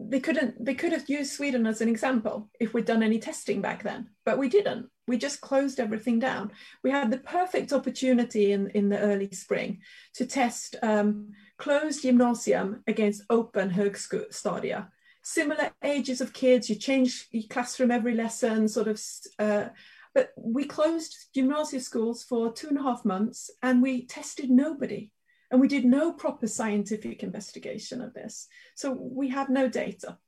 [0.09, 3.61] they couldn't they could have used Sweden as an example if we'd done any testing
[3.61, 4.89] back then, but we didn't.
[5.09, 6.53] We just closed everything down.
[6.83, 9.81] We had the perfect opportunity in, in the early spring
[10.15, 14.89] to test um, closed gymnasium against open högstadia.
[15.23, 19.01] Similar ages of kids, you change your classroom every lesson, sort of.
[19.39, 19.69] Uh,
[20.15, 25.11] but we closed gymnasium schools for two and a half months and we tested nobody.
[25.51, 28.49] And we did no proper scientific investigation of this.
[28.75, 30.19] So we have no data.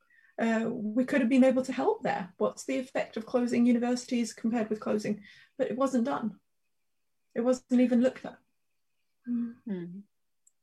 [0.43, 2.29] Uh, we could have been able to help there.
[2.39, 5.25] What's the effect of closing universities compared with closing?
[5.59, 6.39] But it wasn't done.
[7.35, 8.39] It wasn't even looked at.
[9.67, 10.03] Mm.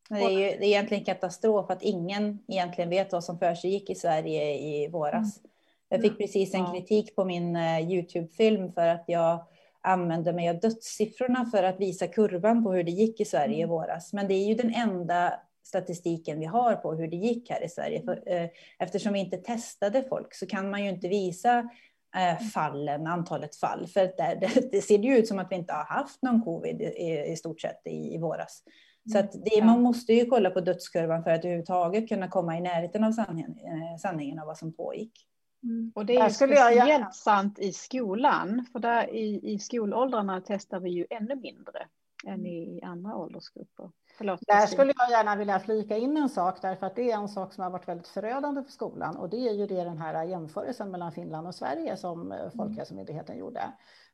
[0.10, 3.70] Det är, ju, det är egentligen katastrof att ingen egentligen vet vad som för sig
[3.72, 5.38] gick i Sverige i våras.
[5.38, 5.52] Mm.
[5.90, 9.46] Jag fick precis en kritik på min uh, Youtube-film för att jag
[9.86, 13.62] använde mig av dödssiffrorna för att visa kurvan på hur det gick i Sverige i
[13.62, 13.70] mm.
[13.70, 14.14] våras.
[14.14, 15.34] Men det är ju den enda
[15.64, 18.02] statistiken vi har på hur det gick här i Sverige.
[18.04, 18.50] För, eh,
[18.80, 21.70] eftersom vi inte testade folk så kan man ju inte visa
[22.16, 23.88] eh, fallen, antalet fall.
[23.88, 27.32] För det, det ser ju ut som att vi inte har haft någon covid i,
[27.32, 28.64] i stort sett i, i våras.
[29.12, 33.04] Så det, man måste ju kolla på dödskurvan för att överhuvudtaget kunna komma i närheten
[33.04, 35.28] av sanningen, eh, sanningen av vad som pågick.
[35.66, 35.92] Mm.
[35.96, 37.16] Och det är speciellt jag...
[37.16, 41.88] sant i skolan, för där i, i skolåldrarna testar vi ju ännu mindre
[42.26, 43.92] än i andra åldersgrupper.
[44.18, 47.30] Förlåt, Där skulle jag gärna vilja flika in en sak, därför att det är en
[47.30, 50.24] sak som har varit väldigt förödande för skolan och det är ju det den här
[50.24, 53.62] jämförelsen mellan Finland och Sverige som eh, Folkhälsomyndigheten gjorde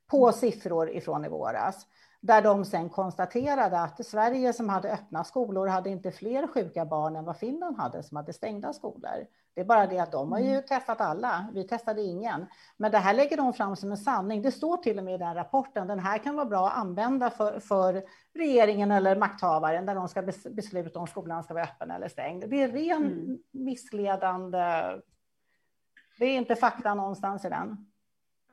[0.07, 1.88] på siffror ifrån i våras
[2.22, 7.15] där de sen konstaterade att Sverige som hade öppna skolor hade inte fler sjuka barn
[7.15, 9.28] än vad Finland hade som hade stängda skolor.
[9.53, 10.64] Det är bara det att de har ju mm.
[10.64, 11.45] testat alla.
[11.53, 12.45] Vi testade ingen.
[12.78, 14.41] Men det här lägger de fram som en sanning.
[14.41, 15.88] Det står till och med i den rapporten.
[15.88, 18.03] Den här kan vara bra att använda för, för
[18.34, 20.22] regeringen eller makthavaren när de ska
[20.52, 22.49] besluta om skolan ska vara öppen eller stängd.
[22.49, 23.38] Det är ren mm.
[23.52, 24.57] missledande.
[26.19, 27.90] Det är inte fakta någonstans i den.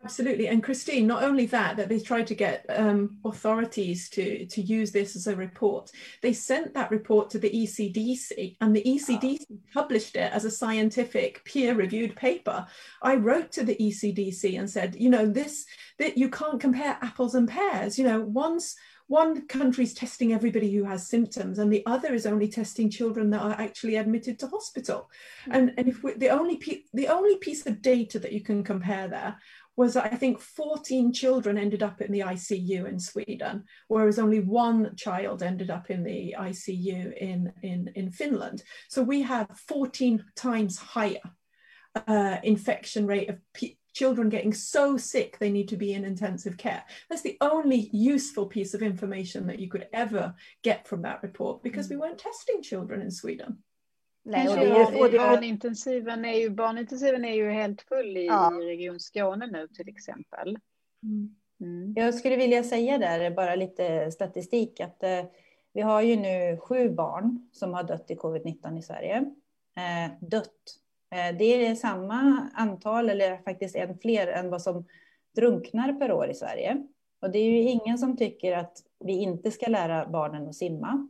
[0.05, 0.47] Absolutely.
[0.47, 4.93] And Christine, not only that, that they tried to get um, authorities to, to use
[4.93, 5.91] this as a report,
[6.23, 9.57] they sent that report to the ECDC and the ECDC oh.
[9.75, 12.65] published it as a scientific peer reviewed paper.
[13.03, 15.67] I wrote to the ECDC and said, you know, this,
[15.99, 17.99] that you can't compare apples and pears.
[17.99, 18.77] You know, once
[19.09, 23.41] one country's testing everybody who has symptoms and the other is only testing children that
[23.41, 25.11] are actually admitted to hospital.
[25.47, 25.57] Mm.
[25.57, 26.61] And, and if we, the only,
[26.93, 29.37] the only piece of data that you can compare there
[29.79, 34.97] was I think 14 children ended up in the ICU in Sweden, whereas only one
[34.97, 38.65] child ended up in the ICU in, in, in Finland.
[38.89, 41.21] So we have 14 times higher
[42.09, 43.39] uh, infection rate of
[43.95, 46.83] children getting so sick they need to be in intensive care.
[47.09, 50.35] That's the only useful piece of information that you could ever
[50.65, 52.01] get from that report because we mm.
[52.01, 53.59] weren't testing children in Sweden.
[54.31, 58.27] Nej, och det är, och det, barnintensiven, är ju, barnintensiven är ju helt full i,
[58.27, 58.53] ja.
[58.63, 60.59] Region Skåne nu till exempel.
[61.03, 61.37] Mm.
[61.61, 61.95] Mm.
[61.97, 65.25] Jag skulle vilja säga där, bara lite statistik, att eh,
[65.73, 69.17] vi har ju nu sju barn som har dött i covid-19 i Sverige.
[69.77, 70.79] Eh, dött.
[71.11, 74.87] Eh, det är samma antal, eller faktiskt en fler än vad som
[75.37, 76.87] drunknar per år i Sverige.
[77.21, 81.09] Och det är ju ingen som tycker att vi inte ska lära barnen att simma.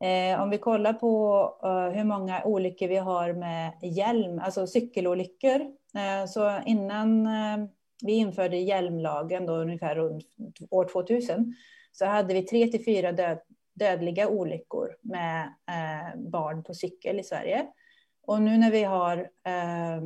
[0.00, 5.60] Eh, om vi kollar på eh, hur många olyckor vi har med hjälm, alltså cykelolyckor.
[5.94, 7.66] Eh, så innan eh,
[8.02, 10.26] vi införde hjälmlagen, då, ungefär runt
[10.70, 11.54] år 2000,
[11.92, 13.38] så hade vi tre till fyra död,
[13.74, 17.66] dödliga olyckor med eh, barn på cykel i Sverige.
[18.26, 20.02] Och nu när vi har eh,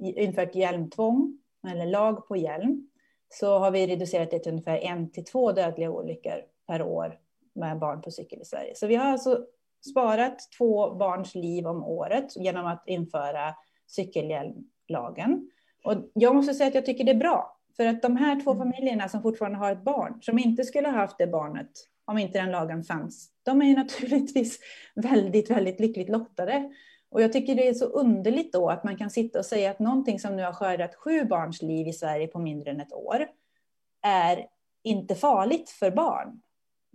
[0.00, 1.38] infört hjälmtvång,
[1.68, 2.88] eller lag på hjälm,
[3.28, 7.18] så har vi reducerat det till ungefär en till två dödliga olyckor per år
[7.58, 8.74] med barn på cykel i Sverige.
[8.74, 9.44] Så vi har alltså
[9.90, 13.54] sparat två barns liv om året genom att införa
[13.86, 15.50] cykelhjälmlagen.
[15.84, 17.58] Och jag måste säga att jag tycker det är bra.
[17.76, 18.72] För att de här två mm.
[18.72, 21.70] familjerna som fortfarande har ett barn, som inte skulle ha haft det barnet
[22.04, 24.58] om inte den lagen fanns, de är ju naturligtvis
[24.94, 26.72] väldigt, väldigt lyckligt lottade.
[27.10, 29.78] Och jag tycker det är så underligt då att man kan sitta och säga att
[29.78, 33.26] någonting som nu har skördat sju barns liv i Sverige på mindre än ett år
[34.02, 34.46] är
[34.82, 36.40] inte farligt för barn.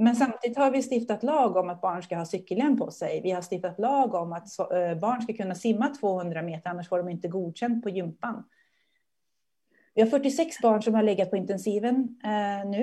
[0.03, 3.21] Men samtidigt har vi stiftat lag om att barn ska ha cykelhjälm på sig.
[3.21, 6.97] Vi har stiftat lag om att eh, barn ska kunna simma 200 meter, annars får
[6.97, 8.43] de inte godkänt på gympan.
[9.93, 12.81] Vi har 46 barn som har legat på intensiven eh, nu.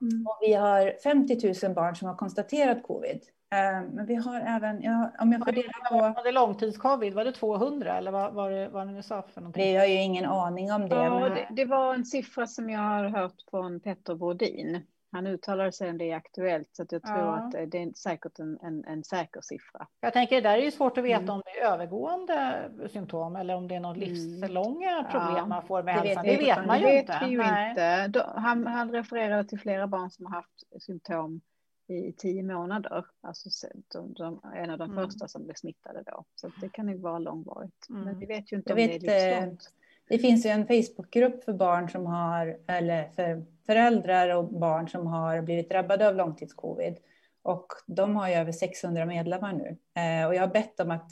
[0.00, 0.26] Mm.
[0.26, 3.20] Och vi har 50 000 barn som har konstaterat covid.
[3.52, 5.96] Eh, men vi har även, ja, om jag får dela på...
[5.96, 7.14] Var det långtidscovid?
[7.14, 9.64] Var det 200 eller vad var det, vad det nu sa för någonting?
[9.64, 10.96] Det har ju ingen aning om det.
[10.96, 11.30] Ja, men...
[11.30, 14.82] det, det var en siffra som jag har hört från Petter Brodin.
[15.12, 17.34] Han uttalar sig om det är aktuellt så jag tror ja.
[17.34, 19.86] att det är säkert en, en, en säker siffra.
[20.00, 21.34] Jag tänker det där är ju svårt att veta mm.
[21.34, 24.08] om det är övergående symptom eller om det är något mm.
[24.08, 25.46] livslånga problem ja.
[25.46, 26.24] man får med det hälsan.
[26.24, 27.20] Vet det vet man ju inte.
[27.26, 28.32] Ju inte.
[28.36, 31.40] Han, han refererar till flera barn som har haft symptom
[31.88, 33.04] i tio månader.
[33.20, 35.04] Alltså de, de, en av de mm.
[35.04, 36.24] första som blev smittade då.
[36.34, 37.86] Så det kan ju vara långvarigt.
[37.88, 38.18] Men mm.
[38.18, 39.72] vi vet ju inte jag om vet, det är livslångt.
[40.08, 45.06] Det finns ju en Facebookgrupp för barn som har, eller för föräldrar och barn som
[45.06, 46.96] har blivit drabbade av långtidscovid.
[47.42, 49.76] Och de har ju över 600 medlemmar nu.
[50.02, 51.10] Eh, och jag har bett dem att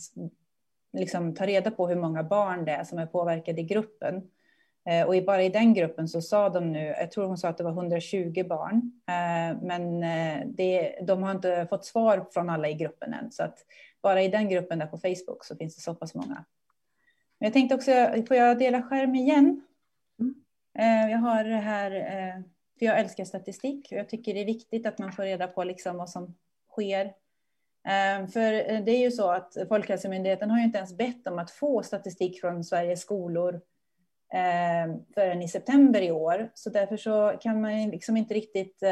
[0.92, 4.22] liksom, ta reda på hur många barn det är som är påverkade i gruppen.
[4.88, 7.58] Eh, och bara i den gruppen så sa de nu, jag tror hon sa att
[7.58, 12.68] det var 120 barn, eh, men eh, det, de har inte fått svar från alla
[12.68, 13.32] i gruppen än.
[13.32, 13.58] Så att
[14.02, 16.44] bara i den gruppen där på Facebook så finns det så pass många.
[17.44, 17.90] Jag tänkte också,
[18.28, 19.60] får jag dela skärm igen?
[20.20, 21.10] Mm.
[21.10, 22.42] Jag har det här, eh,
[22.78, 25.64] för jag älskar statistik och jag tycker det är viktigt att man får reda på
[25.64, 26.34] liksom vad som
[26.70, 27.04] sker.
[27.86, 31.50] Eh, för det är ju så att Folkhälsomyndigheten har ju inte ens bett om att
[31.50, 33.60] få statistik från Sveriges skolor
[35.14, 36.50] förrän i september i år.
[36.54, 38.82] Så därför så kan man liksom inte riktigt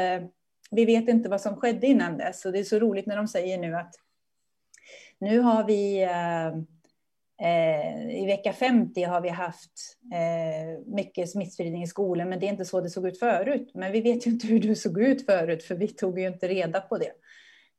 [0.71, 2.45] vi vet inte vad som skedde innan dess.
[2.45, 3.95] Och det är så roligt när de säger nu att
[5.19, 6.53] nu har vi eh, eh
[7.43, 12.49] Eh, i vecka 50 har vi haft eh, mycket smittspridning i skolan, men det är
[12.49, 13.71] inte så det såg ut förut.
[13.73, 16.47] Men vi vet ju inte hur det såg ut förut, för vi tog ju inte
[16.47, 17.11] reda på det.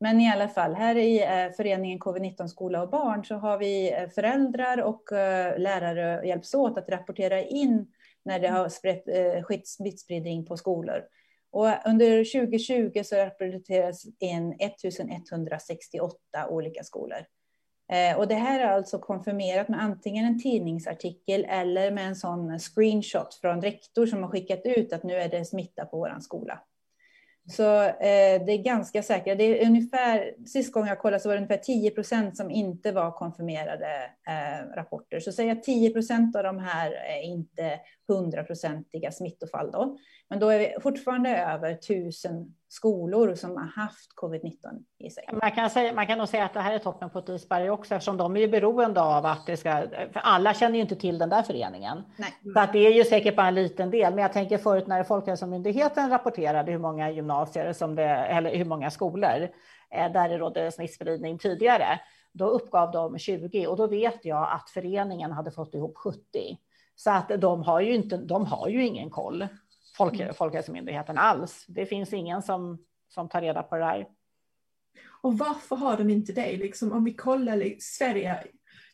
[0.00, 3.92] Men i alla fall, här i eh, föreningen Covid-19 skola och barn så har vi
[3.92, 7.86] eh, föräldrar och eh, lärare hjälps åt att rapportera in
[8.24, 11.02] när det har eh, skett smittspridning på skolor.
[11.50, 16.16] Och under 2020 så rapporteras in 1168
[16.48, 17.26] olika skolor.
[17.92, 22.58] Eh, och det här är alltså konfirmerat med antingen en tidningsartikel eller med en sån
[22.58, 26.60] screenshot från rektor som har skickat ut att nu är det smitta på vår skola.
[27.50, 29.38] Så eh, det är ganska säkert.
[29.38, 32.92] Det är ungefär, sist gången jag kollade så var det ungefär 10 procent som inte
[32.92, 35.20] var konfirmerade eh, rapporter.
[35.20, 39.98] Så säg att 10 procent av de här är inte hundraprocentiga smittofall då.
[40.28, 45.28] Men då är vi fortfarande över tusen skolor som har haft covid-19 i sig.
[45.32, 47.70] Man kan, säga, man kan nog säga att det här är toppen på ett isberg
[47.70, 49.70] också, eftersom de är ju beroende av att det ska,
[50.12, 52.02] för alla känner ju inte till den där föreningen.
[52.16, 52.52] Nej.
[52.54, 55.04] Så att det är ju säkert bara en liten del, men jag tänker förut när
[55.04, 59.48] Folkhälsomyndigheten rapporterade hur många gymnasier som det, eller hur många skolor
[59.90, 62.00] eh, där det rådde smittspridning tidigare,
[62.32, 66.20] då uppgav de 20 och då vet jag att föreningen hade fått ihop 70.
[66.96, 69.46] Så att de har ju inte, de har ju ingen koll.
[69.96, 70.34] Folk, mm.
[70.34, 71.64] Folkhälsomyndigheten alls.
[71.68, 74.06] Det finns ingen som, som tar reda på det här.
[75.22, 76.56] Och varför har de inte det?
[76.56, 78.44] Liksom, om vi kollar i Sverige,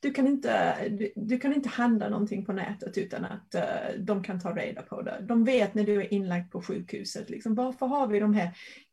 [0.02, 4.22] du kan, inte, du, du, kan inte handla någonting på nätet utan att uh, de
[4.22, 5.24] kan ta reda på det.
[5.28, 7.30] De vet när du är inlagd på sjukhuset.
[7.30, 8.50] Liksom, varför har vi de här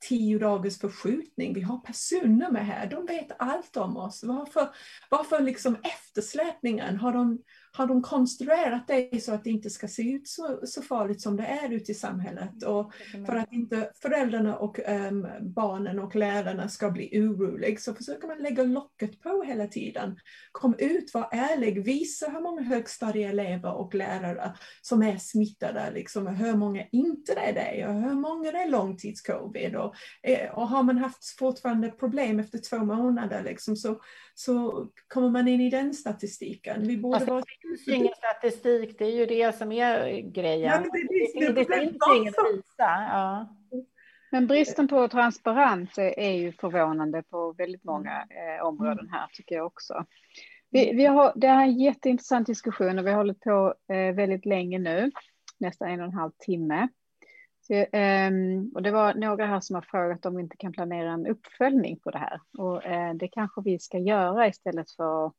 [0.07, 1.53] tio dagars förskjutning?
[1.53, 4.23] Vi har personnummer här, de vet allt om oss.
[4.23, 4.69] Varför,
[5.09, 6.97] varför liksom eftersläpningen?
[6.97, 7.39] Har de,
[7.77, 11.37] har de konstruerat det så att det inte ska se ut så, så farligt som
[11.37, 12.63] det är ute i samhället.
[12.63, 12.93] Och
[13.25, 18.37] för att inte föräldrarna och um, barnen och lärarna ska bli oroliga så försöker man
[18.37, 20.19] lägga locket på hela tiden.
[20.51, 26.55] Kom ut, var ärlig, visa hur många högstadieelever och lärare som är smittade, liksom, hur
[26.55, 29.75] många inte är det och hur många det är långtidscovid.
[29.75, 33.99] Och, eh, och har man haft fortfarande problem efter två månader liksom, så,
[34.39, 36.87] så kommer man in i den statistiken.
[36.87, 40.71] Vi borde alltså, vara finns ju ingen statistik, det är ju det som är grejen.
[40.71, 42.87] Ja, det, det, det, det finns ju ingen att visa.
[42.87, 43.55] Ja.
[44.31, 49.65] Men bristen på transparens är ju förvånande på väldigt många eh, områden här, tycker jag
[49.65, 50.05] också.
[50.69, 54.15] Vi, vi har, det här är en jätteintressant diskussion och vi har hållit på eh,
[54.15, 55.11] väldigt länge nu,
[55.59, 56.87] nästan en och en halv timme.
[57.67, 58.31] Så, eh,
[58.73, 61.99] och det var några här som har frågat om vi inte kan planera en uppföljning
[61.99, 62.41] på det här.
[62.57, 65.33] Och eh, det kanske vi ska göra istället för att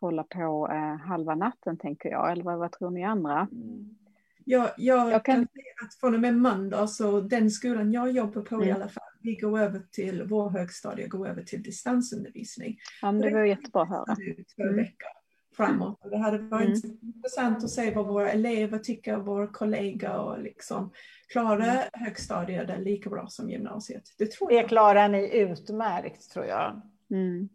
[0.00, 3.48] hålla på eh, halva natten tänker jag, eller vad, vad tror ni andra?
[3.52, 3.96] Mm.
[4.44, 5.34] Jag, jag, jag kan...
[5.34, 8.68] kan säga att från och med måndag så den skolan jag jobbar på mm.
[8.68, 12.78] i alla fall, vi går över till, vår högstadie går över till distansundervisning.
[13.02, 14.16] Ja, det var jättebra att höra.
[14.56, 14.76] Två mm.
[14.76, 15.08] veckor
[15.56, 16.04] framåt.
[16.04, 16.98] Och det hade varit mm.
[17.02, 20.92] intressant att se vad våra elever tycker, våra kollegor och liksom
[21.28, 21.82] klara mm.
[21.92, 24.14] högstadiet lika bra som gymnasiet.
[24.18, 24.64] Det tror jag.
[24.64, 26.82] Det klarar ni utmärkt tror jag.
[27.10, 27.48] Mm.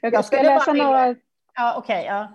[0.00, 1.14] Jag, jag ska läsa några
[1.54, 1.78] Ja.
[1.78, 2.32] Okay, ja.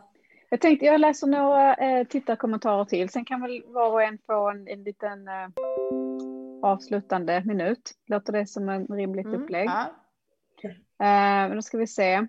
[0.50, 3.10] Jag tänkte jag läser några eh, tittarkommentarer till.
[3.10, 5.50] Sen kan väl var och en få en, en liten eh,
[6.64, 7.92] avslutande minut.
[8.06, 9.70] Låter det som en rimligt mm, upplägg?
[9.70, 9.96] Ja.
[11.06, 12.28] Eh, då ska vi se.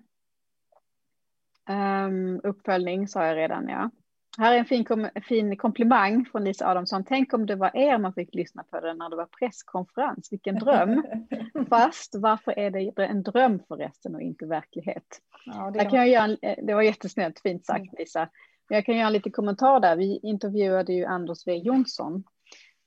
[1.68, 3.90] Um, uppföljning sa jag redan, ja.
[4.38, 7.04] Här är en fin, kom, fin komplimang från Lisa Adamsson.
[7.04, 10.32] Tänk om det var er man fick lyssna på det när det var presskonferens.
[10.32, 11.02] Vilken dröm.
[11.68, 15.06] Fast varför är det en dröm förresten och inte verklighet?
[15.46, 17.94] Ja, det, kan jag göra en, eh, det var jättesnällt, fint sagt mm.
[17.98, 18.28] Lisa.
[18.68, 19.96] Men jag kan göra en liten kommentar där.
[19.96, 22.24] Vi intervjuade ju Anders W Jonsson,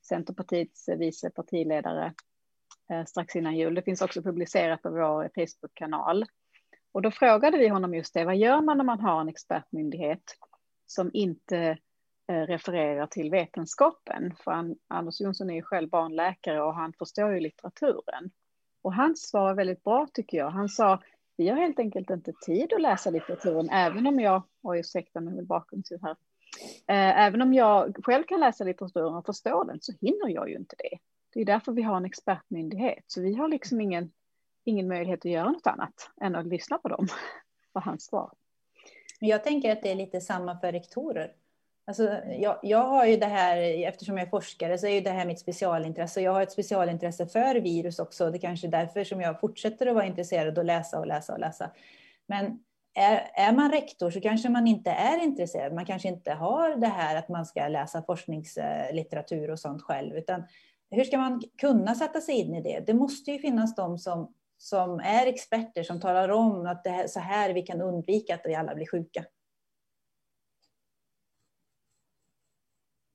[0.10, 2.14] Centerpartiets vice partiledare,
[2.92, 3.76] eh, strax innan jul.
[3.76, 6.26] Det finns också publicerat på vår Facebook-kanal.
[6.92, 10.24] Och då frågade vi honom just det, vad gör man när man har en expertmyndighet
[10.92, 11.78] som inte
[12.28, 14.36] eh, refererar till vetenskapen?
[14.44, 18.32] För Anders Jonsson är ju själv barnläkare och han förstår ju litteraturen.
[18.82, 20.50] Och hans svar är väldigt bra tycker jag.
[20.50, 21.02] Han sa,
[21.38, 25.46] vi har helt enkelt inte tid att läsa litteraturen, även om jag, oj ursäkta mig
[25.46, 26.16] bakgrundsljud här,
[26.88, 30.56] eh, även om jag själv kan läsa litteraturen och förstå den så hinner jag ju
[30.56, 30.98] inte det.
[31.34, 34.12] Det är därför vi har en expertmyndighet, så vi har liksom ingen,
[34.64, 37.08] ingen möjlighet att göra något annat än att lyssna på dem,
[37.74, 38.34] var hans svar.
[39.20, 41.32] Jag tänker att det är lite samma för rektorer.
[41.86, 42.04] Alltså,
[42.40, 45.26] jag, jag har ju det här, eftersom jag är forskare, så är ju det här
[45.26, 46.22] mitt specialintresse.
[46.22, 48.32] Jag har ett specialintresse för virus också.
[48.32, 51.34] Det är kanske är därför som jag fortsätter att vara intresserad och läsa och läsa
[51.34, 51.72] och läsa.
[52.28, 52.60] Men
[52.94, 55.74] är, är man rektor så kanske man inte är intresserad.
[55.74, 60.16] Man kanske inte har det här att man ska läsa forskningslitteratur och sånt själv.
[60.16, 60.44] Utan
[60.92, 62.84] hur ska man kunna sätta sig in i det?
[62.86, 67.08] Det måste ju finnas de som, som är experter som talar om att det är
[67.08, 69.26] så här vi kan undvika att vi alla blir sjuka.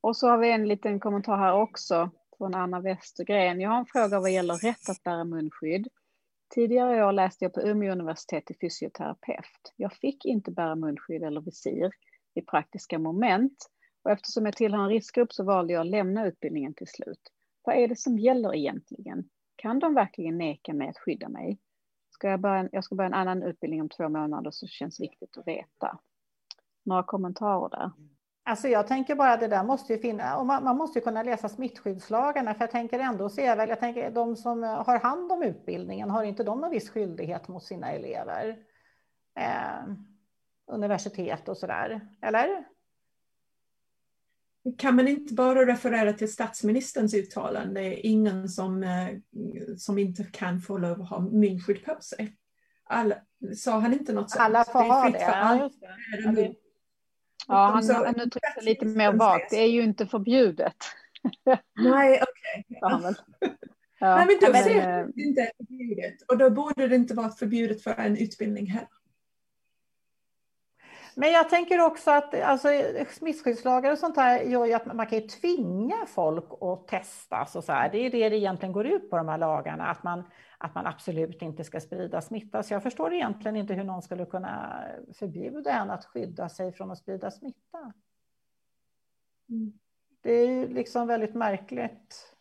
[0.01, 3.61] Och så har vi en liten kommentar här också från Anna Westergren.
[3.61, 5.89] Jag har en fråga vad gäller rätt att bära munskydd.
[6.55, 9.73] Tidigare i år läste jag på Umeå universitet till fysioterapeut.
[9.77, 11.91] Jag fick inte bära munskydd eller visir
[12.35, 13.71] i praktiska moment
[14.03, 17.33] och eftersom jag tillhör en riskgrupp så valde jag att lämna utbildningen till slut.
[17.63, 19.29] Vad är det som gäller egentligen?
[19.65, 21.59] Kan de verkligen neka mig att skydda mig?
[22.11, 25.39] Ska jag, börja, jag ska börja en annan utbildning om två månader så känns viktigt
[25.39, 25.99] att veta.
[26.85, 27.93] Några kommentarer där?
[28.43, 31.03] Alltså jag tänker bara att det där måste ju finnas, och man, man, måste ju
[31.05, 35.33] kunna läsa smittskyddslagarna, för jag tänker ändå se väl, jag tänker de som har hand
[35.33, 38.59] om utbildningen, har inte de någon viss skyldighet mot sina elever?
[39.39, 39.95] Eh,
[40.67, 42.65] universitet och sådär, eller?
[44.79, 49.09] Kan man inte bara referera till statsministerns uttalande, ingen som, eh,
[49.77, 52.37] som inte kan få lov att ha munskydd på sig?
[52.85, 53.17] Alla,
[53.57, 54.41] sa han inte något sånt?
[54.41, 55.21] Alla får ha det.
[55.21, 55.71] Ja,
[56.33, 56.55] det.
[57.49, 59.51] Ja, han, han uttryckte lite mer vagt.
[59.51, 60.77] Det är ju inte förbjudet.
[61.75, 62.81] Nej, okej.
[62.81, 63.15] Okay.
[64.01, 64.17] Ja.
[64.17, 66.23] Nej, men då men, ser det inte förbjudet.
[66.29, 68.89] Och då borde det inte vara förbjudet för en utbildning heller.
[71.17, 72.69] Men jag tänker också att alltså,
[73.11, 77.65] smittskyddslagar och sånt här gör ju att man kan ju tvinga folk att testas och
[77.65, 77.89] så här.
[77.93, 80.25] Det är det det egentligen går ut på de här lagarna, att man,
[80.59, 82.63] att man absolut inte ska sprida smitta.
[82.63, 84.85] Så jag förstår egentligen inte hur någon skulle kunna
[85.19, 87.93] förbjuda en att skydda sig från att sprida smitta.
[89.49, 89.73] Mm.
[90.21, 92.34] Det är ju liksom väldigt märkligt.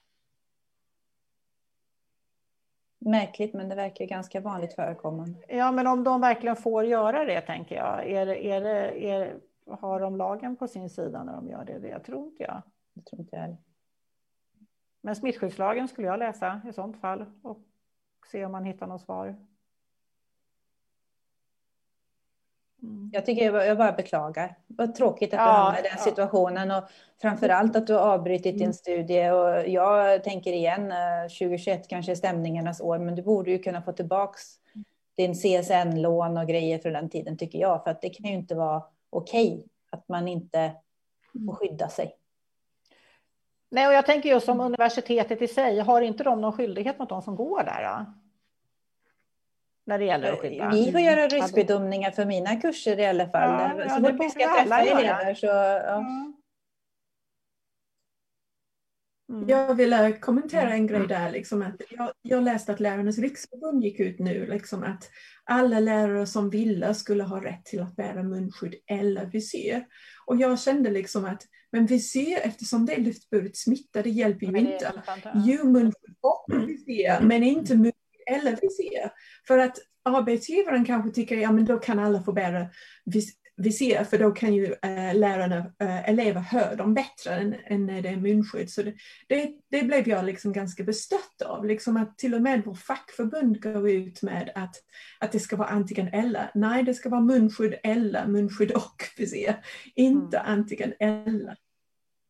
[3.06, 5.40] Märkligt, men det verkar ganska vanligt förekommande.
[5.48, 8.10] Ja, men om de verkligen får göra det, tänker jag.
[8.10, 8.62] Är, är,
[8.96, 11.80] är, har de lagen på sin sida när de gör det?
[11.80, 12.62] Det tror inte jag.
[12.94, 13.56] Det tror inte jag
[15.02, 17.60] Men smittskyddslagen skulle jag läsa i sånt fall och
[18.32, 19.28] se om man hittar något svar.
[19.28, 19.48] Mm.
[23.11, 24.57] Jag tycker jag bara beklagar.
[24.68, 26.03] Vad tråkigt att du ja, hamnade i den ja.
[26.03, 26.84] situationen och
[27.22, 28.73] framför allt att du har avbrutit din mm.
[28.73, 29.30] studie.
[29.30, 30.93] Och jag tänker igen,
[31.30, 34.41] 2021 eh, kanske är stämningarnas år, men du borde ju kunna få tillbaks
[35.18, 37.84] din CSN-lån och grejer från den tiden tycker jag.
[37.84, 40.72] För att det kan ju inte vara okej okay att man inte
[41.47, 42.15] får skydda sig.
[43.72, 47.10] Nej, och jag tänker just som universitetet i sig, har inte de någon skyldighet mot
[47.10, 47.84] de som går där?
[47.84, 48.14] Då?
[49.85, 50.69] När det gäller att skydda.
[50.69, 53.80] Vi får göra riskbedömningar för mina kurser i alla fall.
[53.80, 55.47] Ja, så fort vi ska träffa elever så...
[55.47, 56.05] Ja.
[59.31, 59.49] Mm.
[59.49, 61.31] Jag vill kommentera en grej där.
[61.31, 65.10] Liksom att jag, jag, läste att Lärarnas riksförbund gick ut nu, liksom att
[65.43, 69.85] alla lärare som ville skulle ha rätt till att bära munskydd eller visir.
[70.26, 74.57] Och jag kände liksom att men visir, eftersom det är luftburet smitta, det hjälper ju
[74.57, 75.03] inte.
[75.35, 78.03] Jo, munskydd och visir, men inte munskydd
[78.62, 79.10] visir.
[79.48, 82.68] För att arbetsgivaren kanske tycker ja men då kan alla få bära
[83.58, 88.02] visir för då kan ju äh, lärarna, äh, elever höra dem bättre än, än när
[88.02, 88.70] det är munskydd.
[88.70, 88.94] Så det,
[89.28, 93.62] det, det, blev jag liksom ganska bestött av, liksom att till och med vår fackförbund
[93.62, 94.76] går ut med att,
[95.20, 96.52] att det ska vara antingen eller.
[96.54, 99.56] Nej, det ska vara munskydd eller munskydd och visir,
[99.95, 100.52] inte mm.
[100.52, 101.58] antingen eller.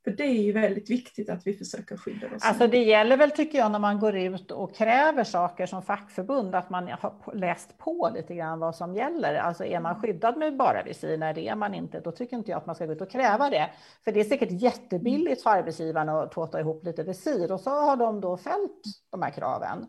[0.03, 2.43] För det är ju väldigt viktigt att vi försöker skydda oss.
[2.43, 6.55] Alltså det gäller väl tycker jag när man går ut och kräver saker som fackförbund
[6.55, 9.35] att man har läst på lite grann vad som gäller.
[9.35, 12.51] Alltså är man skyddad med bara visir, när det är man inte, då tycker inte
[12.51, 13.69] jag att man ska gå ut och kräva det.
[14.03, 17.97] För det är säkert jättebilligt för arbetsgivarna att tåta ihop lite visir och så har
[17.97, 18.81] de då följt
[19.11, 19.85] de här kraven.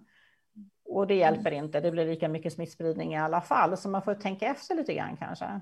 [0.84, 4.14] Och det hjälper inte, det blir lika mycket smittspridning i alla fall, så man får
[4.14, 5.60] tänka efter lite grann kanske.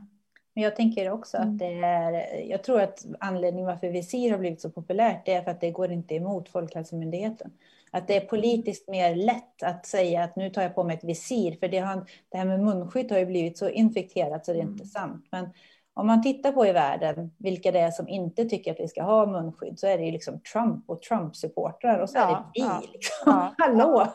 [0.54, 1.58] Men jag tänker också att mm.
[1.58, 5.50] det är, jag tror att anledningen varför visir har blivit så populärt, det är för
[5.50, 7.50] att det går inte emot Folkhälsomyndigheten.
[7.90, 11.04] Att det är politiskt mer lätt att säga att nu tar jag på mig ett
[11.04, 14.58] visir, för det, har, det här med munskydd har ju blivit så infekterat så det
[14.58, 14.86] är inte mm.
[14.86, 15.26] sant.
[15.30, 15.48] Men
[15.94, 19.02] om man tittar på i världen vilka det är som inte tycker att vi ska
[19.02, 22.44] ha munskydd så är det ju liksom Trump och Trump-supportrar och så ja, är det
[22.54, 22.60] vi.
[22.60, 23.22] Ja, liksom.
[23.26, 24.06] ja, Hallå!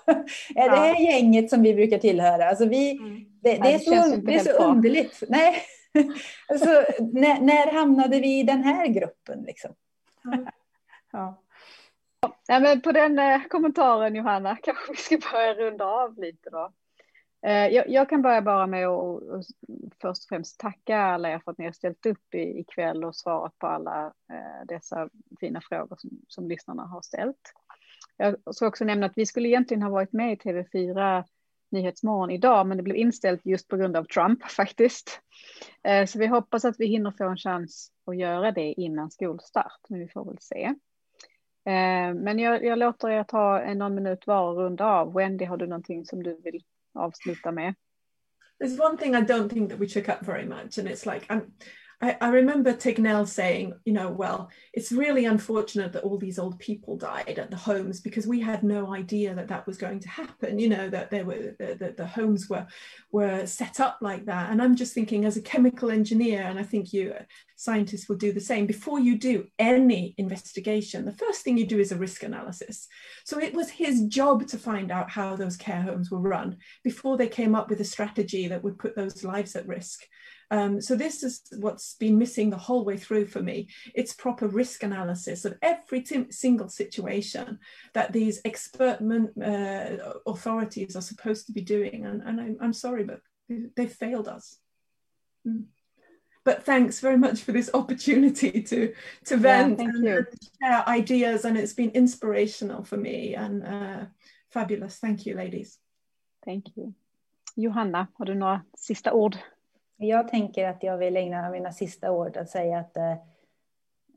[0.56, 2.50] Är det här gänget som vi brukar tillhöra?
[2.50, 3.26] Alltså vi, mm.
[3.42, 5.24] det, det, är så, det är så underligt.
[5.30, 5.56] Nej,
[6.48, 6.70] alltså,
[7.00, 9.44] när, när, hamnade vi i den här gruppen?
[9.44, 9.76] Liksom?
[11.12, 11.44] Ja.
[12.48, 16.72] Ja, men på den eh, kommentaren Johanna kanske vi ska börja runda av lite då.
[17.46, 19.46] Eh, jag, jag, kan börja bara med att
[20.02, 23.16] först och främst tacka alla er för att ni har ställt upp i, ikväll och
[23.16, 25.10] svarat på alla eh, dessa
[25.40, 27.54] fina frågor som, som lyssnarna har ställt.
[28.18, 31.24] Jag ska också nämna att vi skulle egentligen ha varit med i TV4
[31.72, 35.20] Nyhetsmorgon idag, men det blev inställt just på grund av Trump faktiskt.
[35.84, 39.82] Eh, så vi hoppas att vi hinner få en chans att göra det innan skolstart,
[39.90, 40.64] men vi får väl se.
[41.66, 45.14] Eh, men jag, jag låter er ta en någon minut var och runda av.
[45.14, 46.64] Wendy, har du någonting som du vill
[46.94, 47.76] avsluta med?
[48.60, 51.26] There's one thing I don't think that we took up very much, and it's like
[51.30, 51.42] I'm
[52.00, 56.60] I, I, remember Tignell saying, you know, well, it's really unfortunate that all these old
[56.60, 60.10] people died at the homes because we had no idea that that was going to
[60.10, 60.60] happen.
[60.60, 62.68] You know that they were that the homes were
[63.12, 64.52] were set up like that.
[64.52, 67.24] And I'm just thinking, as a chemical engineer, and I think you uh,
[67.56, 68.68] scientists will do the same.
[68.68, 72.88] Before you do any investigation, the first thing you do is a risk analysis.
[73.26, 77.18] So it was his job to find out how those care homes were run before
[77.18, 80.04] they came up with a strategy that would put those lives at risk.
[80.50, 83.68] Um, so this is what's been missing the whole way through for me.
[83.94, 87.60] It's proper risk analysis of every single situation
[87.94, 92.06] that these expert uh, authorities are supposed to be doing.
[92.06, 93.20] And, and I'm, I'm, sorry, but
[93.76, 94.58] they failed us.
[95.46, 95.66] Mm.
[96.46, 98.94] But thanks very much for this opportunity to
[99.26, 100.28] to vent yeah, and, and,
[100.62, 104.06] share ideas, and it's been inspirational for me and uh,
[104.50, 104.96] fabulous.
[104.96, 105.78] Thank you, ladies.
[106.46, 106.94] Thank you.
[107.56, 109.38] Johanna, har du några sista ord?
[109.98, 113.12] Jag tänker att jag vill ägna mina sista ord att säga att eh,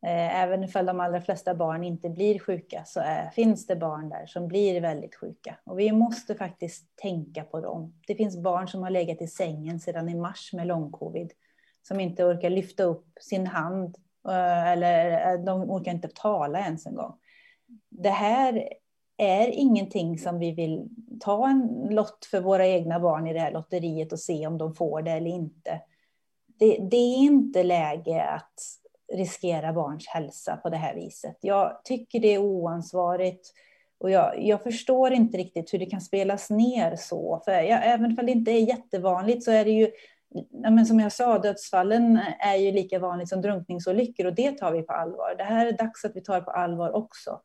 [0.02, 4.08] eh även ifall de allra flesta barn inte blir sjuka så är, finns det barn
[4.08, 5.56] där som blir väldigt sjuka.
[5.64, 7.94] Och vi måste faktiskt tänka på dem.
[8.06, 11.32] Det finns barn som har legat i sängen sedan i mars med långcovid.
[11.82, 13.96] Som inte orkar lyfta upp sin hand
[14.28, 17.14] eh, eller de orkar inte tala ens en gång.
[17.88, 18.68] Det här
[19.16, 20.88] är ingenting som vi vill
[21.20, 24.74] ta en lott för våra egna barn i det här lotteriet och se om de
[24.74, 25.80] får det eller inte.
[26.58, 28.54] Det, det är inte läge att
[29.12, 31.38] riskera barns hälsa på det här viset.
[31.40, 33.52] Jag tycker det är oansvarigt
[33.98, 37.42] och jag, jag förstår inte riktigt hur det kan spelas ner så.
[37.44, 39.90] För jag, även om det inte är jättevanligt så är det ju,
[40.50, 44.82] men som jag sa, dödsfallen är ju lika vanligt som drunkningsolyckor och det tar vi
[44.82, 45.34] på allvar.
[45.38, 47.40] Det här är dags att vi tar på allvar också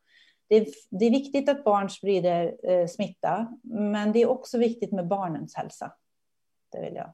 [0.48, 4.92] det är, det är viktigt att barn sprider eh, smitta, men det är också viktigt
[4.92, 5.92] med barnens hälsa.
[6.72, 7.12] Det vill jag.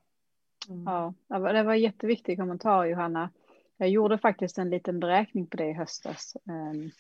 [0.69, 0.83] Mm.
[0.85, 1.15] Ja,
[1.53, 3.31] det var en jätteviktig kommentar Johanna.
[3.77, 6.37] Jag gjorde faktiskt en liten beräkning på det i höstas.
[6.49, 6.91] Ehm,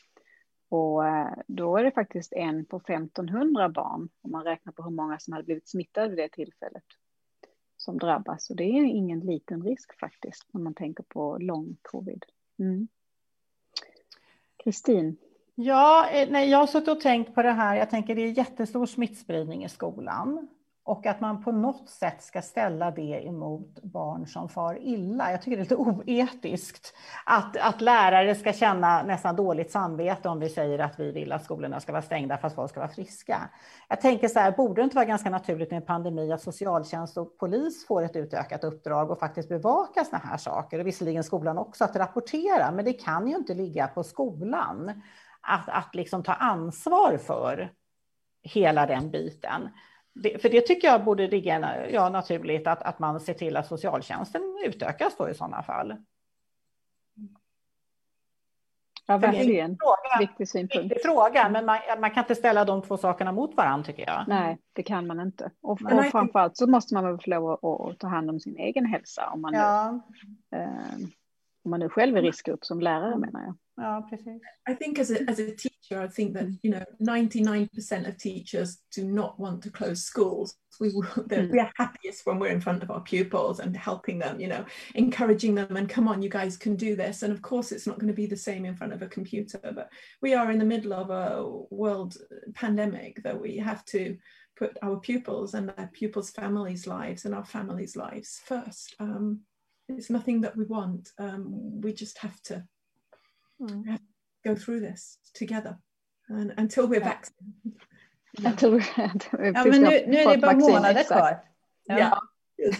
[0.68, 4.90] och eh, då är det faktiskt en på 1500 barn, om man räknar på hur
[4.90, 6.84] många som hade blivit smittade vid det tillfället,
[7.76, 8.50] som drabbas.
[8.50, 12.24] Och det är ingen liten risk faktiskt, när man tänker på lång covid.
[12.58, 12.88] Mm.
[14.64, 14.98] Kristin?
[14.98, 15.16] Mm.
[15.54, 17.76] Ja, eh, nej, jag har suttit och tänkt på det här.
[17.76, 20.48] Jag tänker det är jättestor smittspridning i skolan
[20.84, 25.30] och att man på något sätt ska ställa det emot barn som far illa.
[25.30, 26.94] Jag tycker det är lite oetiskt
[27.26, 31.44] att, att lärare ska känna nästan dåligt samvete om vi säger att vi vill att
[31.44, 33.50] skolorna ska vara stängda fast folk ska vara friska.
[33.88, 37.16] Jag tänker så här, borde det inte vara ganska naturligt med en pandemi att socialtjänst
[37.16, 41.58] och polis får ett utökat uppdrag och faktiskt bevaka sådana här saker och visserligen skolan
[41.58, 45.02] också att rapportera, men det kan ju inte ligga på skolan
[45.42, 47.72] att, att liksom ta ansvar för
[48.42, 49.68] hela den biten.
[50.14, 53.66] Det, för det tycker jag borde ligga ja, naturligt att, att man ser till att
[53.66, 55.96] socialtjänsten utökas då i sådana fall.
[59.06, 59.76] Ja, verkligen.
[59.80, 60.84] Fråga, Viktig synpunkt.
[60.84, 64.24] Viktig fråga, men man, man, kan inte ställa de två sakerna mot varandra tycker jag.
[64.28, 65.50] Nej, det kan man inte.
[65.62, 68.56] Och, och framförallt så måste man väl få lov att, att, ta hand om sin
[68.56, 70.00] egen hälsa om man, ja.
[70.50, 71.08] nu, eh,
[71.64, 73.54] om man nu själv är riskgrupp som lärare menar jag.
[73.76, 74.40] Ja, precis.
[74.66, 78.78] I think as a, as a teacher, I think that, you know, 99% of teachers
[78.94, 80.56] do not want to close schools.
[80.78, 81.50] We, mm.
[81.50, 84.64] we are happiest when we're in front of our pupils and helping them, you know,
[84.94, 87.22] encouraging them and come on, you guys can do this.
[87.22, 89.60] And of course, it's not going to be the same in front of a computer,
[89.62, 89.88] but
[90.20, 92.16] we are in the middle of a world
[92.54, 94.18] pandemic that we have to
[94.56, 98.94] put our pupils and their pupils' families' lives and our families' lives first.
[99.00, 99.40] Um,
[99.88, 101.10] it's nothing that we want.
[101.18, 102.64] Um, we just have to
[103.68, 103.98] mm.
[104.44, 105.78] go through this together
[106.28, 107.08] and, until we're yeah.
[107.08, 107.88] vaccinated.
[108.46, 111.38] Until we're, ja, men nu, nu är det bara månader kvar.
[111.84, 111.98] Ja.
[111.98, 112.20] ja.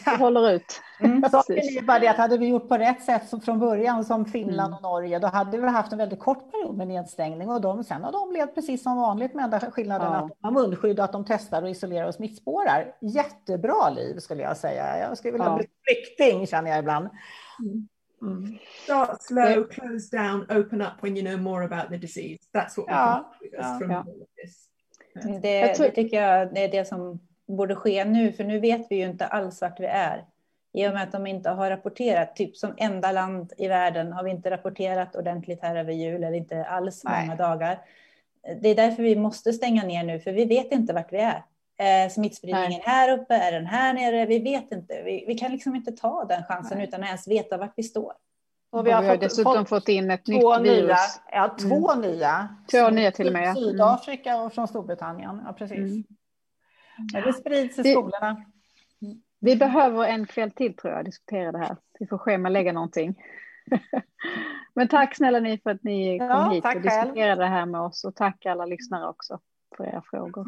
[0.05, 0.81] Det håller ut.
[1.01, 1.23] Mm.
[1.31, 4.75] Saken är bara det att hade vi gjort på rätt sätt från början som Finland
[4.75, 4.77] mm.
[4.77, 8.05] och Norge, då hade vi haft en väldigt kort period med nedstängning och de, sen
[8.05, 10.19] har de levt precis som vanligt med enda skillnaden ja.
[10.19, 12.95] att de har munskydd och att de testar och isolerar och smittspårar.
[13.01, 14.99] Jättebra liv skulle jag säga.
[14.99, 15.57] Jag skulle vilja ja.
[15.57, 17.09] bli flykting känner jag ibland.
[17.63, 17.89] Mm.
[18.23, 18.59] Mm.
[18.85, 22.39] Start slow, close down, open up when you know more about the disease.
[22.55, 24.05] That's what we ja, ja, from ja.
[24.43, 24.69] this.
[25.43, 29.05] Det, det tycker jag är det som borde ske nu, för nu vet vi ju
[29.05, 30.25] inte alls vart vi är.
[30.73, 34.25] I och med att de inte har rapporterat, typ som enda land i världen har
[34.25, 37.27] vi inte rapporterat ordentligt här över jul, eller inte alls Nej.
[37.27, 37.79] många dagar.
[38.61, 41.45] Det är därför vi måste stänga ner nu, för vi vet inte vart vi är.
[41.77, 42.83] Är smittspridningen Nej.
[42.85, 43.35] här uppe?
[43.35, 44.27] Är den här nere?
[44.27, 45.03] Vi vet inte.
[45.05, 46.89] Vi, vi kan liksom inte ta den chansen Nej.
[46.89, 48.13] utan att ens veta vart vi står.
[48.71, 50.87] Och vi har, och vi har fått, dessutom fått, fått in ett nytt virus.
[50.87, 50.97] Nya,
[51.33, 52.11] ja, två mm.
[52.11, 52.57] nya.
[52.71, 53.43] Två nya till och med.
[53.43, 53.55] Mm.
[53.55, 55.43] Sydafrika och från Storbritannien.
[55.47, 55.79] Ja, precis.
[55.79, 56.05] Mm.
[57.13, 58.45] Men det sprids i skolorna.
[59.41, 61.77] Vi behöver en kväll till tror jag, diskutera det här.
[61.99, 63.15] Vi får schemalägga någonting.
[64.75, 67.81] Men tack snälla ni för att ni kom ja, hit och diskuterade det här med
[67.81, 69.41] oss och tack alla lyssnare också
[69.77, 70.47] för era frågor.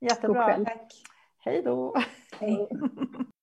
[0.00, 0.64] Jättebra.
[0.64, 0.92] Tack.
[1.38, 1.94] Hej då.
[2.40, 2.68] Hej.